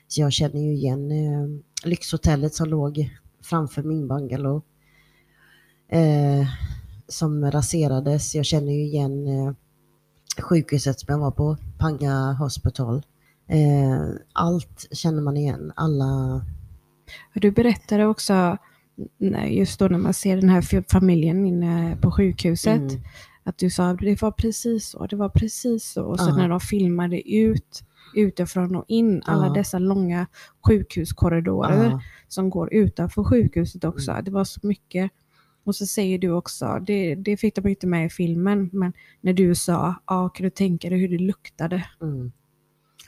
Så 0.08 0.20
jag 0.20 0.32
känner 0.32 0.60
ju 0.60 0.72
igen 0.72 1.10
eh, 1.10 1.48
lyxhotellet 1.84 2.54
som 2.54 2.68
låg 2.68 3.10
framför 3.42 3.82
min 3.82 4.08
bungalow. 4.08 4.62
Eh, 5.88 6.46
som 7.08 7.50
raserades. 7.50 8.34
Jag 8.34 8.44
känner 8.44 8.72
ju 8.72 8.82
igen 8.82 9.26
eh, 9.26 9.52
sjukhuset 10.42 11.00
som 11.00 11.12
jag 11.12 11.18
var 11.18 11.30
på, 11.30 11.56
Panga 11.78 12.32
Hospital. 12.32 13.02
Eh, 13.48 14.08
allt 14.32 14.86
känner 14.90 15.22
man 15.22 15.36
igen. 15.36 15.72
Alla... 15.76 16.40
Du 17.34 17.50
berättade 17.50 18.06
också, 18.06 18.58
nej, 19.18 19.58
just 19.58 19.78
då 19.78 19.88
när 19.88 19.98
man 19.98 20.14
ser 20.14 20.36
den 20.36 20.48
här 20.48 20.90
familjen 20.92 21.46
inne 21.46 21.96
på 22.00 22.10
sjukhuset, 22.10 22.80
Mm. 22.80 23.02
att 23.44 23.58
du 23.58 23.70
sa 23.70 23.88
att 23.90 23.98
det 23.98 24.22
var 24.22 24.30
precis 24.30 24.88
så, 24.88 25.06
det 25.06 25.16
var 25.16 25.28
precis 25.28 25.84
så. 25.92 26.04
Och 26.04 26.20
så 26.20 26.30
Ja. 26.30 26.36
när 26.36 26.48
de 26.48 26.60
filmade 26.60 27.30
ut, 27.34 27.84
utifrån 28.16 28.76
och 28.76 28.84
in, 28.88 29.22
alla 29.24 29.46
Ja. 29.46 29.52
dessa 29.52 29.78
långa 29.78 30.26
sjukhuskorridorer 30.66 31.84
Ja, 31.84 32.00
som 32.28 32.50
går 32.50 32.74
utanför 32.74 33.24
sjukhuset 33.24 33.84
också. 33.84 34.10
Mm. 34.10 34.24
Det 34.24 34.30
var 34.30 34.44
så 34.44 34.60
mycket. 34.66 35.10
Och 35.64 35.76
så 35.76 35.86
säger 35.86 36.18
du 36.18 36.30
också, 36.30 36.78
det, 36.86 37.14
det 37.14 37.36
fick 37.36 37.54
de 37.54 37.68
inte 37.68 37.86
med 37.86 38.06
i 38.06 38.08
filmen, 38.08 38.70
men 38.72 38.92
när 39.20 39.32
du 39.32 39.54
sa, 39.54 39.94
ja, 40.06 40.28
kan 40.28 40.44
du 40.44 40.50
tänka 40.50 40.88
dig 40.90 40.98
hur 40.98 41.08
det 41.08 41.18
luktade? 41.18 41.86
mm. 42.02 42.32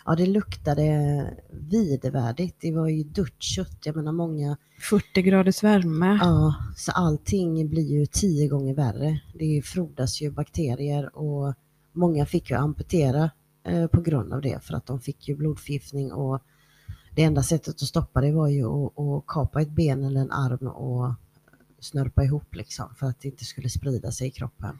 Ja, 0.06 0.14
det 0.14 0.26
luktade 0.26 1.34
vidervärdigt. 1.50 2.56
Det 2.60 2.72
var 2.72 2.88
ju 2.88 3.02
dött 3.02 3.42
kött. 3.42 3.78
Jag 3.84 3.96
menar 3.96 4.12
många 4.12 4.56
40 4.80 5.22
graders 5.22 5.62
värme. 5.62 6.18
Ja, 6.22 6.54
så 6.76 6.92
allting 6.92 7.68
blir 7.68 7.98
ju 7.98 8.06
tio 8.06 8.48
gånger 8.48 8.74
värre. 8.74 9.20
Det 9.34 9.62
frodas 9.64 10.22
ju 10.22 10.30
bakterier 10.30 11.16
och 11.16 11.54
många 11.92 12.26
fick 12.26 12.50
ju 12.50 12.56
amputera 12.56 13.30
eh, 13.64 13.86
på 13.86 14.00
grund 14.00 14.32
av 14.32 14.40
det 14.40 14.64
för 14.64 14.74
att 14.74 14.86
de 14.86 15.00
fick 15.00 15.28
ju 15.28 15.36
blodförgiftning 15.36 16.12
och 16.12 16.42
det 17.14 17.22
enda 17.22 17.42
sättet 17.42 17.74
att 17.74 17.88
stoppa 17.88 18.20
det 18.20 18.32
var 18.32 18.48
ju 18.48 18.66
att, 18.66 18.98
att 18.98 19.26
kapa 19.26 19.62
ett 19.62 19.70
ben 19.70 20.04
eller 20.04 20.20
en 20.20 20.32
arm 20.32 20.66
och 20.66 21.14
snörpa 21.80 22.24
ihop 22.24 22.54
liksom 22.54 22.94
för 22.94 23.06
att 23.06 23.20
det 23.20 23.28
inte 23.28 23.44
skulle 23.44 23.68
sprida 23.68 24.10
sig 24.10 24.28
i 24.28 24.30
kroppen. 24.30 24.78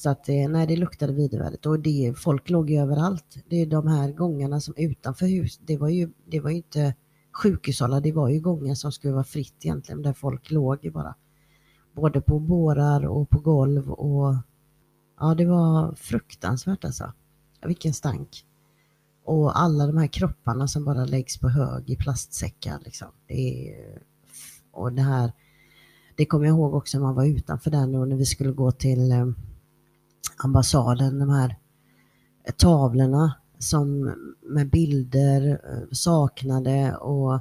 Så 0.00 0.10
att 0.10 0.28
eh, 0.28 0.48
nej, 0.48 0.66
det 0.66 0.76
luktade 0.76 1.12
vidervärdigt 1.12 1.66
och 1.66 1.80
det, 1.80 2.14
folk 2.16 2.50
låg 2.50 2.70
ju 2.70 2.80
överallt. 2.80 3.36
Det 3.48 3.56
är 3.56 3.66
de 3.66 3.86
här 3.86 4.12
gångarna 4.12 4.60
som 4.60 4.74
utanför 4.76 5.26
hus, 5.26 5.60
det 5.66 5.76
var 5.76 5.88
ju, 5.88 6.10
det 6.26 6.40
var 6.40 6.50
ju 6.50 6.56
inte 6.56 6.94
sjukhushållar, 7.32 8.00
det 8.00 8.12
var 8.12 8.28
ju 8.28 8.40
gångar 8.40 8.74
som 8.74 8.92
skulle 8.92 9.12
vara 9.12 9.24
fritt 9.24 9.64
egentligen 9.64 10.02
där 10.02 10.12
folk 10.12 10.50
låg 10.50 10.84
ju 10.84 10.90
bara. 10.90 11.14
Både 11.94 12.20
på 12.20 12.38
bårar 12.38 13.06
och 13.06 13.30
på 13.30 13.38
golv 13.38 13.90
och 13.90 14.34
ja, 15.18 15.34
det 15.34 15.46
var 15.46 15.94
fruktansvärt 15.94 16.84
alltså. 16.84 17.12
Vilken 17.66 17.94
stank. 17.94 18.46
Och 19.24 19.60
alla 19.60 19.86
de 19.86 19.96
här 19.96 20.06
kropparna 20.06 20.68
som 20.68 20.84
bara 20.84 21.04
läggs 21.04 21.38
på 21.38 21.48
hög 21.48 21.90
i 21.90 21.96
plastsäckar 21.96 22.78
liksom. 22.84 23.08
Det 23.26 23.70
är, 23.70 24.02
och 24.72 24.92
det 24.92 25.02
här, 25.02 25.32
det 26.16 26.26
kommer 26.26 26.46
jag 26.46 26.54
ihåg 26.54 26.74
också 26.74 26.98
när 26.98 27.06
man 27.06 27.14
var 27.14 27.26
utanför 27.26 27.70
där 27.70 27.86
nu 27.86 28.06
när 28.06 28.16
vi 28.16 28.26
skulle 28.26 28.52
gå 28.52 28.72
till 28.72 29.12
eh, 29.12 29.26
ambassaden, 30.44 31.18
de 31.18 31.30
här 31.30 31.56
tavlorna 32.56 33.34
som 33.58 34.14
med 34.42 34.70
bilder 34.70 35.50
eh, 35.50 35.88
saknade 35.92 36.96
och 36.96 37.40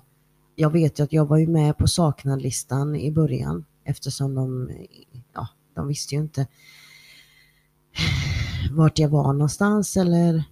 jag 0.56 0.70
vet 0.70 1.00
ju 1.00 1.04
att 1.04 1.14
jag 1.14 1.26
var 1.26 1.38
ju 1.38 1.48
med 1.48 1.78
på 1.78 1.88
saknadlistan 1.88 2.96
i 2.96 3.12
början 3.12 3.66
eftersom 3.84 4.36
de, 4.36 4.72
ja, 5.34 5.48
de 5.76 5.88
visste 5.88 6.16
ju 6.16 6.22
inte 6.22 6.48
vart 8.72 9.00
jag 9.00 9.10
var 9.10 9.34
någonstans 9.34 9.98
eller 9.98 10.44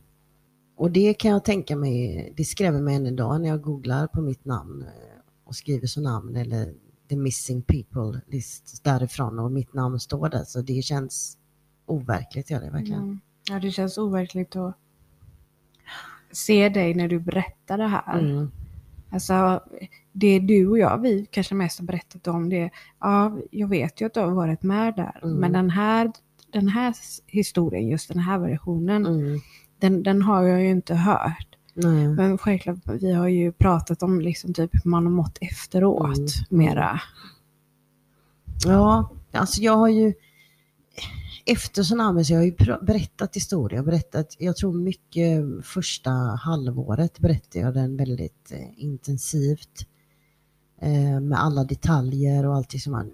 och 0.77 0.91
det 0.91 1.13
kan 1.13 1.31
jag 1.31 1.45
tänka 1.45 1.75
mig, 1.75 2.33
det 2.37 2.45
skrämmer 2.45 2.81
mig 2.81 2.95
än 2.95 3.07
idag 3.07 3.41
när 3.41 3.49
jag 3.49 3.61
googlar 3.61 4.07
på 4.07 4.21
mitt 4.21 4.45
namn 4.45 4.81
eh, 4.81 5.21
och 5.45 5.55
skriver 5.55 5.87
så 5.87 6.01
namn 6.01 6.35
eller 6.35 6.73
the 7.09 7.15
missing 7.15 7.61
people 7.61 8.21
list 8.27 8.83
därifrån 8.83 9.39
och 9.39 9.51
mitt 9.51 9.73
namn 9.73 9.99
står 9.99 10.29
där 10.29 10.43
så 10.43 10.61
det 10.61 10.83
känns 10.83 11.36
overkligt 11.87 12.49
gör 12.51 12.61
det 12.61 12.69
verkligen. 12.69 13.01
Mm. 13.03 13.19
Ja, 13.49 13.59
det 13.59 13.71
känns 13.71 13.97
overkligt 13.97 14.55
och 14.55 14.73
se 16.31 16.69
dig 16.69 16.93
när 16.93 17.07
du 17.07 17.19
berättar 17.19 17.77
det 17.77 17.87
här. 17.87 18.19
Mm. 18.19 18.51
Alltså, 19.09 19.61
det 20.11 20.39
du 20.39 20.67
och 20.67 20.79
jag, 20.79 21.01
vi 21.01 21.25
kanske 21.31 21.55
mest 21.55 21.79
har 21.79 21.85
berättat 21.85 22.27
om 22.27 22.49
det. 22.49 22.69
Ja, 22.99 23.37
jag 23.51 23.67
vet 23.67 24.01
ju 24.01 24.05
att 24.05 24.13
du 24.13 24.19
har 24.19 24.31
varit 24.31 24.63
med 24.63 24.95
där. 24.95 25.19
Mm. 25.23 25.35
Men 25.35 25.51
den 25.51 25.69
här, 25.69 26.11
den 26.51 26.67
här 26.67 26.95
historien, 27.27 27.87
just 27.87 28.09
den 28.09 28.19
här 28.19 28.39
versionen, 28.39 29.05
Mm. 29.05 29.39
den, 29.79 30.03
den 30.03 30.21
har 30.21 30.43
jag 30.43 30.61
ju 30.61 30.69
inte 30.69 30.95
hört. 30.95 31.47
Nej. 31.73 32.07
Men 32.07 32.37
självklart, 32.37 32.77
vi 33.01 33.13
har 33.13 33.27
ju 33.27 33.51
pratat 33.51 34.03
om 34.03 34.21
liksom 34.21 34.53
typ 34.53 34.69
hur 34.73 34.89
man 34.89 35.05
har 35.05 35.11
mått 35.11 35.37
efteråt 35.41 36.17
Mm. 36.17 36.27
mera. 36.49 37.01
Ja, 38.65 39.09
alltså 39.31 39.61
jag 39.61 39.77
har 39.77 39.87
ju 39.87 40.13
efter 41.47 41.83
tsunamin 41.83 42.25
så 42.25 42.33
jag 42.33 42.39
har 42.39 42.45
ju 42.45 42.55
berättat 42.81 43.35
historia, 43.35 43.83
berättat, 43.83 44.35
jag 44.39 44.57
tror 44.57 44.73
mycket 44.73 45.45
första 45.63 46.11
halvåret 46.39 47.19
berättade 47.19 47.59
jag 47.59 47.73
den 47.73 47.97
väldigt 47.97 48.51
eh, 48.51 48.83
intensivt. 48.83 49.87
Eh, 50.81 51.19
med 51.19 51.43
alla 51.43 51.63
detaljer 51.63 52.45
och 52.45 52.55
allting 52.55 52.79
som 52.79 52.91
man 52.91 53.11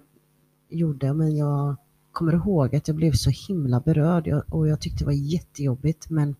gjorde. 0.70 1.14
Men 1.14 1.36
jag 1.36 1.76
kommer 2.12 2.32
ihåg 2.32 2.76
att 2.76 2.88
jag 2.88 2.96
blev 2.96 3.12
så 3.12 3.30
himla 3.30 3.80
berörd 3.80 4.28
och 4.48 4.68
jag 4.68 4.80
tyckte 4.80 4.98
det 4.98 5.06
var 5.06 5.12
jättejobbigt 5.12 6.10
men 6.10 6.36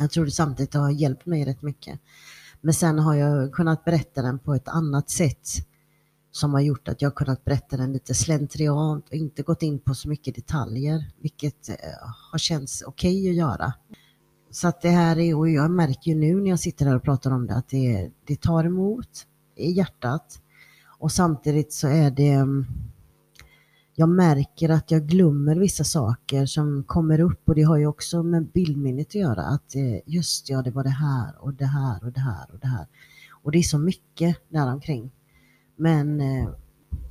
jag 0.00 0.10
tror 0.10 0.24
det 0.24 0.30
samtidigt 0.30 0.74
har 0.74 0.90
hjälpt 0.90 1.26
mig 1.26 1.44
rätt 1.44 1.62
mycket. 1.62 2.00
Men 2.60 2.74
sen 2.74 2.98
har 2.98 3.14
jag 3.14 3.52
kunnat 3.52 3.84
berätta 3.84 4.22
den 4.22 4.38
på 4.38 4.54
ett 4.54 4.68
annat 4.68 5.10
sätt 5.10 5.48
som 6.36 6.54
har 6.54 6.60
gjort 6.60 6.88
att 6.88 7.02
jag 7.02 7.14
kunnat 7.14 7.44
berätta 7.44 7.76
den 7.76 7.92
lite 7.92 8.14
slentriant 8.14 9.08
och 9.08 9.14
inte 9.14 9.42
gått 9.42 9.62
in 9.62 9.78
på 9.78 9.94
så 9.94 10.08
mycket 10.08 10.34
detaljer, 10.34 11.10
vilket 11.20 11.68
eh, 11.68 11.74
har 12.32 12.38
känts 12.38 12.82
okej 12.82 13.28
att 13.30 13.36
göra. 13.36 13.72
Så 14.50 14.68
att 14.68 14.80
det 14.80 14.88
här 14.88 15.18
är, 15.18 15.36
och 15.36 15.50
jag 15.50 15.70
märker 15.70 16.10
ju 16.10 16.14
nu 16.14 16.34
när 16.34 16.50
jag 16.50 16.60
sitter 16.60 16.86
här 16.86 16.96
och 16.96 17.02
pratar 17.02 17.30
om 17.30 17.46
det, 17.46 17.54
att 17.54 17.68
det, 17.68 18.10
det 18.26 18.40
tar 18.40 18.64
emot 18.64 19.26
i 19.56 19.70
hjärtat. 19.70 20.40
Och 20.98 21.12
samtidigt 21.12 21.72
så 21.72 21.88
är 21.88 22.10
det, 22.10 22.46
jag 23.94 24.08
märker 24.08 24.68
att 24.68 24.90
jag 24.90 25.06
glömmer 25.06 25.56
vissa 25.56 25.84
saker 25.84 26.46
som 26.46 26.84
kommer 26.84 27.20
upp 27.20 27.48
och 27.48 27.54
det 27.54 27.62
har 27.62 27.76
ju 27.76 27.86
också 27.86 28.22
med 28.22 28.46
bildminnet 28.52 29.06
att 29.06 29.14
göra. 29.14 29.42
Att 29.42 29.74
eh, 29.74 29.98
just 30.06 30.50
ja, 30.50 30.62
det 30.62 30.70
var 30.70 30.84
det 30.84 30.90
här 30.90 31.34
och 31.38 31.54
det 31.54 31.66
här 31.66 32.04
och 32.04 32.12
det 32.12 32.20
här 32.20 32.50
och 32.52 32.58
det 32.58 32.68
här. 32.68 32.86
Och 33.30 33.52
det 33.52 33.58
är 33.58 33.62
så 33.62 33.78
mycket 33.78 34.36
däromkring. 34.48 35.10
Men 35.76 36.20
eh, 36.20 36.48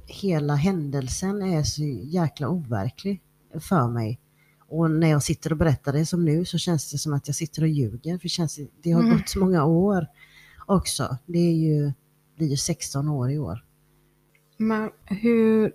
hela 0.07 0.55
händelsen 0.55 1.41
är 1.41 1.63
så 1.63 1.83
jäkla 2.03 2.49
overklig 2.49 3.21
för 3.59 3.87
mig. 3.87 4.19
Och 4.67 4.91
när 4.91 5.07
jag 5.09 5.23
sitter 5.23 5.51
och 5.51 5.57
berättar 5.57 5.93
det 5.93 6.05
som 6.05 6.25
nu 6.25 6.45
så 6.45 6.57
känns 6.57 6.91
det 6.91 6.97
som 6.97 7.13
att 7.13 7.27
jag 7.27 7.35
sitter 7.35 7.61
och 7.61 7.67
ljuger. 7.67 8.17
För 8.17 8.23
det, 8.23 8.29
känns, 8.29 8.59
det 8.83 8.91
har 8.91 9.01
Mm. 9.01 9.17
gått 9.17 9.29
så 9.29 9.39
många 9.39 9.65
år 9.65 10.07
också. 10.65 11.17
Det 11.25 11.39
är 11.39 11.53
ju, 11.53 11.91
blir 12.37 12.47
ju 12.47 12.57
16 12.57 13.09
år 13.09 13.31
i 13.31 13.39
år. 13.39 13.65
Men 14.57 14.89
hur... 15.05 15.71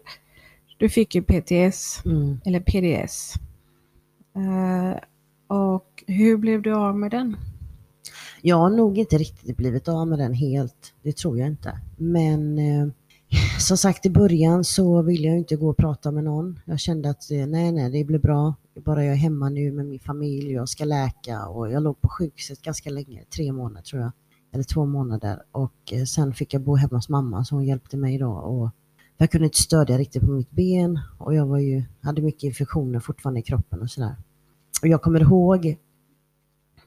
Du 0.79 0.89
fick 0.89 1.15
ju 1.15 1.23
PTS, 1.23 2.03
Mm. 2.05 2.41
eller 2.45 2.61
PDS. 2.61 3.35
Eh, 4.37 4.99
och 5.57 6.05
hur 6.07 6.37
blev 6.37 6.63
du 6.63 6.75
av 6.75 6.99
med 6.99 7.11
den? 7.11 7.37
Jag 8.43 8.57
har 8.57 8.71
nog 8.71 8.99
inte 8.99 9.19
riktigt 9.19 9.57
blivit 9.57 9.89
av 9.89 10.09
med 10.09 10.19
den 10.19 10.35
helt. 10.35 10.95
Det 11.03 11.17
tror 11.17 11.39
jag 11.39 11.49
inte. 11.49 11.81
Men 11.97 12.59
eh, 12.59 12.89
som 13.59 13.77
sagt 13.77 14.07
i 14.07 14.11
början 14.11 14.65
så 14.65 15.03
ville 15.03 15.29
jag 15.29 15.39
inte 15.39 15.57
gå 15.57 15.71
och 15.71 15.77
prata 15.77 16.11
med 16.11 16.25
någon. 16.25 16.61
Jag 16.65 16.81
kände 16.81 17.11
att 17.11 17.31
eh, 17.31 17.47
nej, 17.47 17.73
nej, 17.73 17.91
det 17.91 18.05
blir 18.05 18.19
bra. 18.19 18.55
Bara 18.85 19.05
jag 19.05 19.13
är 19.13 19.19
hemma 19.19 19.49
nu 19.49 19.73
med 19.73 19.87
min 19.87 20.01
familj, 20.01 20.53
jag 20.53 20.69
ska 20.69 20.85
läka 20.85 21.47
och 21.47 21.71
jag 21.71 21.83
låg 21.83 22.01
på 22.01 22.09
sjukhuset 22.09 22.63
ganska 22.63 22.91
länge, 22.91 23.25
tre 23.37 23.53
månader 23.53 23.83
tror 23.83 24.03
jag. 24.03 24.13
Eller 24.53 24.65
två 24.65 24.87
månader. 24.87 25.43
Och 25.53 25.93
eh, 25.93 26.05
sen 26.05 26.35
fick 26.35 26.55
jag 26.55 26.63
bo 26.63 26.77
hemma 26.77 26.97
hos 26.97 27.09
mamma 27.09 27.45
så 27.45 27.55
hon 27.55 27.65
hjälpte 27.65 27.97
mig 27.97 28.19
då. 28.19 28.31
Och 28.31 28.71
jag 29.17 29.31
kunde 29.31 29.45
inte 29.45 29.63
stödja 29.63 29.99
riktigt 29.99 30.23
på 30.23 30.31
mitt 30.31 30.51
ben 30.51 31.01
och 31.19 31.35
jag 31.35 31.47
var 31.47 31.59
ju, 31.59 31.83
hade 32.01 32.23
mycket 32.23 32.43
infektioner 32.43 33.01
fortfarande 33.01 33.41
i 33.41 33.43
kroppen 33.43 33.83
och 33.83 33.91
sådär. 33.91 34.17
Och 34.83 34.89
jag 34.89 35.03
kommer 35.03 35.21
ihåg 35.21 35.77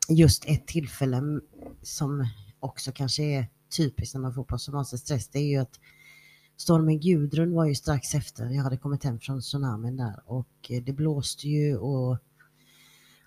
just 0.09 0.45
ett 0.45 0.67
tillfälle 0.67 1.21
som 1.81 2.27
också 2.59 2.91
kanske 2.91 3.23
är 3.23 3.47
typiskt 3.77 4.15
när 4.15 4.21
man 4.21 4.33
får 4.33 4.43
posttraumatisk 4.43 5.03
stress, 5.03 5.27
det 5.27 5.39
är 5.39 5.47
ju 5.47 5.57
att 5.57 5.79
stormen 6.57 6.99
Gudrun 6.99 7.53
var 7.53 7.65
ju 7.65 7.75
strax 7.75 8.15
efter 8.15 8.49
jag 8.49 8.63
hade 8.63 8.77
kommit 8.77 9.03
hem 9.03 9.19
från 9.19 9.41
tsunamin 9.41 9.97
där 9.97 10.19
och 10.25 10.47
eh, 10.69 10.83
det 10.83 10.93
blåste 10.93 11.47
ju 11.47 11.77
och 11.77 12.17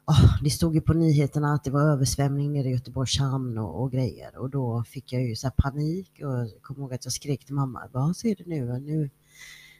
Oh, 0.08 0.42
det 0.42 0.50
stod 0.50 0.74
ju 0.74 0.80
på 0.80 0.92
nyheterna 0.92 1.54
att 1.54 1.64
det 1.64 1.70
var 1.70 1.80
översvämning 1.80 2.52
nere 2.52 2.68
i 2.68 2.72
Göteborgs 2.72 3.18
hamn 3.18 3.58
och, 3.58 3.82
och 3.82 3.92
grejer 3.92 4.36
och 4.36 4.50
då 4.50 4.84
fick 4.84 5.12
jag 5.12 5.22
ju 5.22 5.36
så 5.36 5.46
här 5.46 5.54
panik 5.56 6.10
och 6.22 6.32
jag 6.32 6.62
kommer 6.62 6.80
ihåg 6.80 6.94
att 6.94 7.04
jag 7.04 7.12
skrek 7.12 7.44
till 7.44 7.54
mamma, 7.54 7.88
vad 7.92 8.16
ser 8.16 8.34
du 8.34 8.44
nu? 8.46 8.78
nu? 8.78 9.10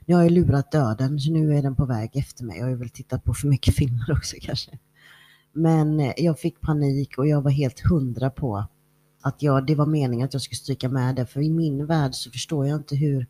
Nu 0.06 0.14
har 0.14 0.22
jag 0.22 0.32
lurat 0.32 0.72
döden 0.72 1.20
så 1.20 1.30
nu 1.30 1.56
är 1.56 1.62
den 1.62 1.76
på 1.76 1.84
väg 1.84 2.10
efter 2.16 2.44
mig. 2.44 2.56
Jag 2.56 2.64
har 2.64 2.70
ju 2.70 2.76
väl 2.76 2.90
tittat 2.90 3.24
på 3.24 3.34
för 3.34 3.48
mycket 3.48 3.74
filmer 3.76 4.12
också 4.12 4.36
kanske. 4.40 4.78
Men 5.56 6.00
eh, 6.00 6.12
jag 6.16 6.38
fick 6.38 6.60
panik 6.60 7.18
och 7.18 7.26
jag 7.26 7.42
var 7.42 7.50
helt 7.50 7.80
hundra 7.80 8.30
på 8.30 8.64
att 9.22 9.42
jag, 9.42 9.66
det 9.66 9.74
var 9.74 9.86
meningen 9.86 10.26
att 10.26 10.32
jag 10.32 10.42
skulle 10.42 10.56
stryka 10.56 10.88
med 10.88 11.16
det. 11.16 11.26
För 11.26 11.40
i 11.40 11.50
min 11.50 11.86
värld 11.86 12.14
så 12.14 12.30
förstår 12.30 12.66
jag 12.66 12.76
inte 12.76 12.96
hur, 12.96 13.26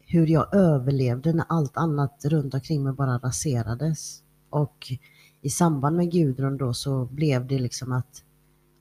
hur 0.00 0.26
jag 0.26 0.54
överlevde 0.54 1.32
när 1.32 1.44
allt 1.48 1.76
annat 1.76 2.24
runt 2.24 2.54
omkring 2.54 2.82
mig 2.82 2.92
bara 2.92 3.18
raserades. 3.18 4.22
Och 4.50 4.92
i 5.42 5.50
samband 5.50 5.96
med 5.96 6.12
Gudrun 6.12 6.56
då 6.56 6.74
så 6.74 7.04
blev 7.04 7.46
det 7.46 7.58
liksom 7.58 7.92
att 7.92 8.22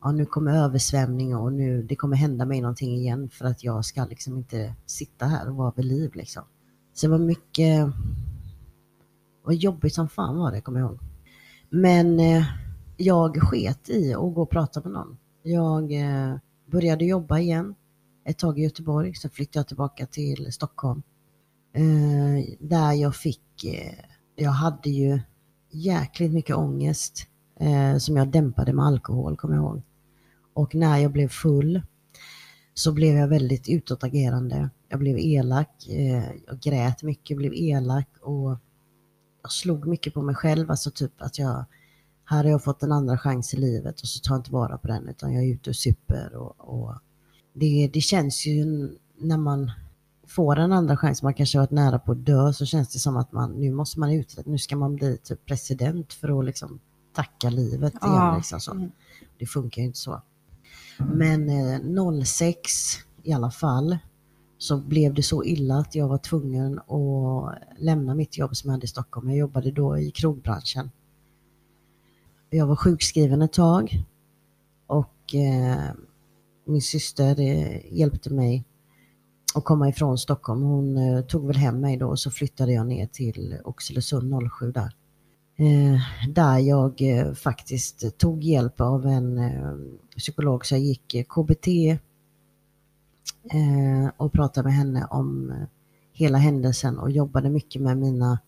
ja, 0.01 0.11
nu 0.11 0.25
kommer 0.25 0.57
översvämning 0.57 1.35
och 1.35 1.53
nu 1.53 1.83
det 1.83 1.95
kommer 1.95 2.17
hända 2.17 2.45
mig 2.45 2.61
någonting 2.61 2.95
igen 2.95 3.29
för 3.29 3.45
att 3.45 3.63
jag 3.63 3.85
ska 3.85 4.05
liksom 4.05 4.37
inte 4.37 4.73
sitta 4.85 5.25
här 5.25 5.49
och 5.49 5.55
vara 5.55 5.73
vid 5.75 5.85
liv 5.85 6.11
liksom. 6.13 6.43
Så 6.93 7.07
det 7.07 7.11
var 7.11 7.19
mycket, 7.19 7.87
och 9.43 9.53
jobbigt 9.53 9.93
som 9.93 10.09
fan 10.09 10.37
var 10.37 10.51
det 10.51 10.61
kommer 10.61 10.79
jag 10.79 10.89
ihåg. 10.89 10.99
Men 11.69 12.19
eh, 12.19 12.45
jag 12.97 13.41
sket 13.41 13.89
i 13.89 14.13
att 14.13 14.33
gå 14.33 14.41
och 14.41 14.49
prata 14.49 14.81
med 14.81 14.91
någon. 14.91 15.17
Jag 15.43 15.91
eh, 15.91 16.35
började 16.71 17.05
jobba 17.05 17.39
igen 17.39 17.75
ett 18.25 18.37
tag 18.37 18.59
i 18.59 18.61
Göteborg, 18.61 19.15
sen 19.15 19.31
flyttade 19.31 19.59
jag 19.59 19.67
tillbaka 19.67 20.05
till 20.05 20.53
Stockholm. 20.53 21.01
Eh, 21.73 22.55
där 22.59 22.93
jag 22.93 23.15
fick, 23.15 23.63
eh, 23.63 23.93
jag 24.35 24.51
hade 24.51 24.89
ju 24.89 25.19
jäkligt 25.71 26.31
mycket 26.31 26.55
ångest 26.55 27.27
eh, 27.59 27.97
som 27.97 28.17
jag 28.17 28.27
dämpade 28.27 28.73
med 28.73 28.85
alkohol, 28.85 29.37
kommer 29.37 29.55
jag 29.55 29.63
ihåg. 29.63 29.81
Och 30.53 30.75
när 30.75 30.97
jag 30.97 31.11
blev 31.11 31.27
full 31.27 31.81
så 32.73 32.91
blev 32.91 33.15
jag 33.15 33.27
väldigt 33.27 33.69
utåtagerande. 33.69 34.69
Jag 34.89 34.99
blev 34.99 35.17
elak, 35.19 35.87
eh, 35.89 36.23
jag 36.47 36.59
grät 36.59 37.03
mycket, 37.03 37.37
blev 37.37 37.53
elak 37.53 38.09
och 38.21 38.57
jag 39.41 39.51
slog 39.51 39.87
mycket 39.87 40.13
på 40.13 40.21
mig 40.21 40.35
själv, 40.35 40.71
alltså 40.71 40.91
typ 40.91 41.21
att 41.21 41.39
jag 41.39 41.65
här 42.25 42.43
har 42.43 42.51
jag 42.51 42.63
fått 42.63 42.83
en 42.83 42.91
andra 42.91 43.17
chans 43.17 43.53
i 43.53 43.57
livet 43.57 44.01
och 44.01 44.07
så 44.07 44.19
tar 44.19 44.35
jag 44.35 44.39
inte 44.39 44.51
vara 44.51 44.77
på 44.77 44.87
den 44.87 45.07
utan 45.09 45.33
jag 45.33 45.43
är 45.43 45.53
ute 45.53 45.69
och 45.69 45.75
super 45.75 46.35
och, 46.35 46.55
och 46.59 46.93
det, 47.53 47.89
det 47.93 48.01
känns 48.01 48.45
ju 48.45 48.65
när 49.17 49.37
man 49.37 49.71
får 50.27 50.59
en 50.59 50.71
andra 50.71 50.97
chans, 50.97 51.23
man 51.23 51.33
kanske 51.33 51.57
har 51.57 51.63
varit 51.63 51.71
nära 51.71 51.99
på 51.99 52.11
att 52.11 52.25
dö, 52.25 52.53
så 52.53 52.65
känns 52.65 52.93
det 52.93 52.99
som 52.99 53.17
att 53.17 53.31
man, 53.31 53.51
nu 53.51 53.71
måste 53.71 53.99
man 53.99 54.11
ut, 54.11 54.39
nu 54.45 54.57
ska 54.57 54.75
man 54.75 54.95
bli 54.95 55.17
typ 55.17 55.45
president 55.45 56.13
för 56.13 56.39
att 56.39 56.45
liksom 56.45 56.79
tacka 57.13 57.49
livet 57.49 57.93
igen. 57.93 58.15
Ja. 58.15 58.35
Liksom 58.37 58.59
så. 58.59 58.71
Mm. 58.71 58.91
Det 59.39 59.45
funkar 59.45 59.81
ju 59.81 59.87
inte 59.87 59.99
så. 59.99 60.21
Men 60.97 61.49
eh, 61.49 62.23
06 62.23 62.69
i 63.23 63.33
alla 63.33 63.51
fall 63.51 63.97
så 64.57 64.77
blev 64.77 65.13
det 65.13 65.23
så 65.23 65.43
illa 65.43 65.77
att 65.77 65.95
jag 65.95 66.07
var 66.07 66.17
tvungen 66.17 66.79
att 66.79 67.57
lämna 67.77 68.15
mitt 68.15 68.37
jobb 68.37 68.55
som 68.55 68.67
jag 68.67 68.73
hade 68.73 68.85
i 68.85 68.87
Stockholm. 68.87 69.29
Jag 69.29 69.37
jobbade 69.37 69.71
då 69.71 69.97
i 69.97 70.11
krogbranschen. 70.11 70.91
Jag 72.49 72.67
var 72.67 72.75
sjukskriven 72.75 73.41
ett 73.41 73.53
tag 73.53 74.03
och 74.87 75.35
eh, 75.35 75.93
min 76.65 76.81
syster 76.81 77.39
eh, 77.39 77.93
hjälpte 77.93 78.33
mig 78.33 78.63
att 79.55 79.63
komma 79.63 79.89
ifrån 79.89 80.17
Stockholm. 80.17 80.61
Hon 80.61 80.97
eh, 80.97 81.21
tog 81.21 81.47
väl 81.47 81.55
hem 81.55 81.79
mig 81.81 81.97
då 81.97 82.07
och 82.07 82.19
så 82.19 82.31
flyttade 82.31 82.73
jag 82.73 82.87
ner 82.87 83.07
till 83.07 83.57
Oxelösund 83.63 84.51
07 84.51 84.71
där. 84.71 84.95
Eh, 85.57 85.99
där 86.29 86.59
jag 86.59 87.01
eh, 87.01 87.33
faktiskt 87.33 88.17
tog 88.17 88.43
hjälp 88.43 88.81
av 88.81 89.05
en 89.05 89.37
eh, 89.37 89.73
psykolog 90.17 90.65
så 90.65 90.75
jag 90.75 90.81
gick 90.81 91.13
eh, 91.13 91.23
KBT 91.23 91.67
eh, 93.51 94.09
och 94.17 94.33
pratade 94.33 94.67
med 94.67 94.73
henne 94.73 95.05
om 95.05 95.49
eh, 95.51 95.67
hela 96.13 96.37
händelsen 96.37 96.99
och 96.99 97.11
jobbade 97.11 97.49
mycket 97.49 97.81
med 97.81 97.97
mina 97.97 98.39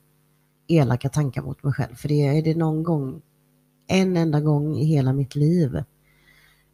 elaka 0.67 1.09
tankar 1.09 1.41
mot 1.41 1.63
mig 1.63 1.73
själv. 1.73 1.95
För 1.95 2.07
det 2.07 2.27
är 2.27 2.41
det 2.41 2.55
någon 2.55 2.83
gång, 2.83 3.21
en 3.87 4.17
enda 4.17 4.41
gång 4.41 4.77
i 4.77 4.85
hela 4.85 5.13
mitt 5.13 5.35
liv 5.35 5.75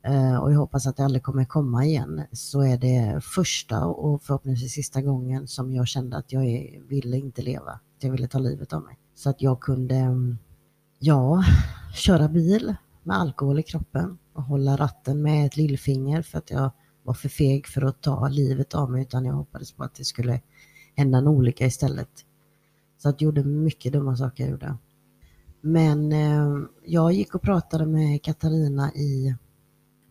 eh, 0.04 0.36
och 0.36 0.52
jag 0.54 0.58
hoppas 0.58 0.88
att 0.88 0.98
det 0.98 1.06
aldrig 1.06 1.24
kommer 1.24 1.46
komma 1.46 1.86
igen, 1.86 2.22
så 2.32 2.62
är 2.62 2.78
det 2.78 3.24
första 3.24 3.86
och 3.86 4.24
förhoppningsvis 4.24 4.72
sista 4.74 5.02
gången 5.02 5.48
som 5.48 5.74
jag 5.74 5.88
kände 5.88 6.18
att 6.18 6.32
jag 6.32 6.42
ville 6.88 7.18
inte 7.18 7.42
leva. 7.42 7.72
Att 7.72 8.04
jag 8.04 8.12
ville 8.12 8.28
ta 8.28 8.40
livet 8.40 8.74
av 8.74 8.84
mig. 8.84 8.98
Så 9.16 9.30
att 9.30 9.42
jag 9.42 9.60
kunde, 9.60 9.96
mm, 9.96 10.38
ja, 11.00 11.44
köra 11.96 12.28
bil 12.28 12.76
med 13.04 13.18
alkohol 13.18 13.60
i 13.60 13.64
kroppen. 13.64 14.18
och 14.34 14.44
hålla 14.44 14.78
ratten 14.78 15.22
med 15.22 15.46
ett 15.46 15.58
lillfinger 15.58 16.22
för 16.22 16.38
att 16.38 16.52
jag 16.52 16.72
var 17.04 17.14
för 17.14 17.30
feg 17.30 17.68
för 17.68 17.82
att 17.82 18.02
ta 18.02 18.28
livet 18.28 18.74
av 18.74 18.92
mig 18.92 19.02
utan 19.02 19.26
jag 19.26 19.34
hoppades 19.34 19.72
på 19.72 19.84
att 19.84 19.96
det 19.96 20.06
skulle 20.06 20.42
hända 20.96 21.18
en 21.18 21.28
olycka 21.28 21.66
istället. 21.66 22.10
Så 22.98 23.10
att 23.10 23.22
jag 23.22 23.26
gjorde 23.28 23.44
mycket 23.44 23.94
dumma 23.94 24.18
saker. 24.18 24.44
Jag 24.44 24.52
gjorde. 24.52 24.78
Men 25.66 26.12
eh, 26.12 26.68
jag 26.86 27.14
gick 27.14 27.36
och 27.36 27.42
pratade 27.42 27.86
med 27.86 28.22
Katarina 28.22 28.92
i, 28.94 29.36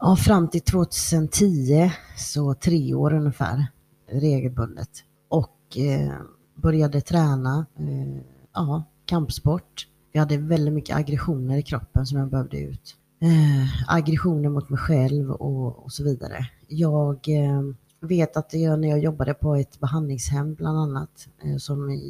ja, 0.00 0.16
fram 0.16 0.48
till 0.48 0.61
2010, 0.61 1.90
så 2.16 2.55
tre 2.55 2.94
år 2.94 3.12
ungefär, 3.12 3.66
regelbundet. 4.11 4.90
Och 5.28 5.78
eh, 5.78 6.12
började 6.55 7.00
träna, 7.00 7.66
eh, 7.78 8.22
ja, 8.55 8.84
kampsport. 9.05 9.88
Jag 10.12 10.20
hade 10.20 10.36
väldigt 10.36 10.74
mycket 10.74 10.96
aggressioner 10.96 11.59
i 11.59 11.62
kroppen 11.62 12.07
som 12.07 12.18
jag 12.18 12.28
behövde 12.28 12.59
ut. 12.59 12.96
Eh, 13.20 13.94
aggressioner 13.94 14.48
mot 14.48 14.68
mig 14.68 14.78
själv 14.78 15.30
och, 15.30 15.84
och 15.84 15.92
så 15.92 16.05
vidare. 16.05 16.46
Jag 16.68 17.28
eh, 17.28 17.62
vet 18.00 18.36
att 18.36 18.55
jag, 18.55 18.80
när 18.80 18.88
jag 18.88 18.98
jobbade 18.98 19.34
på 19.34 19.55
ett 19.55 19.80
behandlingshem 19.80 20.55
bland 20.55 20.78
annat, 20.78 21.28
eh, 21.44 21.57
som 21.57 22.00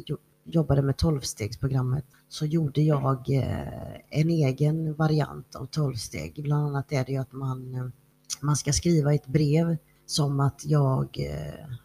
jobbade 0.45 0.81
med 0.81 0.97
tolvstegsprogrammet, 0.97 2.05
så 2.33 2.45
gjorde 2.45 2.81
jag 2.81 3.29
eh, 3.29 3.95
en 4.09 4.29
egen 4.29 4.93
variant 4.93 5.55
av 5.55 5.65
tolvsteg. 5.65 6.43
Bland 6.43 6.67
annat 6.67 6.91
är 6.91 7.05
det 7.05 7.11
ju 7.11 7.17
att 7.17 7.31
man, 7.31 7.75
eh, 7.75 7.85
man 8.41 8.55
ska 8.55 8.73
skriva 8.73 9.13
ett 9.13 9.27
brev 9.27 9.77
som 10.05 10.39
att 10.39 10.65
jag 10.65 11.19
eh, 11.19 11.75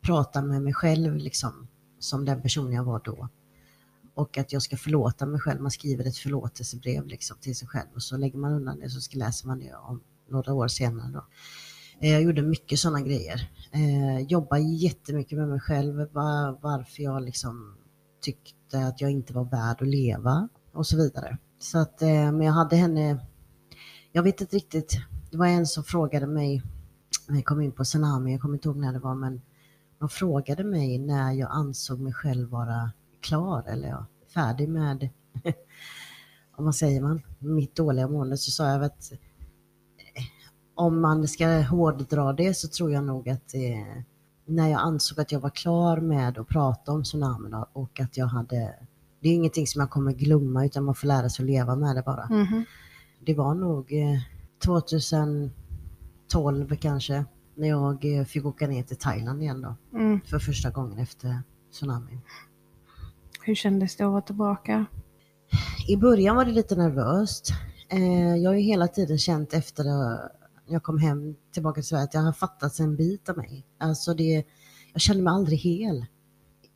pratar 0.00 0.42
med 0.42 0.62
mig 0.62 0.72
själv 0.74 1.16
liksom, 1.16 1.68
som 1.98 2.24
den 2.24 2.42
person 2.42 2.72
jag 2.72 2.84
var 2.84 3.00
då. 3.04 3.28
Och 4.14 4.38
att 4.38 4.52
jag 4.52 4.62
ska 4.62 4.76
förlåta 4.76 5.26
mig 5.26 5.40
själv. 5.40 5.60
Man 5.60 5.70
skriver 5.70 6.04
ett 6.04 6.18
förlåtelsebrev 6.18 7.06
liksom, 7.06 7.36
till 7.40 7.56
sig 7.56 7.68
själv 7.68 7.88
och 7.94 8.02
så 8.02 8.16
lägger 8.16 8.38
man 8.38 8.52
undan 8.52 8.80
det 8.80 8.90
så 8.90 9.18
läser 9.18 9.46
man 9.46 9.58
det 9.58 9.74
om 9.74 10.00
några 10.28 10.54
år 10.54 10.68
senare. 10.68 11.12
Då. 11.12 11.26
Jag 11.98 12.22
gjorde 12.22 12.42
mycket 12.42 12.78
sådana 12.78 13.00
grejer. 13.00 13.50
Eh, 13.72 14.26
jobbade 14.26 14.62
jättemycket 14.62 15.38
med 15.38 15.48
mig 15.48 15.60
själv, 15.60 15.94
var, 16.12 16.58
varför 16.62 17.02
jag 17.02 17.22
liksom 17.22 17.76
tyckte 18.24 18.63
att 18.78 19.00
jag 19.00 19.10
inte 19.10 19.32
var 19.32 19.44
värd 19.44 19.82
att 19.82 19.88
leva 19.88 20.48
och 20.72 20.86
så 20.86 20.96
vidare. 20.96 21.38
Så 21.58 21.78
att, 21.78 22.02
eh, 22.02 22.08
men 22.08 22.40
jag 22.40 22.52
hade 22.52 22.76
henne, 22.76 23.26
jag 24.12 24.22
vet 24.22 24.40
inte 24.40 24.56
riktigt, 24.56 24.96
det 25.30 25.36
var 25.36 25.46
en 25.46 25.66
som 25.66 25.84
frågade 25.84 26.26
mig, 26.26 26.62
när 27.28 27.36
jag 27.36 27.44
kom 27.44 27.60
in 27.60 27.72
på 27.72 27.84
Tsunami, 27.84 28.32
jag 28.32 28.40
kommer 28.40 28.54
inte 28.54 28.68
ihåg 28.68 28.76
när 28.76 28.92
det 28.92 28.98
var, 28.98 29.14
men 29.14 29.40
de 29.98 30.08
frågade 30.08 30.64
mig 30.64 30.98
när 30.98 31.32
jag 31.32 31.50
ansåg 31.50 32.00
mig 32.00 32.12
själv 32.12 32.48
vara 32.48 32.92
klar 33.20 33.64
eller 33.68 33.88
ja, 33.88 34.06
färdig 34.34 34.68
med, 34.68 35.08
vad 36.56 36.74
säger 36.74 37.00
man, 37.00 37.22
mitt 37.38 37.76
dåliga 37.76 38.08
mående, 38.08 38.36
så 38.36 38.50
sa 38.50 38.68
jag 38.68 38.84
att 38.84 39.12
eh, 39.12 40.24
om 40.74 41.00
man 41.00 41.28
ska 41.28 41.46
hårddra 41.60 42.32
det 42.32 42.54
så 42.54 42.68
tror 42.68 42.92
jag 42.92 43.04
nog 43.04 43.28
att 43.28 43.48
det, 43.48 44.04
när 44.46 44.68
jag 44.68 44.80
ansåg 44.80 45.20
att 45.20 45.32
jag 45.32 45.40
var 45.40 45.50
klar 45.50 46.00
med 46.00 46.38
att 46.38 46.48
prata 46.48 46.92
om 46.92 47.02
tsunamin 47.02 47.54
och 47.72 48.00
att 48.00 48.16
jag 48.16 48.26
hade, 48.26 48.74
det 49.20 49.28
är 49.28 49.32
ingenting 49.32 49.66
som 49.66 49.80
jag 49.80 49.90
kommer 49.90 50.12
glömma 50.12 50.66
utan 50.66 50.84
man 50.84 50.94
får 50.94 51.06
lära 51.06 51.28
sig 51.28 51.42
att 51.42 51.50
leva 51.50 51.76
med 51.76 51.96
det 51.96 52.02
bara. 52.02 52.24
Mm. 52.24 52.64
Det 53.26 53.34
var 53.34 53.54
nog 53.54 53.92
2012 54.64 56.72
eh, 56.72 56.78
kanske, 56.78 57.24
när 57.54 57.68
jag 57.68 58.18
eh, 58.18 58.24
fick 58.24 58.44
åka 58.44 58.66
ner 58.66 58.82
till 58.82 58.96
Thailand 58.96 59.42
igen 59.42 59.60
då, 59.60 59.76
mm. 59.98 60.20
för 60.20 60.38
första 60.38 60.70
gången 60.70 60.98
efter 60.98 61.42
tsunamin. 61.72 62.20
Hur 63.42 63.54
kändes 63.54 63.96
det 63.96 64.04
att 64.04 64.10
vara 64.10 64.22
tillbaka? 64.22 64.86
I 65.88 65.96
början 65.96 66.36
var 66.36 66.44
det 66.44 66.52
lite 66.52 66.76
nervöst. 66.76 67.50
Eh, 67.88 68.36
jag 68.36 68.50
har 68.50 68.54
ju 68.54 68.62
hela 68.62 68.88
tiden 68.88 69.18
känt 69.18 69.54
efter 69.54 69.84
jag 70.66 70.82
kom 70.82 70.98
hem 70.98 71.34
tillbaka 71.52 71.74
till 71.74 71.88
Sverige 71.88 72.04
att 72.04 72.14
jag 72.14 72.20
har 72.20 72.32
fattats 72.32 72.80
en 72.80 72.96
bit 72.96 73.28
av 73.28 73.36
mig. 73.36 73.66
Alltså 73.78 74.14
det, 74.14 74.44
jag 74.92 75.02
kände 75.02 75.22
mig 75.22 75.30
aldrig 75.30 75.58
hel. 75.58 76.06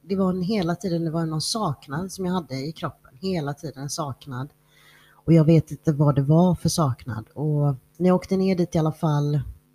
Det 0.02 0.16
var 0.16 0.30
en, 0.30 0.42
hela 0.42 0.74
tiden 0.74 1.04
det 1.04 1.10
var 1.10 1.26
någon 1.26 1.40
saknad 1.40 2.12
som 2.12 2.24
jag 2.24 2.32
hade 2.32 2.54
i 2.54 2.72
kroppen. 2.72 3.10
Hela 3.20 3.54
tiden 3.54 3.82
en 3.82 3.90
saknad. 3.90 4.52
Och 5.12 5.32
jag 5.32 5.44
vet 5.44 5.70
inte 5.70 5.92
vad 5.92 6.14
det 6.14 6.22
var 6.22 6.54
för 6.54 6.68
saknad. 6.68 7.28
Och 7.34 7.74
när 7.96 8.06
jag 8.08 8.16
åkte 8.16 8.36
ner 8.36 8.56
dit 8.56 8.74
i 8.74 8.78
alla 8.78 8.92
fall, 8.92 9.34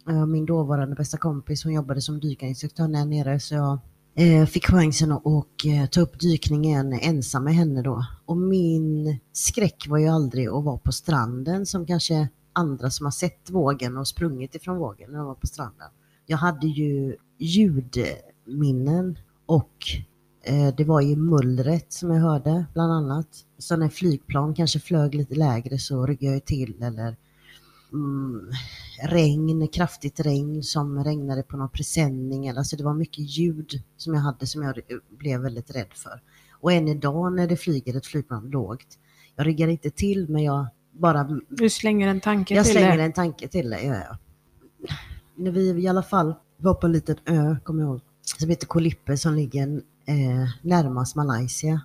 eh, 0.09 0.25
min 0.25 0.45
dåvarande 0.45 0.95
bästa 0.95 1.17
kompis, 1.17 1.63
hon 1.63 1.73
jobbade 1.73 2.01
som 2.01 2.19
dykarinstruktör 2.19 2.87
där 2.87 3.05
nere, 3.05 3.39
så 3.39 3.55
jag 3.55 3.79
eh, 4.15 4.45
fick 4.45 4.65
chansen 4.65 5.11
att 5.11 5.21
och, 5.25 5.65
eh, 5.65 5.85
ta 5.85 6.01
upp 6.01 6.19
dykningen 6.19 6.93
ensam 6.93 7.43
med 7.43 7.55
henne 7.55 7.81
då. 7.81 8.05
Och 8.25 8.37
min 8.37 9.19
skräck 9.33 9.85
var 9.89 9.97
ju 9.97 10.07
aldrig 10.07 10.47
att 10.47 10.63
vara 10.63 10.77
på 10.77 10.91
stranden 10.91 11.65
som 11.65 11.85
kanske 11.85 12.29
andra 12.53 12.89
som 12.89 13.05
har 13.05 13.11
sett 13.11 13.49
vågen 13.49 13.97
och 13.97 14.07
sprungit 14.07 14.55
ifrån 14.55 14.77
vågen 14.77 15.11
när 15.11 15.17
de 15.17 15.27
var 15.27 15.35
på 15.35 15.47
stranden. 15.47 15.87
Jag 16.25 16.37
hade 16.37 16.67
ju 16.67 17.15
ljudminnen 17.37 19.17
och 19.45 19.77
eh, 20.43 20.75
det 20.75 20.83
var 20.83 21.01
ju 21.01 21.15
mullret 21.15 21.93
som 21.93 22.11
jag 22.11 22.21
hörde 22.21 22.65
bland 22.73 22.93
annat. 22.93 23.27
Så 23.57 23.77
när 23.77 23.89
flygplan 23.89 24.53
kanske 24.53 24.79
flög 24.79 25.15
lite 25.15 25.35
lägre 25.35 25.77
så 25.77 26.05
ryggade 26.05 26.33
jag 26.33 26.45
till 26.45 26.83
eller 26.83 27.17
mm, 27.93 28.51
regn, 29.03 29.67
kraftigt 29.67 30.19
regn 30.19 30.63
som 30.63 31.03
regnade 31.03 31.43
på 31.43 31.57
någon 31.57 31.69
presenning. 31.69 32.49
Alltså 32.49 32.75
det 32.75 32.83
var 32.83 32.93
mycket 32.93 33.37
ljud 33.37 33.83
som 33.97 34.13
jag 34.13 34.21
hade 34.21 34.47
som 34.47 34.63
jag 34.63 34.79
blev 35.09 35.41
väldigt 35.41 35.75
rädd 35.75 35.93
för. 35.93 36.21
Och 36.51 36.71
än 36.71 36.87
idag 36.87 37.33
när 37.33 37.47
det 37.47 37.57
flyger 37.57 37.97
ett 37.97 38.05
flygplan 38.05 38.49
lågt, 38.49 38.99
jag 39.35 39.47
ryggar 39.47 39.67
inte 39.67 39.89
till 39.89 40.29
men 40.29 40.43
jag 40.43 40.67
bara... 40.93 41.39
Du 41.49 41.69
slänger 41.69 42.07
en 42.07 42.21
tanke 42.21 42.55
jag 42.55 42.65
till 42.65 42.75
det? 42.75 42.81
Jag 42.81 42.89
slänger 42.89 43.05
en 43.05 43.13
tanke 43.13 43.47
till 43.47 43.69
det, 43.69 43.81
ja, 43.81 43.95
ja. 43.95 44.17
När 45.35 45.51
vi 45.51 45.83
i 45.83 45.87
alla 45.87 46.03
fall 46.03 46.35
var 46.57 46.73
på 46.73 46.85
en 46.85 46.91
liten 46.91 47.15
ö, 47.25 47.55
kommer 47.63 47.83
jag 47.83 47.89
ihåg, 47.89 48.01
som 48.21 48.49
heter 48.49 48.67
Kolippe 48.67 49.17
som 49.17 49.33
ligger 49.33 49.81
eh, 50.05 50.49
närmast 50.61 51.15
Malaysia. 51.15 51.81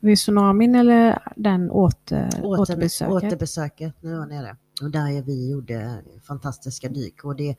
Vid 0.00 0.16
tsunamin 0.18 0.74
eller 0.74 1.18
den 1.36 1.70
åter, 1.70 2.28
Åter, 2.42 2.60
återbesöket? 2.60 3.12
Återbesöket, 3.12 3.94
när 4.00 4.10
jag 4.10 4.18
var 4.18 4.26
nere. 4.26 4.56
Och 4.82 4.90
där 4.90 5.22
vi 5.22 5.50
gjorde 5.50 6.02
fantastiska 6.22 6.88
dyk. 6.88 7.24
Och 7.24 7.36
det, 7.36 7.56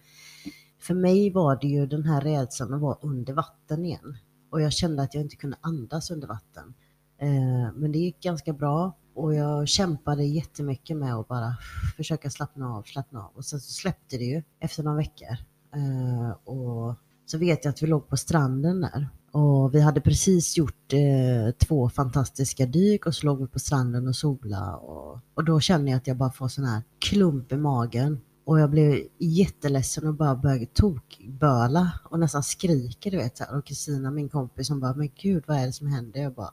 för 0.81 0.93
mig 0.93 1.31
var 1.31 1.59
det 1.61 1.67
ju 1.67 1.85
den 1.85 2.03
här 2.03 2.21
rädslan 2.21 2.73
att 2.73 2.81
vara 2.81 2.97
under 3.01 3.33
vatten 3.33 3.85
igen. 3.85 4.17
Och 4.51 4.61
jag 4.61 4.73
kände 4.73 5.03
att 5.03 5.13
jag 5.13 5.23
inte 5.23 5.35
kunde 5.35 5.57
andas 5.61 6.11
under 6.11 6.27
vatten. 6.27 6.73
Eh, 7.21 7.73
men 7.75 7.91
det 7.91 7.99
gick 7.99 8.23
ganska 8.23 8.53
bra 8.53 8.97
och 9.19 9.35
jag 9.35 9.67
kämpade 9.67 10.23
jättemycket 10.23 10.97
med 10.97 11.15
att 11.15 11.27
bara 11.27 11.55
försöka 11.97 12.29
slappna 12.29 12.75
av, 12.75 12.83
slappna 12.83 13.19
av. 13.19 13.31
Och 13.35 13.45
sen 13.45 13.59
så 13.59 13.71
släppte 13.71 14.17
det 14.17 14.23
ju 14.23 14.43
efter 14.59 14.83
några 14.83 14.97
veckor. 14.97 15.37
Eh, 15.75 16.53
och 16.53 16.95
så 17.25 17.37
vet 17.37 17.65
jag 17.65 17.71
att 17.71 17.83
vi 17.83 17.87
låg 17.87 18.07
på 18.07 18.17
stranden 18.17 18.81
där. 18.81 19.09
Och 19.31 19.75
vi 19.75 19.81
hade 19.81 20.01
precis 20.01 20.57
gjort 20.57 20.93
eh, 20.93 21.51
två 21.67 21.89
fantastiska 21.89 22.65
dyk 22.65 23.05
och 23.05 23.15
så 23.15 23.25
låg 23.25 23.41
vi 23.41 23.47
på 23.47 23.59
stranden 23.59 24.07
och 24.07 24.15
sola 24.15 24.75
och, 24.75 25.19
och 25.33 25.45
då 25.45 25.59
känner 25.59 25.91
jag 25.91 25.97
att 25.97 26.07
jag 26.07 26.17
bara 26.17 26.31
får 26.31 26.47
sån 26.47 26.65
här 26.65 26.81
klump 26.99 27.51
i 27.51 27.57
magen. 27.57 28.21
Och 28.45 28.59
jag 28.59 28.69
blev 28.69 28.99
jätteledsen 29.17 30.07
och 30.07 30.13
bara 30.13 30.35
började 30.35 30.65
tokböla 30.65 31.91
och 32.03 32.19
nästan 32.19 32.43
skriker 32.43 33.11
du 33.11 33.17
vet. 33.17 33.37
Så 33.37 33.43
här. 33.43 33.57
Och 33.57 33.65
Kristina, 33.65 34.11
min 34.11 34.29
kompis, 34.29 34.67
som 34.67 34.79
bara, 34.79 34.93
men 34.93 35.09
gud 35.21 35.43
vad 35.47 35.57
är 35.57 35.65
det 35.65 35.73
som 35.73 35.87
händer? 35.87 36.21
Jag 36.21 36.33
bara, 36.33 36.51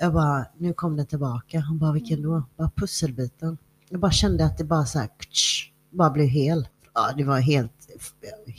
jag 0.00 0.12
bara, 0.12 0.46
nu 0.58 0.72
kom 0.72 0.96
det 0.96 1.04
tillbaka. 1.04 1.60
Han 1.60 1.78
bara, 1.78 1.92
vilken 1.92 2.22
då? 2.22 2.42
Bara 2.56 2.70
pusselbiten. 2.76 3.58
Jag 3.88 4.00
bara 4.00 4.12
kände 4.12 4.44
att 4.44 4.58
det 4.58 4.64
bara 4.64 4.86
så 4.86 4.98
här, 4.98 5.08
ktsch, 5.18 5.72
bara 5.90 6.10
blev 6.10 6.26
hel. 6.26 6.68
Ja, 6.94 7.12
det 7.16 7.24
var 7.24 7.38
helt, 7.38 7.88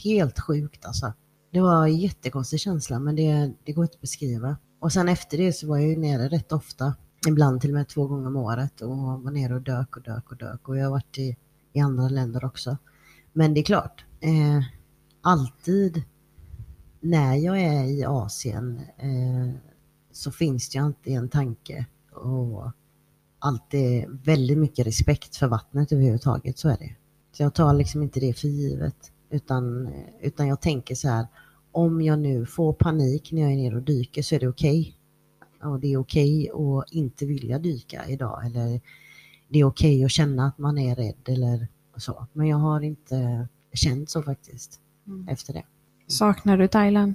helt 0.04 0.40
sjukt 0.40 0.86
alltså. 0.86 1.14
Det 1.52 1.62
var 1.62 1.84
en 1.84 1.98
jättekonstig 1.98 2.60
känsla, 2.60 3.00
men 3.00 3.16
det, 3.16 3.54
det 3.64 3.72
går 3.72 3.84
inte 3.84 3.96
att 3.96 4.02
beskriva. 4.02 4.58
Och 4.80 4.94
sen 4.94 5.10
efter 5.10 5.38
det 5.38 5.54
så 5.54 5.68
var 5.68 5.78
jag 5.78 5.88
ju 5.88 5.98
nere 5.98 6.28
rätt 6.28 6.52
ofta. 6.52 6.94
Ibland 7.28 7.62
till 7.62 7.70
och 7.70 7.74
med 7.74 7.88
två 7.88 8.08
gånger 8.08 8.28
om 8.28 8.36
året 8.36 8.82
och 8.82 8.98
var 8.98 9.32
nere 9.32 9.56
och 9.56 9.62
dök 9.62 9.98
och 9.98 10.04
dök 10.04 10.32
och 10.32 10.38
dök. 10.38 10.70
Och 10.70 10.78
jag 10.78 10.84
har 10.84 10.92
varit 10.92 11.18
i, 11.18 11.38
i 11.74 11.80
andra 11.80 12.10
länder 12.10 12.46
också. 12.46 12.78
Men 13.34 13.54
det 13.54 13.60
är 13.60 13.64
klart, 13.64 14.06
eh, 14.20 14.64
alltid 15.22 16.04
när 17.00 17.36
jag 17.36 17.62
är 17.62 17.84
i 17.84 18.06
Asien 18.06 18.82
eh, 18.98 19.69
så 20.20 20.32
finns 20.32 20.70
det 20.70 20.78
ju 20.78 20.86
alltid 20.86 21.14
en 21.14 21.30
tanke 21.30 21.86
och 22.12 22.72
alltid 23.40 24.06
väldigt 24.24 24.58
mycket 24.58 24.88
respekt 24.88 25.36
för 25.36 25.48
vattnet 25.48 25.92
överhuvudtaget, 25.92 26.60
så 26.60 26.70
är 26.70 26.78
det. 26.78 26.96
Så 27.32 27.44
jag 27.44 27.54
tar 27.54 27.74
liksom 27.74 28.04
inte 28.04 28.20
det 28.20 28.34
för 28.34 28.48
givet, 28.48 29.12
utan, 29.30 29.90
utan 30.22 30.48
jag 30.48 30.62
tänker 30.62 30.96
så 30.96 31.08
här, 31.08 31.28
om 31.72 32.02
jag 32.02 32.20
nu 32.20 32.46
får 32.46 32.74
panik 32.74 33.32
när 33.32 33.42
jag 33.42 33.52
är 33.52 33.58
nere 33.58 33.76
och 33.76 33.82
dyker 33.82 34.22
så 34.22 34.36
är 34.36 34.40
det 34.40 34.48
okej. 34.48 34.96
Okay. 35.60 35.72
Och 35.72 35.80
det 35.80 35.94
är 35.94 35.98
okej 35.98 36.52
okay 36.54 36.80
att 36.80 36.92
inte 36.92 37.26
vilja 37.26 37.60
dyka 37.60 38.06
idag, 38.08 38.46
eller 38.46 38.82
det 39.48 39.60
är 39.60 39.64
okej 39.64 39.96
okay 39.96 40.06
att 40.06 40.12
känna 40.12 40.48
att 40.48 40.58
man 40.58 40.78
är 40.78 40.96
rädd 40.96 41.30
eller 41.30 41.68
så. 41.98 42.28
Men 42.34 42.48
jag 42.48 42.58
har 42.58 42.82
inte 42.82 43.48
känt 43.74 44.10
så 44.10 44.24
faktiskt 44.24 44.80
mm. 45.08 45.28
efter 45.28 45.54
det. 45.54 45.64
Saknar 46.08 46.58
du 46.58 46.68
Thailand? 46.68 47.14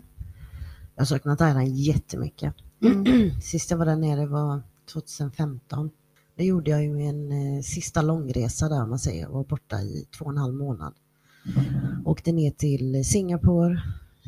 Jag 0.95 1.09
saknar 1.09 1.37
Thailand 1.37 1.69
jättemycket. 1.69 2.55
Mm. 2.83 3.31
Sist 3.41 3.71
jag 3.71 3.79
var 3.79 3.87
där 3.87 3.97
nere 3.97 4.27
var 4.27 4.63
2015. 4.93 5.91
Det 6.37 6.45
gjorde 6.45 6.71
jag 6.71 6.83
ju 6.83 7.01
en 7.01 7.33
eh, 7.33 7.63
sista 7.63 8.03
långresa 8.03 8.69
där 8.69 8.87
man 8.87 8.99
säger, 8.99 9.29
var 9.29 9.45
borta 9.45 9.81
i 9.83 10.07
två 10.19 10.25
och 10.25 10.31
en 10.31 10.37
halv 10.37 10.55
månad. 10.55 10.95
Åkte 12.05 12.33
ner 12.33 12.51
till 12.51 13.05
Singapore, 13.05 13.83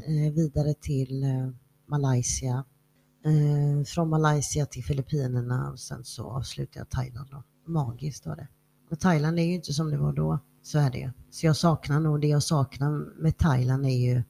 eh, 0.07 0.33
vidare 0.35 0.75
till 0.75 1.23
eh, 1.23 1.51
Malaysia, 1.87 2.65
eh, 3.25 3.85
från 3.85 4.09
Malaysia 4.09 4.67
till 4.67 4.85
Filippinerna 4.85 5.71
och 5.71 5.81
sen 5.81 6.05
så 6.05 6.31
avslutade 6.31 6.79
jag 6.79 6.89
Thailand. 6.89 7.29
Då. 7.31 7.43
Magiskt 7.73 8.27
var 8.27 8.37
det. 8.37 8.49
Men 8.89 8.99
Thailand 8.99 9.39
är 9.39 9.43
ju 9.43 9.55
inte 9.55 9.73
som 9.73 9.91
det 9.91 9.99
var 9.99 10.13
då, 10.13 10.39
så 10.63 10.79
är 10.79 10.91
det 10.91 10.99
ju. 10.99 11.11
Så 11.31 11.47
jag 11.47 11.57
saknar 11.57 12.01
nog, 12.01 12.21
det 12.21 12.27
jag 12.27 12.43
saknar 12.43 13.23
med 13.23 13.39
Thailand 13.39 13.87
är 13.87 13.91
ju 13.91 14.23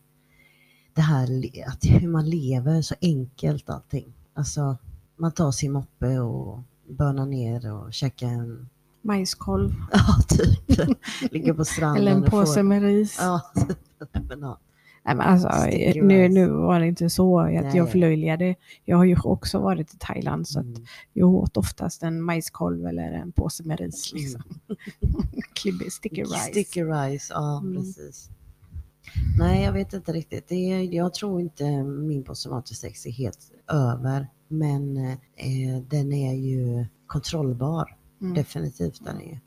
det 0.97 1.03
här 1.03 1.27
att 1.69 1.85
hur 1.85 2.09
man 2.09 2.31
lever, 2.31 2.83
så 2.83 2.95
enkelt 3.01 3.71
allting. 3.71 4.13
Alltså, 4.35 4.77
man 5.17 5.33
tar 5.33 5.53
sin 5.53 5.73
moppe 5.73 6.19
och 6.19 6.59
bönar 6.89 7.27
ner 7.27 7.73
och 7.73 7.93
käkar 7.93 8.27
en, 8.29 8.69
Majskolv 9.03 9.71
ja 9.93 10.17
typ, 10.29 10.79
ligger 11.33 11.53
på 11.55 11.65
stranden 11.65 12.03
eller 12.03 12.13
en 12.13 12.23
och 12.25 12.31
får- 12.31 12.41
påse 12.41 12.63
med 12.63 12.83
ris. 12.83 13.17
Ja, 13.21 13.41
men 14.29 14.41
ja. 14.41 14.59
Nej, 15.05 15.15
men 15.15 15.27
alltså, 15.27 15.49
Sticky 15.63 16.03
nu, 16.03 16.29
nu 16.29 16.49
var 16.49 16.81
det 16.81 16.87
inte 16.87 17.11
så 17.11 17.41
att 17.41 17.51
Nej. 17.53 17.77
jag 17.77 17.91
förlöjligade. 17.91 18.55
Jag 18.85 18.97
har 18.97 19.05
ju 19.05 19.17
också 19.25 19.59
varit 19.59 19.95
i 19.95 19.97
Thailand 19.99 20.49
så 20.49 20.61
Mm. 20.61 20.85
jag 21.13 21.29
åt 21.29 21.57
oftast 21.57 22.03
en 22.03 22.23
majskolv 22.23 22.87
eller 22.87 23.13
en 23.13 23.33
påse 23.33 23.63
med 23.65 23.81
ris. 23.81 24.13
Liksom. 24.15 24.43
Klibbig 25.55 25.93
sticky 25.93 26.23
rice. 26.23 26.35
Mm. 26.37 26.51
Sticky 26.53 26.85
rice, 26.85 27.33
ja 27.35 27.59
Mm. 27.59 27.77
precis. 27.77 28.31
Nej, 29.39 29.65
jag 29.65 29.73
vet 29.73 29.93
inte 29.93 30.13
riktigt. 30.13 30.49
Det 30.49 30.85
jag 30.85 31.15
tror 31.15 31.41
inte 31.41 31.83
min 31.83 32.25
posttraumatisk 32.25 32.79
stress 32.79 33.07
är 33.07 33.11
helt 33.11 33.53
över. 33.73 34.29
Men 34.49 34.97
eh, 35.37 35.83
den 35.89 36.13
är 36.13 36.35
ju 36.35 36.87
kontrollbar. 37.07 37.97
Mm. 38.21 38.35
Definitivt 38.35 39.05
den 39.05 39.21
är. 39.21 39.41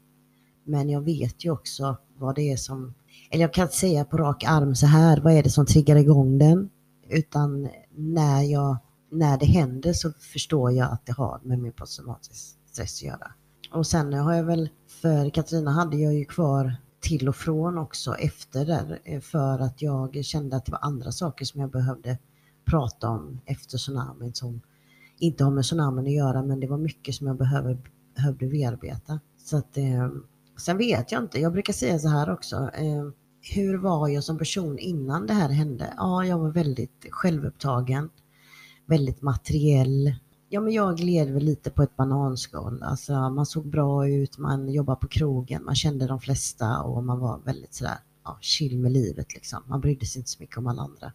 Men 0.64 0.90
jag 0.90 1.02
vet 1.02 1.46
ju 1.46 1.52
också 1.52 1.98
vad 2.18 2.36
det 2.36 2.52
är 2.52 2.58
som, 2.58 2.94
eller 3.32 3.42
jag 3.42 3.54
kan 3.54 3.64
inte 3.64 3.76
säga 3.76 4.06
på 4.06 4.18
rak 4.18 4.44
arm 4.48 4.76
så 4.76 4.86
här, 4.86 5.22
vad 5.22 5.34
är 5.34 5.44
det 5.44 5.50
som 5.50 5.66
triggar 5.66 5.96
igång 5.96 6.38
den? 6.38 6.70
Utan 7.10 7.70
när, 7.96 8.42
jag, 8.42 8.78
när 9.12 9.38
det 9.38 9.46
händer 9.46 9.94
så 9.94 10.12
förstår 10.12 10.72
jag 10.72 10.92
att 10.92 11.06
det 11.06 11.12
har 11.12 11.40
med 11.44 11.60
min 11.60 11.72
posttraumatisk 11.72 12.58
stress 12.72 13.02
att 13.02 13.02
göra. 13.02 13.32
Och 13.72 13.88
sen 13.88 14.14
har 14.14 14.34
jag 14.34 14.44
väl, 14.44 14.70
för 15.02 15.30
Katarina 15.30 15.72
hade 15.72 15.98
jag 15.98 16.14
ju 16.14 16.26
kvar 16.26 16.76
till 17.00 17.30
och 17.30 17.36
från 17.36 17.78
också 17.78 18.16
efter 18.16 18.66
där 18.66 19.00
eh, 19.04 19.22
för 19.22 19.60
att 19.60 19.82
jag 19.82 20.26
kände 20.26 20.56
att 20.56 20.66
det 20.66 20.72
var 20.72 20.80
andra 20.82 21.12
saker 21.12 21.46
som 21.46 21.62
jag 21.62 21.72
behövde 21.72 22.18
prata 22.66 23.10
om 23.10 23.42
efter 23.46 23.78
tsunamin 23.78 24.34
som 24.34 24.62
inte 25.20 25.44
har 25.44 25.52
med 25.52 25.64
tsunamin 25.64 26.06
att 26.06 26.14
göra 26.14 26.44
men 26.44 26.60
det 26.60 26.68
var 26.68 26.78
mycket 26.78 27.16
som 27.16 27.28
jag 27.28 27.38
behöver, 27.38 27.78
behövde 28.16 28.48
bearbeta. 28.48 29.20
Så 29.38 29.58
att, 29.58 29.78
eh, 29.78 30.10
sen 30.58 30.78
vet 30.78 31.12
jag 31.12 31.24
inte, 31.24 31.40
jag 31.40 31.52
brukar 31.52 31.74
säga 31.74 32.00
så 32.00 32.08
här 32.08 32.30
också. 32.30 32.56
Eh, 32.56 33.10
hur 33.42 33.78
var 33.78 34.08
jag 34.08 34.24
som 34.24 34.38
person 34.38 34.80
innan 34.80 35.28
det 35.28 35.34
här 35.34 35.50
hände? 35.50 35.94
Ja, 35.98 36.26
jag 36.26 36.40
var 36.40 36.50
väldigt 36.50 37.06
självupptagen, 37.12 38.10
väldigt 38.86 39.22
materiell. 39.22 40.16
Ja, 40.52 40.62
men 40.62 40.74
jag 40.74 40.98
gled 40.98 41.30
väl 41.30 41.44
lite 41.44 41.70
på 41.70 41.84
ett 41.84 41.96
bananskal. 41.96 42.84
Alltså, 42.84 43.14
man 43.14 43.46
såg 43.46 43.68
bra 43.68 44.08
ut, 44.08 44.38
man 44.38 44.70
jobbade 44.70 45.00
på 45.00 45.08
krogen, 45.08 45.64
man 45.66 45.76
kände 45.76 46.08
de 46.08 46.20
flesta 46.20 46.82
och 46.82 47.04
man 47.04 47.20
var 47.20 47.40
väldigt 47.46 47.74
sådär 47.74 47.98
ja, 48.24 48.38
chill 48.42 48.80
med 48.80 48.92
livet 48.92 49.34
liksom. 49.34 49.64
Man 49.68 49.82
brydde 49.82 50.06
sig 50.06 50.20
inte 50.20 50.32
så 50.32 50.38
mycket 50.40 50.58
om 50.58 50.68
alla 50.68 50.82
andra. 50.82 51.14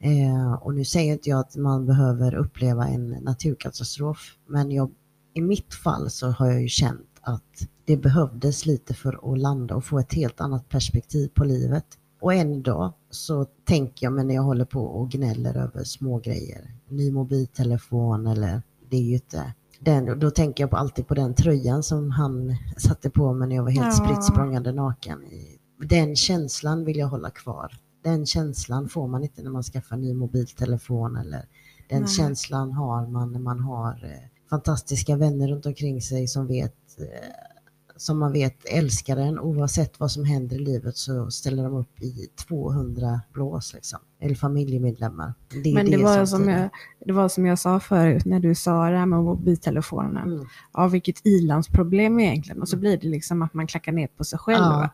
Eh, 0.00 0.52
och 0.52 0.74
nu 0.74 0.84
säger 0.84 1.12
inte 1.12 1.30
jag 1.30 1.40
att 1.40 1.56
man 1.56 1.86
behöver 1.86 2.34
uppleva 2.34 2.88
en 2.88 3.08
naturkatastrof, 3.08 4.38
men 4.46 4.70
jag, 4.70 4.90
i 5.34 5.40
mitt 5.40 5.74
fall 5.74 6.10
så 6.10 6.30
har 6.30 6.46
jag 6.46 6.62
ju 6.62 6.68
känt 6.68 7.20
att 7.20 7.68
det 7.84 7.96
behövdes 7.96 8.66
lite 8.66 8.94
för 8.94 9.32
att 9.32 9.38
landa 9.38 9.74
och 9.74 9.84
få 9.84 9.98
ett 9.98 10.14
helt 10.14 10.40
annat 10.40 10.68
perspektiv 10.68 11.28
på 11.28 11.44
livet. 11.44 11.86
Och 12.20 12.34
ändå 12.34 12.92
så 13.10 13.44
tänker 13.44 14.06
jag 14.06 14.12
mig 14.12 14.24
när 14.24 14.34
jag 14.34 14.42
håller 14.42 14.64
på 14.64 14.80
och 14.80 15.10
gnäller 15.10 15.56
över 15.56 15.84
små 15.84 16.18
grejer, 16.18 16.70
ny 16.88 17.12
mobiltelefon 17.12 18.26
eller 18.26 18.62
det 18.90 18.96
är 18.96 19.02
ju 19.02 19.14
inte 19.14 19.54
den, 19.80 20.18
då 20.18 20.30
tänker 20.30 20.62
jag 20.64 20.70
på 20.70 20.76
alltid 20.76 21.06
på 21.06 21.14
den 21.14 21.34
tröjan 21.34 21.82
som 21.82 22.10
han 22.10 22.56
satte 22.76 23.10
på 23.10 23.32
mig 23.32 23.48
när 23.48 23.56
jag 23.56 23.62
var 23.62 23.70
helt 23.70 23.98
Ja. 23.98 24.04
spritt 24.06 24.24
språngande 24.24 24.72
naken. 24.72 25.18
Den 25.88 26.16
känslan 26.16 26.84
vill 26.84 26.96
jag 26.96 27.06
hålla 27.08 27.30
kvar. 27.30 27.72
Den 28.04 28.26
känslan 28.26 28.88
får 28.88 29.08
man 29.08 29.22
inte 29.22 29.42
när 29.42 29.50
man 29.50 29.62
skaffar 29.62 29.96
ny 29.96 30.14
mobiltelefon 30.14 31.16
eller 31.16 31.44
den 31.88 32.00
Nej. 32.00 32.08
känslan 32.10 32.72
har 32.72 33.06
man 33.06 33.32
när 33.32 33.40
man 33.40 33.60
har 33.60 34.04
eh, 34.04 34.28
fantastiska 34.50 35.16
vänner 35.16 35.48
runt 35.48 35.66
omkring 35.66 36.02
sig 36.02 36.26
som 36.28 36.46
vet 36.46 36.74
eh, 36.98 37.55
som 37.96 38.18
man 38.18 38.32
vet 38.32 38.64
älskar 38.64 39.16
en 39.16 39.38
oavsett 39.38 40.00
vad 40.00 40.10
som 40.10 40.24
händer 40.24 40.56
i 40.56 40.58
livet 40.58 40.96
så 40.96 41.30
ställer 41.30 41.64
de 41.64 41.74
upp 41.74 42.02
i 42.02 42.28
200 42.48 43.20
blås 43.32 43.74
liksom. 43.74 43.98
Eller 44.20 44.34
familjemedlemmar. 44.34 45.34
Det 45.64 45.74
Men 45.74 45.90
det 45.90 45.96
var, 45.96 46.26
som 46.26 46.48
jag, 46.48 46.70
det 47.06 47.12
var 47.12 47.28
som 47.28 47.46
jag 47.46 47.58
sa 47.58 47.80
förut 47.80 48.24
när 48.24 48.40
du 48.40 48.54
sa 48.54 48.90
det 48.90 48.98
här 48.98 49.06
med 49.06 49.22
mobiltelefonen. 49.22 50.32
Mm. 50.32 50.46
Ja, 50.72 50.88
vilket 50.88 51.26
ilandsproblem 51.26 52.20
egentligen. 52.20 52.62
Och 52.62 52.68
så 52.68 52.76
blir 52.76 52.96
det 52.96 53.08
liksom 53.08 53.42
att 53.42 53.54
man 53.54 53.66
klackar 53.66 53.92
ner 53.92 54.06
på 54.06 54.24
sig 54.24 54.38
själv. 54.38 54.64
Ja. 54.64 54.90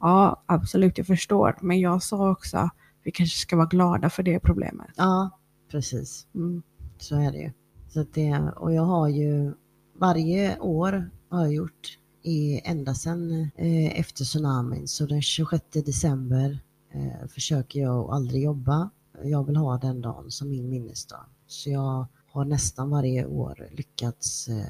ja, 0.00 0.42
absolut, 0.46 0.98
jag 0.98 1.06
förstår. 1.06 1.56
Men 1.60 1.80
jag 1.80 2.02
sa 2.02 2.30
också, 2.30 2.70
vi 3.02 3.10
kanske 3.10 3.38
ska 3.38 3.56
vara 3.56 3.66
glada 3.66 4.10
för 4.10 4.22
det 4.22 4.40
problemet. 4.40 4.90
Ja, 4.96 5.38
precis. 5.70 6.26
Mm. 6.34 6.62
Så 6.98 7.16
är 7.16 7.32
det 7.32 7.38
ju. 7.38 7.52
Så 7.88 8.04
det, 8.12 8.52
och 8.56 8.74
jag 8.74 8.82
har 8.82 9.08
ju 9.08 9.52
varje 9.98 10.58
år 10.58 11.10
har 11.30 11.42
jag 11.42 11.52
gjort 11.52 11.98
i, 12.26 12.60
ända 12.64 12.94
sedan 12.94 13.50
eh, 13.56 14.00
efter 14.00 14.24
tsunamin. 14.24 14.88
Så 14.88 15.06
den 15.06 15.22
26 15.22 15.64
december 15.72 16.58
eh, 16.94 17.28
försöker 17.28 17.80
jag 17.80 18.04
att 18.04 18.10
aldrig 18.10 18.42
jobba. 18.42 18.90
Jag 19.24 19.44
vill 19.46 19.56
ha 19.56 19.78
den 19.78 20.00
dagen 20.00 20.30
som 20.30 20.50
min 20.50 20.68
minnesdag. 20.68 21.26
Så 21.46 21.70
jag 21.70 22.06
har 22.26 22.44
nästan 22.44 22.90
varje 22.90 23.26
år 23.26 23.68
lyckats 23.72 24.48
eh, 24.48 24.64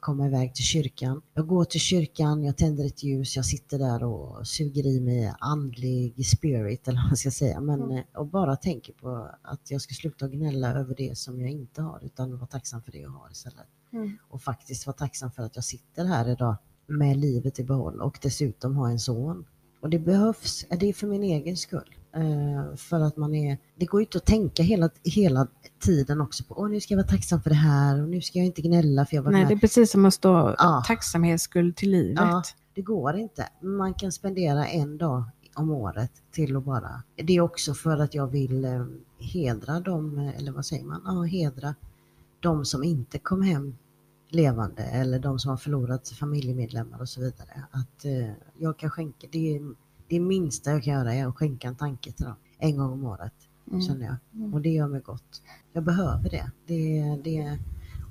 komma 0.00 0.26
iväg 0.26 0.54
till 0.54 0.64
kyrkan. 0.64 1.22
Jag 1.34 1.46
går 1.46 1.64
till 1.64 1.80
kyrkan, 1.80 2.44
jag 2.44 2.56
tänder 2.56 2.84
ett 2.86 3.02
ljus, 3.02 3.36
jag 3.36 3.44
sitter 3.44 3.78
där 3.78 4.04
och 4.04 4.46
suger 4.46 4.86
i 4.86 5.00
mig 5.00 5.32
andlig 5.38 6.26
spirit 6.26 6.88
eller 6.88 6.98
vad 6.98 7.06
man 7.10 7.16
ska 7.16 7.30
säga. 7.30 7.60
Men, 7.60 7.82
Mm. 7.82 7.96
eh, 7.96 8.04
och 8.14 8.26
bara 8.26 8.56
tänker 8.56 8.92
på 8.92 9.30
att 9.42 9.70
jag 9.70 9.80
ska 9.80 9.94
sluta 9.94 10.28
gnälla 10.28 10.72
över 10.72 10.94
det 10.94 11.18
som 11.18 11.40
jag 11.40 11.50
inte 11.50 11.82
har 11.82 12.00
utan 12.04 12.36
vara 12.38 12.46
tacksam 12.46 12.82
för 12.82 12.92
det 12.92 12.98
jag 12.98 13.10
har 13.10 13.30
istället. 13.30 13.66
Mm. 13.92 14.18
Och 14.28 14.42
faktiskt 14.42 14.86
vara 14.86 14.96
tacksam 14.96 15.30
för 15.30 15.42
att 15.42 15.56
jag 15.56 15.64
sitter 15.64 16.04
här 16.04 16.28
idag 16.28 16.56
med 16.86 17.16
livet 17.16 17.58
i 17.58 17.64
behåll 17.64 18.00
och 18.00 18.18
dessutom 18.22 18.76
har 18.76 18.90
en 18.90 18.98
son. 18.98 19.44
Och 19.80 19.90
det 19.90 19.98
behövs, 19.98 20.66
det 20.80 20.88
är 20.88 20.92
för 20.92 21.06
min 21.06 21.22
egen 21.22 21.56
skull. 21.56 21.94
Eh, 22.16 22.76
för 22.76 23.00
att 23.00 23.16
man 23.16 23.34
är, 23.34 23.58
det 23.76 23.86
går 23.86 24.00
ju 24.00 24.04
inte 24.04 24.18
att 24.18 24.26
tänka 24.26 24.62
hela, 24.62 24.90
hela 25.04 25.46
tiden 25.84 26.20
också 26.20 26.44
på, 26.44 26.54
åh 26.58 26.68
nu 26.68 26.80
ska 26.80 26.94
jag 26.94 26.98
vara 26.98 27.06
tacksam 27.08 27.42
för 27.42 27.50
det 27.50 27.56
här 27.56 28.02
och 28.02 28.08
nu 28.08 28.20
ska 28.20 28.38
jag 28.38 28.46
inte 28.46 28.62
gnälla 28.62 29.06
för 29.06 29.16
jag 29.16 29.22
var 29.22 29.30
Nej, 29.32 29.40
med. 29.42 29.50
det 29.50 29.54
är 29.54 29.58
precis 29.58 29.90
som 29.90 30.04
att 30.04 30.14
stå 30.14 30.54
Ja. 30.58 30.84
tacksamhetsskuld 30.86 31.76
till 31.76 31.90
livet. 31.90 32.18
Ja. 32.20 32.42
Det 32.74 32.82
går 32.82 33.16
inte. 33.16 33.48
Man 33.62 33.94
kan 33.94 34.12
spendera 34.12 34.66
en 34.66 34.98
dag 34.98 35.24
om 35.54 35.70
året 35.70 36.10
till 36.32 36.56
att 36.56 36.64
bara... 36.64 37.02
Det 37.16 37.32
är 37.36 37.40
också 37.40 37.74
för 37.74 37.98
att 37.98 38.14
jag 38.14 38.26
vill 38.26 38.64
eh, 38.64 38.86
hedra 39.18 39.80
dem, 39.80 40.18
eh, 40.18 40.38
eller 40.38 40.52
vad 40.52 40.66
säger 40.66 40.84
man? 40.84 41.02
Ja, 41.04 41.22
hedra 41.22 41.74
de 42.40 42.64
som 42.64 42.84
inte 42.84 43.18
kom 43.18 43.42
hem 43.42 43.76
levande 44.28 44.82
eller 44.82 45.18
de 45.18 45.38
som 45.38 45.50
har 45.50 45.56
förlorat 45.56 46.08
familjemedlemmar 46.08 47.00
och 47.00 47.08
så 47.08 47.20
vidare. 47.20 47.64
Att 47.70 48.04
eh, 48.04 48.30
jag 48.58 48.78
kan 48.78 48.90
skänka, 48.90 49.26
det, 49.30 49.56
är, 49.56 49.74
det 50.08 50.20
minsta 50.20 50.70
jag 50.70 50.82
kan 50.84 50.94
göra 50.94 51.14
är 51.14 51.26
att 51.26 51.36
skänka 51.36 51.68
en 51.68 51.76
tanke 51.76 52.12
till 52.12 52.24
dem 52.24 52.36
en 52.58 52.76
gång 52.76 52.92
om 52.92 53.04
året, 53.04 53.32
Mm. 53.68 53.80
känner 53.82 54.06
jag. 54.06 54.16
Mm. 54.34 54.54
Och 54.54 54.60
det 54.60 54.68
gör 54.68 54.88
mig 54.88 55.00
gott. 55.00 55.42
Jag 55.72 55.84
behöver 55.84 56.30
det. 56.30 56.50
det, 56.66 57.02
det 57.24 57.58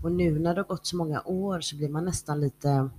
och 0.03 0.11
nu 0.11 0.39
när 0.39 0.55
det 0.55 0.61
har 0.61 0.67
gått 0.67 0.85
så 0.87 0.95
många 0.97 1.21
år 1.21 1.61
så 1.61 1.75
blir 1.77 1.89
man 1.89 2.05
nästan 2.05 2.41
lite 2.41 2.89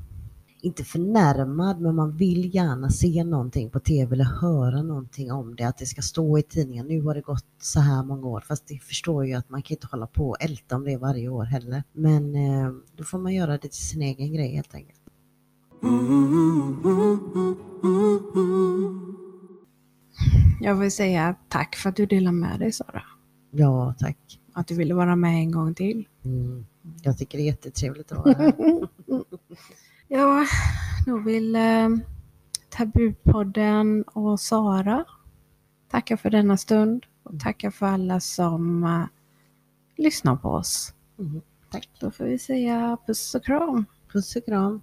inte 0.64 0.84
förnärmad, 0.84 1.80
men 1.80 1.94
man 1.94 2.16
vill 2.16 2.54
gärna 2.54 2.90
se 2.90 3.24
någonting 3.24 3.70
på 3.70 3.80
tv 3.80 4.14
eller 4.14 4.24
höra 4.24 4.82
någonting 4.82 5.32
om 5.32 5.56
det. 5.56 5.64
Att 5.64 5.78
det 5.78 5.86
ska 5.86 6.02
stå 6.02 6.38
i 6.38 6.42
tidningen, 6.42 6.86
nu 6.86 7.02
har 7.02 7.14
det 7.14 7.20
gått 7.20 7.46
så 7.62 7.80
här 7.80 8.04
många 8.04 8.26
år. 8.26 8.40
Fast 8.40 8.66
det 8.66 8.78
förstår 8.78 9.26
ju 9.26 9.34
att 9.34 9.50
man 9.50 9.62
kan 9.62 9.74
inte 9.74 9.86
hålla 9.86 10.06
på 10.06 10.28
och 10.28 10.36
älta 10.40 10.76
om 10.76 10.84
det 10.84 10.96
varje 10.96 11.28
år 11.28 11.44
heller. 11.44 11.82
Men 11.92 12.34
eh, 12.34 12.72
då 12.96 13.04
får 13.04 13.18
man 13.18 13.34
göra 13.34 13.52
det 13.52 13.58
till 13.58 13.72
sin 13.72 14.02
egen 14.02 14.32
grej 14.32 14.54
helt 14.54 14.74
enkelt. 14.74 15.00
Jag 20.60 20.74
vill 20.74 20.92
säga 20.92 21.34
tack 21.48 21.76
för 21.76 21.88
att 21.88 21.96
du 21.96 22.06
delar 22.06 22.32
med 22.32 22.60
dig 22.60 22.72
Sara. 22.72 23.02
Ja, 23.50 23.94
tack. 23.98 24.40
Att 24.52 24.66
du 24.66 24.74
ville 24.74 24.94
vara 24.94 25.16
med 25.16 25.34
en 25.34 25.50
gång 25.50 25.74
till. 25.74 26.08
Mm. 26.24 26.66
Jag 27.02 27.18
tycker 27.18 27.38
det 27.38 27.44
är 27.44 27.46
jättetrevligt 27.46 28.12
att 28.12 28.18
vara 28.18 28.34
här. 28.38 28.54
Ja, 30.16 30.46
då 31.06 31.18
vill 31.18 31.56
eh, 31.56 31.88
Tabupodden 32.68 34.02
och 34.02 34.40
Sara 34.40 35.04
tacka 35.90 36.16
för 36.16 36.30
denna 36.30 36.56
stund 36.56 37.06
och 37.22 37.40
tacka 37.40 37.70
för 37.70 37.86
alla 37.86 38.20
som 38.20 38.84
eh, 38.84 39.04
lyssnar 39.96 40.36
på 40.36 40.48
oss. 40.48 40.94
Mm. 41.18 41.40
Tack. 41.70 41.88
Då 42.00 42.10
får 42.10 42.24
vi 42.24 42.38
säga 42.38 42.98
puss 43.06 43.34
och 43.34 43.44
kram. 43.44 43.84
Puss 44.12 44.36
och 44.36 44.44
kram. 44.44 44.80